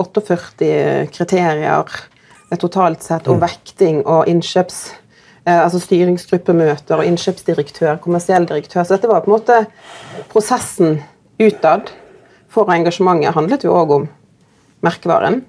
48 0.00 1.06
kriterier 1.12 1.84
eh, 2.50 2.58
totalt 2.58 3.02
sett, 3.02 3.28
om 3.28 3.40
vekting 3.42 4.02
og 4.06 4.28
innkjøps... 4.30 4.82
Eh, 5.42 5.58
altså 5.58 5.80
styringsgruppemøter 5.82 7.00
og 7.00 7.08
innkjøpsdirektør, 7.08 7.96
kommersiell 8.02 8.46
direktør. 8.46 8.84
Så 8.86 8.94
dette 8.94 9.10
var 9.10 9.24
på 9.24 9.32
en 9.32 9.34
måte 9.34 9.56
prosessen 10.30 11.00
utad 11.42 11.90
for 12.52 12.70
engasjementet 12.70 13.34
handlet 13.34 13.64
jo 13.66 13.72
òg 13.74 13.94
om 13.96 14.04
merkevaren. 14.86 15.40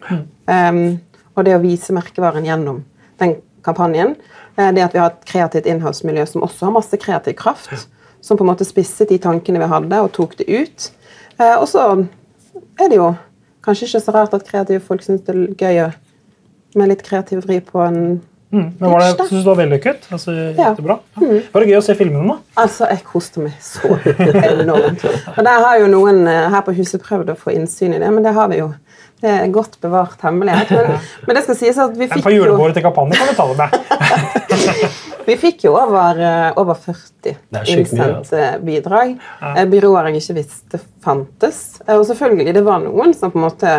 Um, 0.50 0.98
og 1.38 1.46
det 1.46 1.54
å 1.58 1.62
vise 1.62 1.94
merkevaren 1.94 2.48
gjennom 2.48 2.82
den 3.22 3.36
kampanjen. 3.66 4.16
eh, 4.58 4.72
Det 4.74 4.82
at 4.82 4.96
vi 4.96 5.02
har 5.02 5.12
et 5.12 5.28
kreativt 5.30 5.70
innholdsmiljø 5.70 6.26
som 6.26 6.46
også 6.46 6.66
har 6.66 6.74
masse 6.74 6.98
kreativ 6.98 7.38
kraft. 7.38 7.86
Som 8.24 8.38
på 8.38 8.46
en 8.46 8.50
måte 8.50 8.66
spisset 8.66 9.10
de 9.10 9.20
tankene 9.20 9.62
vi 9.62 9.70
hadde, 9.70 10.02
og 10.02 10.12
tok 10.16 10.38
det 10.40 10.48
ut. 10.48 10.90
Og 11.60 11.68
så 11.68 12.08
er 12.80 12.90
det 12.90 12.98
jo 12.98 13.14
kanskje 13.64 13.90
ikke 13.90 14.04
så 14.04 14.16
rart 14.16 14.36
at 14.38 14.46
kreative 14.48 14.84
folk 14.84 15.06
syns 15.06 15.24
det 15.28 15.36
er 15.36 15.56
gøy 15.60 15.94
med 16.80 16.90
litt 16.90 17.04
kreativ 17.06 17.44
vri 17.46 17.60
på 17.64 17.82
en 17.86 18.22
Mm. 18.54 18.72
Men 18.80 18.92
var 18.92 19.00
det. 19.00 19.28
Syns 19.28 19.44
du 19.44 19.50
var 19.50 19.56
vellykket? 19.58 20.04
Altså, 20.14 20.32
gikk 20.32 20.58
Ja. 20.62 20.98
Mm. 21.18 21.36
Ja. 21.36 21.42
Var 21.54 21.64
det 21.64 21.70
gøy 21.72 21.78
å 21.80 21.82
se 21.82 21.96
filmene, 21.98 22.36
da? 22.36 22.62
Altså, 22.62 22.86
jeg 22.86 23.02
koste 23.08 23.42
meg 23.42 23.56
så 23.66 23.96
enormt. 24.52 25.06
Og 25.34 25.40
der 25.48 25.64
har 25.66 25.80
jo 25.82 25.88
noen 25.90 26.28
eh, 26.30 26.50
her 26.54 26.62
på 26.62 26.76
huset 26.78 27.02
prøvd 27.02 27.34
å 27.34 27.36
få 27.40 27.56
innsyn 27.56 27.96
i 27.98 28.02
det, 28.04 28.12
men 28.14 28.22
det 28.22 28.36
har 28.38 28.52
vi 28.54 28.60
jo. 28.62 28.70
Det 29.24 29.32
er 29.32 29.52
godt 29.56 29.78
bevart 29.80 30.20
hemmelighet. 30.26 30.72
Men, 30.76 31.00
men 31.28 31.38
det 31.38 31.46
skal 31.46 31.56
sies 31.56 31.78
at 31.80 31.96
vi 31.96 32.10
fikk 32.12 32.20
jo... 32.20 32.28
på 32.28 32.34
julebordet 32.36 32.76
til 32.78 32.84
Kampanje 32.84 33.20
kan 33.22 33.30
du 33.32 33.38
ta 33.38 33.46
det 33.48 33.58
med. 33.62 33.78
vi 35.30 35.38
fikk 35.40 35.64
jo 35.70 35.78
over, 35.80 36.20
eh, 36.20 36.50
over 36.60 36.76
40 36.76 37.38
Det 37.48 37.62
er 37.62 37.72
innsendte 37.72 38.50
bidrag. 38.68 39.16
Ja. 39.40 39.64
Byråer 39.72 40.12
jeg 40.12 40.20
ikke 40.24 40.38
visste 40.42 40.82
fantes. 41.06 41.62
Eh, 41.88 41.96
Og 41.96 42.04
selvfølgelig, 42.12 42.58
det 42.60 42.66
var 42.68 42.84
noen 42.84 43.16
som 43.16 43.32
på 43.32 43.40
en 43.40 43.48
måte 43.48 43.78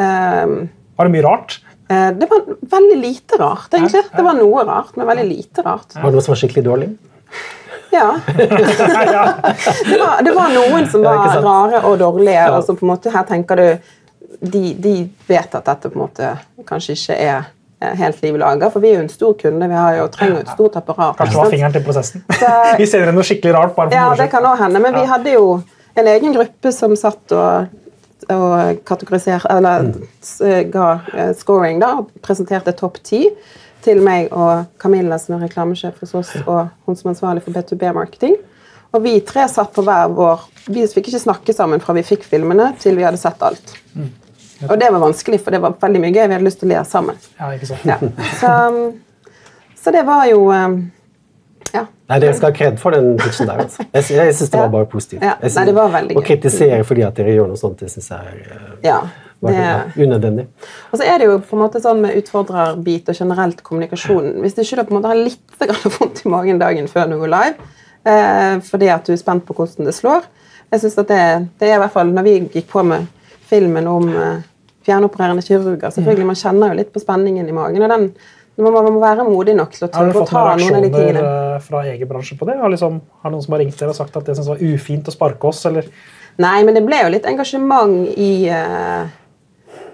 um, 0.00 0.56
Var 0.96 1.10
det 1.10 1.16
mye 1.18 1.26
rart? 1.28 1.60
eh, 1.92 2.08
Det 2.16 2.32
var 2.32 2.48
veldig 2.78 2.98
lite 3.04 3.40
rart, 3.42 3.68
egentlig. 3.76 4.06
Det 4.16 4.26
var 4.30 4.40
noe 4.40 4.64
rart, 4.64 4.96
men 4.96 5.12
veldig 5.12 5.28
lite 5.28 5.66
rart. 5.66 5.92
Var 5.98 6.08
det 6.08 6.16
noe 6.16 6.24
som 6.24 6.32
var 6.38 6.40
skikkelig 6.46 6.64
dårlig? 6.72 6.92
Ja. 7.90 8.14
ja. 9.12 9.24
det, 9.90 9.96
var, 9.98 10.22
det 10.24 10.32
var 10.32 10.52
noen 10.54 10.88
som 10.88 11.02
var 11.04 11.40
rare 11.42 11.80
og 11.84 11.98
dårlige. 12.00 12.44
og 12.54 12.64
som 12.64 12.78
på 12.78 12.86
en 12.86 12.94
måte 12.94 13.12
Her 13.12 13.26
tenker 13.28 13.58
du 13.58 13.66
de, 14.40 14.74
de 14.74 14.94
vet 15.28 15.54
at 15.54 15.64
dette 15.66 15.90
på 15.90 15.98
en 15.98 16.04
måte 16.06 16.30
kanskje 16.68 16.96
ikke 16.96 17.16
er 17.16 17.50
eh, 17.80 17.94
helt 18.00 18.22
liv 18.24 18.38
laga, 18.40 18.70
for 18.72 18.80
vi 18.84 18.92
er 18.92 19.00
jo 19.00 19.04
en 19.04 19.12
stor 19.12 19.34
kunde. 19.40 19.68
Vi 19.68 19.76
har 19.76 19.98
jo, 19.98 20.06
trenger 20.14 20.40
et 20.44 20.52
stort 20.54 20.78
apparat. 20.80 21.18
Kanskje 21.18 21.36
det 21.36 21.42
var 21.42 21.52
fingeren 21.54 21.76
til 21.76 21.84
prosessen. 21.84 22.24
Så- 22.40 22.56
Vi 22.80 22.88
ser 22.88 23.12
noe 23.12 23.26
skikkelig 23.26 23.54
rart 23.56 23.76
bare 23.76 23.90
for 23.90 23.96
Ja, 23.98 24.08
det 24.16 24.30
kan 24.32 24.44
også 24.44 24.64
hende, 24.64 24.80
men 24.80 24.96
vi 24.96 25.06
hadde 25.10 25.36
jo 25.36 25.62
en 25.96 26.06
egen 26.06 26.36
gruppe 26.36 26.72
som 26.72 26.96
satt 26.96 27.32
og, 27.36 27.66
og 28.30 28.84
kategoriserte 28.86 29.50
Eller 29.56 29.88
mm. 29.90 30.70
ga 30.70 30.90
eh, 31.14 31.32
scoring, 31.36 31.80
da, 31.82 31.96
og 32.00 32.12
presenterte 32.24 32.72
topp 32.78 33.02
ti 33.04 33.26
til 33.84 34.02
meg 34.04 34.28
og 34.36 34.66
Camilla, 34.80 35.16
som 35.18 35.36
er 35.38 35.46
reklamesjef 35.46 36.00
hos 36.02 36.14
oss, 36.14 36.32
og 36.44 36.68
hun 36.84 36.96
som 36.96 37.08
er 37.08 37.14
ansvarlig 37.14 37.44
for 37.46 37.56
B2B-marketing. 37.56 38.36
Og 38.92 39.04
vi 39.04 39.14
tre 39.24 39.46
satt 39.48 39.72
på 39.72 39.84
hver 39.86 40.10
vår 40.12 40.42
Vi 40.70 40.82
fikk 40.90 41.08
ikke 41.10 41.22
snakke 41.22 41.54
sammen 41.56 41.80
fra 41.80 41.94
vi 41.96 42.02
fikk 42.06 42.26
filmene, 42.28 42.72
til 42.78 42.98
vi 42.98 43.06
hadde 43.06 43.18
sett 43.20 43.40
alt. 43.42 43.72
Og 44.68 44.74
det 44.80 44.90
var 44.92 45.00
vanskelig, 45.00 45.40
for 45.40 45.54
det 45.54 45.60
var 45.62 45.76
veldig 45.80 46.00
mye 46.02 46.12
gøy. 46.12 46.26
Vi 46.26 46.34
hadde 46.36 46.44
lyst 46.46 46.60
til 46.60 46.68
å 46.68 46.72
le 46.74 46.82
sammen. 46.88 47.20
Ja, 47.38 47.50
ikke 47.56 47.70
sant? 47.70 47.86
Ja. 47.88 47.96
Så, 48.40 48.50
så 49.84 49.94
det 49.94 50.02
var 50.08 50.26
jo 50.28 50.42
eh, 50.52 50.74
Ja. 51.72 51.84
Nei, 52.10 52.18
Dere 52.18 52.34
skal 52.34 52.50
ha 52.50 52.56
kred 52.58 52.78
for 52.82 52.90
den 52.96 53.12
pitchen 53.20 53.46
der. 53.46 53.64
altså. 53.64 53.84
Jeg, 53.94 54.04
jeg 54.10 54.34
syns 54.34 54.50
det 54.50 54.58
var 54.60 54.70
bare 54.72 54.88
positivt. 54.90 55.22
Ja. 55.24 55.36
Nei, 55.40 55.64
det 55.68 55.74
var 55.76 55.92
veldig 55.94 56.16
Å 56.18 56.20
gøy. 56.22 56.26
kritisere 56.32 56.84
fordi 56.84 57.04
at 57.06 57.16
dere 57.20 57.36
gjør 57.36 57.52
noe 57.52 57.60
sånt, 57.60 57.78
det 57.80 57.90
syns 57.92 58.10
jeg 58.10 58.32
er 58.34 58.54
eh, 58.56 58.70
ja 58.88 59.00
det, 59.40 59.54
ja, 59.56 59.76
unødvendig. 59.96 60.46
Og 60.90 60.98
så 61.00 61.06
er 61.08 61.18
det 61.22 61.28
jo 61.30 61.38
på 61.40 61.56
en 61.56 61.62
måte 61.62 61.80
sånn 61.80 62.02
med 62.02 62.16
utfordrerbit 62.20 63.08
og 63.08 63.16
generelt 63.16 63.62
kommunikasjon 63.64 64.34
Hvis 64.42 64.56
du 64.58 64.60
ikke 64.60 64.76
da 64.82 64.84
på 64.84 64.92
en 64.92 64.98
måte 64.98 65.12
har 65.14 65.20
litt 65.20 65.94
vondt 65.96 66.20
i 66.26 66.32
magen 66.34 66.60
dagen 66.60 66.90
før 66.92 67.08
du 67.08 67.16
går 67.22 67.32
live, 67.32 67.70
eh, 68.04 68.58
fordi 68.66 68.90
at 68.92 69.08
du 69.08 69.14
er 69.14 69.22
spent 69.22 69.46
på 69.48 69.56
hvordan 69.56 69.88
det 69.88 69.94
slår 69.96 70.26
Jeg 70.74 70.82
synes 70.84 70.98
at 71.00 71.08
det, 71.08 71.22
det 71.62 71.70
er 71.70 71.78
i 71.78 71.80
hvert 71.80 71.94
fall 71.94 72.12
Når 72.12 72.26
vi 72.28 72.34
gikk 72.58 72.68
på 72.74 72.84
med 72.84 73.08
filmen 73.50 73.88
om 73.90 74.10
eh, 74.12 74.42
fjernopererende 74.86 75.44
kirurger 75.44 75.92
Selvfølgelig, 75.94 76.26
Man 76.26 76.38
kjenner 76.38 76.72
jo 76.72 76.78
litt 76.80 76.92
på 76.94 77.02
spenningen 77.02 77.48
i 77.48 77.56
magen. 77.56 77.82
og 77.82 77.90
den 77.90 78.12
man 78.60 78.72
man 78.74 78.92
må 78.92 79.00
være 79.00 79.24
modig 79.24 79.54
nok 79.56 79.72
til 79.72 79.86
å 79.86 79.88
Har 79.88 79.94
tørre 79.94 80.10
å 80.10 80.20
fått 80.20 80.32
ta 80.34 80.40
noen 80.44 80.58
noen 80.60 80.74
av 80.76 80.82
de 80.82 80.90
tingene. 80.90 81.20
reaksjoner 81.22 81.62
fra 81.64 81.84
egen 81.92 82.08
bransje 82.10 82.36
på 82.36 82.48
det? 82.48 82.56
Har, 82.60 82.68
liksom, 82.68 83.00
har 83.22 83.32
noen 83.32 83.42
som 83.42 83.54
har 83.54 83.62
ringt 83.62 83.78
dere 83.78 83.94
og 83.94 83.96
sagt 83.96 84.16
at 84.16 84.26
det 84.26 84.36
synes 84.36 84.50
var 84.50 84.60
ufint 84.60 85.08
å 85.08 85.14
sparke 85.14 85.48
oss? 85.48 85.62
Eller? 85.70 85.88
Nei, 86.40 86.58
men 86.66 86.76
det 86.76 86.84
ble 86.84 86.98
jo 87.00 87.12
litt 87.14 87.28
engasjement 87.30 88.10
i 88.20 88.50
uh, 88.52 89.06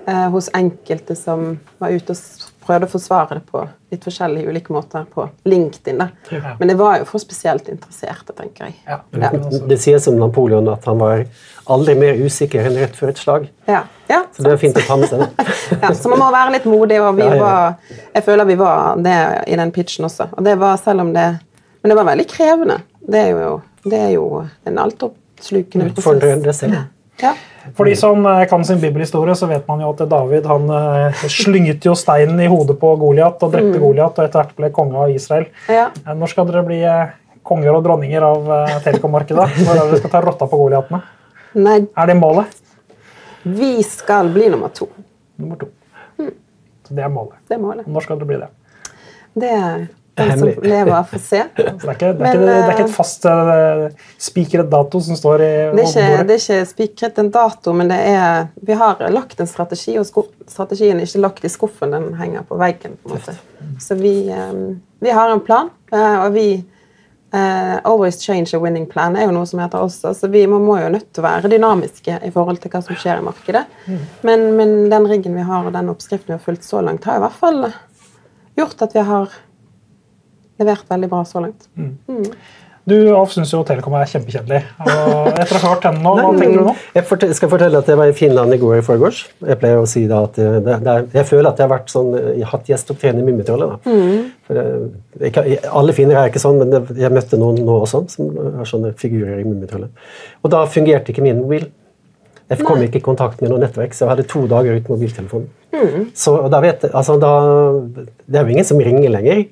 uh, 0.09 0.29
hos 0.35 0.51
enkelte 0.57 1.15
som 1.19 1.61
var 1.79 1.95
ute 1.95 2.17
og 2.17 2.19
prøvde 2.67 2.87
å 2.89 2.91
forsvare 2.93 3.39
det 3.39 3.45
på 3.51 3.63
litt 3.93 4.05
forskjellige 4.05 4.51
ulike 4.51 4.73
måter 4.75 5.05
på 5.15 5.29
LinkedIn. 5.49 5.99
da. 6.03 6.09
Ja. 6.35 6.55
Men 6.59 6.69
det 6.73 6.77
var 6.81 6.99
jo 7.01 7.07
for 7.09 7.23
spesielt 7.23 7.69
interesserte, 7.73 8.35
tenker 8.37 8.67
jeg. 8.69 8.75
Ja. 8.87 8.99
Ja. 9.23 9.31
Det 9.71 9.79
sies 9.83 10.07
om 10.11 10.19
Napoleon 10.21 10.69
at 10.73 10.85
han 10.91 10.99
var 10.99 11.25
aldri 11.73 11.95
mer 11.99 12.19
usikker 12.19 12.67
enn 12.67 12.77
rett 12.79 12.97
før 12.99 13.13
et 13.15 13.23
slag. 13.23 13.49
Ja, 13.71 13.85
ja, 14.11 14.21
Så 14.37 14.43
det 14.45 14.53
er 14.53 14.61
fint 14.61 14.77
å 14.79 14.85
ta 14.87 14.97
med 15.01 15.09
seg. 15.11 15.23
det. 15.25 15.47
ja, 15.83 15.93
så 15.95 16.11
man 16.13 16.21
må 16.23 16.29
være 16.35 16.53
litt 16.59 16.67
modig, 16.71 17.01
og 17.03 17.17
vi 17.19 17.25
Ja, 17.27 17.35
ja. 17.35 17.41
var 17.43 17.97
Jeg 18.15 18.25
føler 18.29 18.45
vi 18.51 18.55
var 18.61 18.97
det 19.03 19.17
i 19.47 19.57
den 19.59 19.73
pitchen 19.75 20.07
også. 20.11 20.29
Og 20.37 20.45
det 20.47 20.59
var 20.59 20.77
selv 20.83 21.01
om 21.07 21.13
det 21.15 21.27
Men 21.83 21.91
det 21.91 21.97
var 21.97 22.05
veldig 22.13 22.27
krevende. 22.29 22.81
Det 23.07 23.19
er 23.21 23.29
jo, 23.31 23.51
det 23.87 23.99
er 24.09 24.11
jo 24.17 24.25
en 24.67 24.79
altoppslukende 24.83 25.93
prosess. 25.93 26.03
Utfordrende 26.03 26.53
selv. 26.53 26.75
Ja. 27.23 27.35
For 27.75 27.85
de 27.89 27.95
som 27.97 28.27
eh, 28.27 28.45
kan 28.47 28.65
sin 28.65 28.79
bibelhistorie, 28.81 29.35
så 29.35 29.49
vet 29.49 29.67
man 29.69 29.81
jo 29.81 29.91
at 29.91 30.05
David 30.09 30.47
han 30.47 30.69
eh, 30.71 31.13
slynget 31.33 31.85
jo 31.85 31.95
steinen 31.99 32.39
i 32.41 32.47
hodet 32.47 32.79
på 32.79 32.93
Goliat 33.01 33.43
og 33.43 33.51
Mm. 33.51 33.55
drepte 33.57 33.81
Goliat, 33.83 34.19
og 34.19 34.25
etter 34.25 34.43
hvert 34.45 34.57
ble 34.57 34.71
konge 34.71 34.97
av 34.97 35.11
Israel. 35.11 35.47
ja. 35.69 35.89
Eh, 36.07 36.15
Når 36.15 36.29
skal 36.29 36.47
dere 36.47 36.63
bli 36.67 36.81
konger 37.47 37.75
og 37.75 37.83
dronninger 37.85 38.23
av 38.23 38.47
telekommarkedet? 38.85 39.49
Når 39.67 39.75
er 39.77 39.91
dere 39.91 39.99
skal 39.99 40.11
ta 40.11 40.21
rotta 40.21 40.47
på 40.47 40.57
Goliatene? 40.59 41.03
Nei, 41.55 41.87
Er 41.97 42.07
det 42.07 42.17
målet? 42.17 42.47
vi 43.45 43.83
skal 43.83 44.29
bli 44.35 44.49
nummer 44.51 44.69
to. 44.75 44.89
Nummer 45.39 45.57
to. 45.57 45.67
Så 46.19 46.95
det 46.95 47.03
er 47.05 47.09
målet. 47.09 47.35
Det 47.49 47.55
er 47.55 47.61
målet. 47.63 47.87
Når 47.87 48.03
skal 48.03 48.19
dere 48.19 48.27
bli 48.27 48.37
det? 48.43 48.49
Det 49.39 49.51
er 49.51 49.89
den 50.17 50.39
som 50.39 50.49
lever, 50.63 51.03
får 51.11 51.19
se. 51.19 51.43
Det, 51.57 51.65
er 51.67 51.91
ikke, 51.93 52.13
det, 52.13 52.13
er 52.13 52.15
Men, 52.19 52.31
ikke, 52.31 52.45
det 52.45 52.53
er 52.55 52.71
ikke 52.73 52.85
eh, 52.85 52.89
et 52.89 52.95
fast 52.95 53.27
uh, 53.29 54.07
spikret 54.29 54.71
dato 54.73 55.01
som 55.05 55.19
står 55.19 55.45
i 55.45 55.51
Det 55.77 55.83
er 55.83 55.91
ikke, 55.91 56.23
det 56.29 56.37
er 56.37 56.43
ikke 56.43 56.61
spikret 56.71 57.21
en 57.21 57.33
dato, 57.35 57.75
men 57.77 57.91
det 57.93 57.99
er, 58.13 58.47
vi 58.65 58.79
har 58.81 59.03
lagt 59.13 59.43
en 59.43 59.51
strategi, 59.51 59.99
og 60.01 60.09
strategien 60.49 60.97
er 60.97 61.09
ikke 61.09 61.25
lagt 61.25 61.45
i 61.45 61.53
skuffen, 61.53 61.93
den 61.93 62.15
henger 62.21 62.47
på 62.49 62.57
veggen. 62.61 62.97
på 63.03 63.13
en 63.13 63.19
måte. 63.19 63.37
Så 63.83 63.99
vi, 64.01 64.15
um, 64.33 64.81
vi 65.05 65.13
har 65.13 65.33
en 65.33 65.45
plan, 65.45 65.69
eh, 65.93 66.19
og 66.25 66.33
vi 66.33 66.49
uh, 66.57 67.77
Always 67.85 68.23
change 68.25 68.57
a 68.57 68.61
winning 68.63 68.87
plan 68.89 69.17
er 69.17 69.29
jo 69.29 69.35
noe 69.37 69.49
som 69.49 69.61
heter 69.61 69.85
også, 69.85 70.15
så 70.17 70.31
vi 70.33 70.47
må, 70.49 70.63
må 70.65 70.79
jo 70.81 70.93
nødt 70.97 71.11
til 71.13 71.25
å 71.25 71.29
være 71.29 71.53
dynamiske 71.53 72.21
i 72.25 72.33
forhold 72.33 72.63
til 72.63 72.73
hva 72.73 72.81
som 72.87 72.97
skjer 72.97 73.21
i 73.21 73.27
markedet. 73.27 73.67
Men, 74.25 74.49
men 74.57 74.79
den 74.93 75.11
riggen 75.11 75.37
vi 75.37 75.45
har, 75.45 75.67
og 75.67 75.77
den 75.77 75.93
oppskriften 75.93 76.33
vi 76.33 76.39
har 76.39 76.47
fulgt 76.47 76.65
så 76.65 76.81
langt, 76.81 77.05
har 77.05 77.21
i 77.21 77.27
hvert 77.27 77.37
fall 77.37 77.67
gjort 78.57 78.87
at 78.87 78.97
vi 78.97 79.05
har 79.05 79.35
levert 80.61 80.87
veldig 80.91 81.11
bra 81.13 81.25
så 81.29 81.43
langt. 81.45 81.69
Du 82.87 82.95
Alf, 83.17 83.33
syns 83.35 83.51
jo 83.51 83.65
Telekom 83.67 83.97
er 83.99 84.07
kjempekjedelig. 84.07 84.61
Etter 84.87 85.57
å 85.59 85.63
ha 85.65 85.71
hørt 85.73 85.87
henne 85.89 86.05
nå, 86.05 86.13
hva 86.21 86.29
tenker 86.37 86.61
du 86.61 86.69
nå? 86.69 86.75
Jeg 86.95 87.07
fortell, 87.09 87.33
skal 87.35 87.51
fortelle 87.51 87.81
at 87.83 87.89
jeg 87.91 87.99
var 87.99 88.13
i 88.13 88.15
Finland 88.15 88.55
i 88.55 88.59
går 88.63 88.77
i 88.77 88.85
forgårs. 88.87 89.25
Jeg 89.43 89.59
pleier 89.59 89.81
å 89.81 89.89
si 89.91 90.05
da 90.07 90.21
at 90.29 90.39
det, 90.39 90.47
det, 90.69 90.77
det 90.87 90.93
er, 90.93 91.09
jeg 91.19 91.27
føler 91.33 91.49
at 91.51 91.59
jeg 91.59 91.67
har 91.67 91.73
vært 91.73 91.91
sånn, 91.91 92.13
jeg 92.15 92.45
har 92.45 92.53
hatt 92.53 92.71
gjestopptreden 92.71 93.19
i 93.19 93.27
Mummitrollet. 93.27 93.91
Mm. 93.91 94.93
jeg 95.25 95.59
Alle 95.67 95.97
finnere 95.99 96.23
er 96.23 96.31
ikke 96.31 96.45
sånn, 96.45 96.63
men 96.63 96.95
jeg 97.03 97.11
møtte 97.17 97.43
noen 97.43 97.59
nå 97.67 97.81
også 97.89 98.05
som 98.15 98.31
har 98.61 98.71
sånne 98.71 98.95
figurer 99.03 99.43
i 99.43 99.49
Mummitrollet. 99.49 100.07
Og 100.47 100.55
da 100.55 100.63
fungerte 100.71 101.11
ikke 101.11 101.27
min 101.27 101.43
mobil. 101.43 101.67
Jeg 102.47 102.63
kom 102.63 102.79
ikke 102.87 103.01
i 103.01 103.03
kontakt 103.03 103.43
med 103.43 103.51
noe 103.51 103.59
nettverk, 103.59 103.99
så 103.99 104.05
jeg 104.05 104.13
hadde 104.13 104.31
to 104.31 104.47
dager 104.47 104.79
uten 104.79 104.95
mobiltelefon. 104.95 105.51
Så 106.15 106.39
da 106.55 106.63
vet 106.63 106.87
jeg, 106.87 106.95
altså 106.97 107.19
da, 107.21 107.33
Det 107.99 108.39
er 108.39 108.47
jo 108.47 108.55
ingen 108.55 108.65
som 108.69 108.79
ringer 108.79 109.11
lenger. 109.11 109.43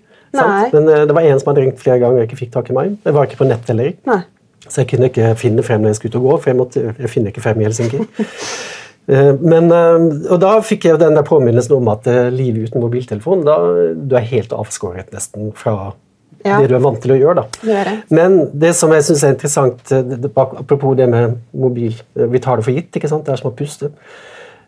Men 0.74 0.88
uh, 0.90 1.02
det 1.08 1.14
var 1.16 1.22
en 1.28 1.40
som 1.40 1.50
hadde 1.52 1.64
ringt 1.66 1.80
flere 1.82 1.98
ganger 2.02 2.22
og 2.22 2.28
ikke 2.28 2.40
fikk 2.42 2.52
tak 2.56 2.70
i 2.70 2.76
meg. 2.76 2.94
Jeg 3.04 3.14
var 3.16 3.26
ikke 3.28 3.40
på 3.42 3.48
nett 3.48 3.68
heller. 3.70 3.92
Nei. 4.10 4.20
Så 4.64 4.80
jeg 4.80 4.88
kunne 4.94 5.10
ikke 5.10 5.34
finne 5.36 5.62
frem 5.62 5.82
når 5.84 5.92
jeg 5.92 5.96
skulle 6.00 6.14
ut 6.14 6.20
og 6.22 6.28
gå, 6.30 6.36
for 6.40 6.50
jeg, 6.50 6.56
måtte, 6.56 6.84
jeg 6.98 7.10
finner 7.12 7.32
ikke 7.34 7.42
frem 7.44 7.60
i 7.60 7.68
Helsinki. 7.68 8.04
Eh, 9.04 9.34
Men, 9.36 9.66
eh, 9.68 10.04
og 10.32 10.38
da 10.40 10.54
fikk 10.64 10.86
jeg 10.88 10.96
den 10.96 11.12
der 11.18 11.26
påminnelsen 11.28 11.74
om 11.76 11.90
at 11.92 12.06
livet 12.32 12.70
uten 12.70 12.80
mobiltelefon 12.80 13.42
da, 13.44 13.58
Du 14.00 14.14
er 14.16 14.24
helt 14.30 14.54
avskåret 14.56 15.10
nesten 15.12 15.50
fra 15.52 15.92
Ja. 16.40 16.56
det 16.62 16.70
du 16.70 16.74
er 16.78 16.80
vant 16.80 17.02
til 17.04 17.12
å 17.12 17.18
gjøre. 17.18 17.34
da. 17.34 17.44
Det 17.60 17.82
det. 17.84 17.92
Men 18.08 18.38
det 18.58 18.70
som 18.74 18.88
jeg 18.96 19.04
syns 19.04 19.24
er 19.24 19.34
interessant, 19.34 19.92
apropos 20.36 20.96
det 20.96 21.10
med 21.12 21.36
mobil 21.52 22.00
Vi 22.16 22.38
tar 22.40 22.56
det 22.56 22.64
for 22.64 22.72
gitt. 22.72 22.96
ikke 22.96 23.08
sant? 23.12 23.26
Det 23.26 23.32
er 23.34 23.42
som 23.42 23.50
å 23.52 23.54
puste. 23.54 23.90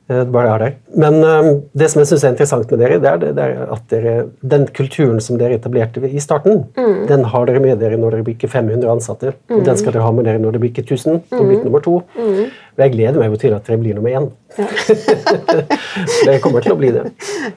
Eh, 0.08 0.18
Det 0.22 0.32
bare 0.32 0.54
er 0.54 0.58
der. 0.62 0.74
Men 0.94 1.14
eh, 1.24 1.48
det 1.74 1.88
som 1.90 2.00
jeg 2.00 2.06
synes 2.06 2.24
er 2.24 2.34
interessant 2.34 2.70
med 2.70 2.78
dere, 2.78 2.98
det 3.02 3.10
er, 3.10 3.16
det, 3.24 3.42
er 3.42 3.72
at 3.74 3.82
dere, 3.90 4.14
den 4.40 4.66
kulturen 4.76 5.20
som 5.20 5.38
dere 5.40 5.58
etablerte 5.58 6.02
i 6.06 6.22
starten, 6.22 6.64
den 7.08 7.24
har 7.32 7.46
dere 7.48 7.62
med 7.62 7.80
dere 7.82 7.98
når 7.98 8.14
dere 8.14 8.26
blir 8.28 8.36
ikke 8.38 8.52
500 8.52 8.86
ansatte. 8.92 9.34
Og 9.50 9.64
den 9.66 9.76
skal 9.80 9.96
dere 9.96 10.06
ha 10.06 10.12
med 10.14 10.28
dere 10.28 10.38
når 10.42 10.54
dere 10.54 10.62
blir 10.62 10.74
ikke 10.74 10.86
1000 10.86 11.22
og 11.32 11.46
blir 11.50 11.64
nummer 11.64 11.82
to. 11.82 11.96
Og 12.16 12.82
jeg 12.84 12.92
gleder 12.92 13.18
meg 13.18 13.34
jo 13.34 13.40
til 13.40 13.56
at 13.56 13.66
dere 13.66 13.80
blir 13.82 13.98
nummer 13.98 14.14
én. 14.14 14.30
dere 16.26 16.40
kommer 16.44 16.62
til 16.62 16.76
å 16.76 16.78
bli 16.78 16.92
det. 16.94 17.08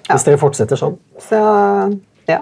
Hvis 0.09 0.25
dere 0.25 0.41
fortsetter 0.41 0.79
sånn. 0.79 0.97
Så 1.21 1.37
ja. 2.29 2.41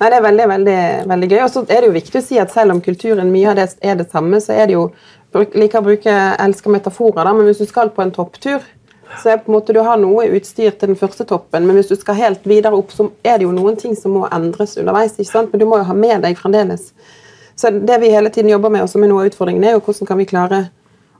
Nei, 0.00 0.08
Det 0.08 0.16
er 0.16 0.24
veldig 0.24 0.48
veldig, 0.48 0.80
veldig 1.12 1.30
gøy. 1.30 1.40
Og 1.44 1.50
så 1.54 1.64
er 1.68 1.84
det 1.84 1.90
jo 1.90 1.96
viktig 2.00 2.18
å 2.18 2.24
si 2.24 2.38
at 2.40 2.50
selv 2.54 2.74
om 2.74 2.82
kulturen 2.82 3.30
mye 3.30 3.50
av 3.52 3.58
det 3.60 3.70
er 3.84 3.98
det 4.00 4.10
samme, 4.10 4.40
så 4.40 4.56
er 4.56 4.70
det 4.70 4.78
jo 4.78 4.88
liker 5.30 5.78
å 5.78 5.86
bruke 5.86 6.14
elsker 6.42 6.72
metaforer, 6.74 7.22
da, 7.22 7.32
men 7.36 7.46
hvis 7.46 7.60
du 7.62 7.68
skal 7.68 7.92
på 7.94 8.02
en 8.02 8.10
topptur, 8.10 8.64
så 9.18 9.34
på 9.38 9.50
en 9.50 9.56
måte 9.56 9.74
du 9.74 9.80
har 9.82 9.98
noe 9.98 10.28
utstyr 10.36 10.74
til 10.78 10.92
den 10.92 10.98
første 10.98 11.26
toppen, 11.26 11.66
men 11.66 11.76
hvis 11.76 11.90
du 11.90 11.96
skal 11.98 12.18
helt 12.18 12.44
videre 12.46 12.78
opp, 12.78 12.92
så 12.94 13.08
er 13.26 13.40
det 13.40 13.48
jo 13.48 13.54
noen 13.54 13.78
ting 13.80 13.96
som 13.98 14.14
må 14.14 14.26
endres 14.30 14.76
underveis. 14.78 15.16
ikke 15.18 15.30
sant? 15.32 15.50
Men 15.52 15.62
du 15.62 15.66
må 15.66 15.80
jo 15.80 15.88
ha 15.88 15.96
med 15.96 16.22
deg 16.22 16.38
fremdeles. 16.38 16.92
Så 17.58 17.72
det 17.74 17.98
vi 18.00 18.12
hele 18.12 18.30
tiden 18.30 18.50
jobber 18.52 18.72
med, 18.72 18.86
og 18.86 18.92
som 18.92 19.02
er 19.04 19.10
noe 19.10 19.24
av 19.24 19.32
utfordringen, 19.32 19.64
er 19.66 19.74
jo 19.74 19.82
hvordan 19.84 20.08
kan 20.08 20.20
vi 20.20 20.28
klare 20.30 20.60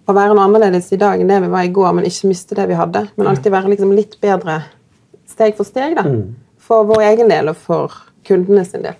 å 0.08 0.14
være 0.16 0.34
noe 0.34 0.46
annerledes 0.46 0.92
i 0.94 1.00
dag 1.00 1.20
enn 1.20 1.28
det 1.28 1.40
vi 1.44 1.50
var 1.52 1.66
i 1.66 1.72
går, 1.74 1.90
men 1.96 2.06
ikke 2.08 2.30
miste 2.30 2.56
det 2.56 2.68
vi 2.70 2.78
hadde. 2.78 3.04
Men 3.18 3.32
alltid 3.32 3.52
være 3.52 3.72
liksom 3.74 3.92
litt 3.96 4.16
bedre 4.22 4.62
steg 5.28 5.58
for 5.58 5.68
steg, 5.68 5.98
da. 5.98 6.06
For 6.70 6.86
vår 6.88 7.04
egen 7.10 7.30
del 7.32 7.50
og 7.50 7.58
for 7.58 7.98
kundene 8.26 8.64
sin 8.64 8.86
del. 8.86 8.94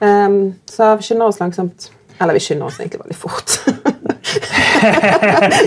Um, 0.00 0.54
så 0.70 0.94
skynder 1.04 1.28
oss 1.28 1.40
langsomt. 1.40 1.90
Eller 2.20 2.36
vi 2.36 2.42
skynder 2.44 2.68
oss 2.68 2.80
egentlig 2.80 3.00
veldig 3.00 3.16
fort. 3.16 3.56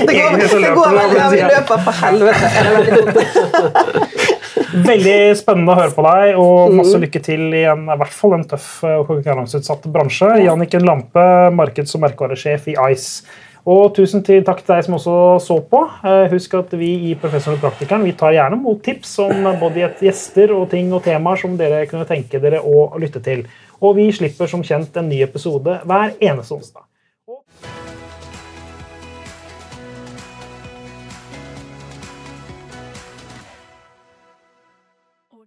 det 0.08 0.14
går, 0.14 0.38
det 0.38 0.74
går 0.78 0.98
veldig, 1.00 1.18
ja, 1.18 1.30
vi 1.34 1.42
løper 1.42 1.86
for 1.88 2.02
helvete. 2.04 2.52
Er 2.54 2.70
det 2.70 2.74
veldig. 2.78 4.12
Veldig 4.74 5.18
spennende 5.38 5.70
å 5.70 5.78
høre 5.78 5.94
på 5.94 6.04
deg, 6.06 6.38
og 6.42 6.74
masse 6.80 6.98
lykke 6.98 7.20
til 7.22 7.54
i 7.54 7.62
en, 7.70 7.86
i 7.94 7.98
hvert 8.00 8.16
fall 8.16 8.34
en 8.40 8.46
tøff 8.50 8.68
eh, 8.82 8.96
og 8.98 9.06
konkurranseutsatt 9.06 9.86
bransje. 9.94 10.30
Janniken 10.42 10.86
Lampe, 10.88 11.26
markeds- 11.54 11.94
og 11.94 12.02
merkevaresjef 12.08 12.72
i 12.74 12.78
Ice. 12.90 13.22
Og 13.70 13.94
tusen 13.96 14.26
til 14.28 14.42
takk 14.44 14.64
til 14.64 14.74
deg 14.74 14.88
som 14.88 14.98
også 14.98 15.18
så 15.46 15.60
på. 15.70 15.84
Eh, 16.10 16.26
Husk 16.34 16.58
at 16.58 16.74
vi 16.80 16.90
i 17.12 17.14
Professoren 17.20 17.60
og 17.60 17.64
Praktikeren 17.68 18.04
vi 18.04 18.16
tar 18.18 18.34
gjerne 18.36 18.58
mot 18.60 18.82
tips 18.84 19.14
om 19.24 19.46
både 19.62 19.92
gjester 20.04 20.56
og 20.58 20.66
ting 20.74 20.90
og 20.92 21.06
temaer 21.06 21.40
som 21.40 21.54
dere 21.60 21.86
kunne 21.92 22.10
tenke 22.10 22.42
dere 22.44 22.64
å 22.66 22.90
lytte 23.00 23.22
til. 23.24 23.46
Og 23.84 23.98
vi 23.98 24.08
slipper 24.16 24.48
som 24.48 24.64
kjent 24.64 24.96
en 24.96 25.10
ny 25.12 25.20
episode 25.26 25.80
hver 25.84 26.14
eneste 26.24 26.56
onsdag. 26.56 26.86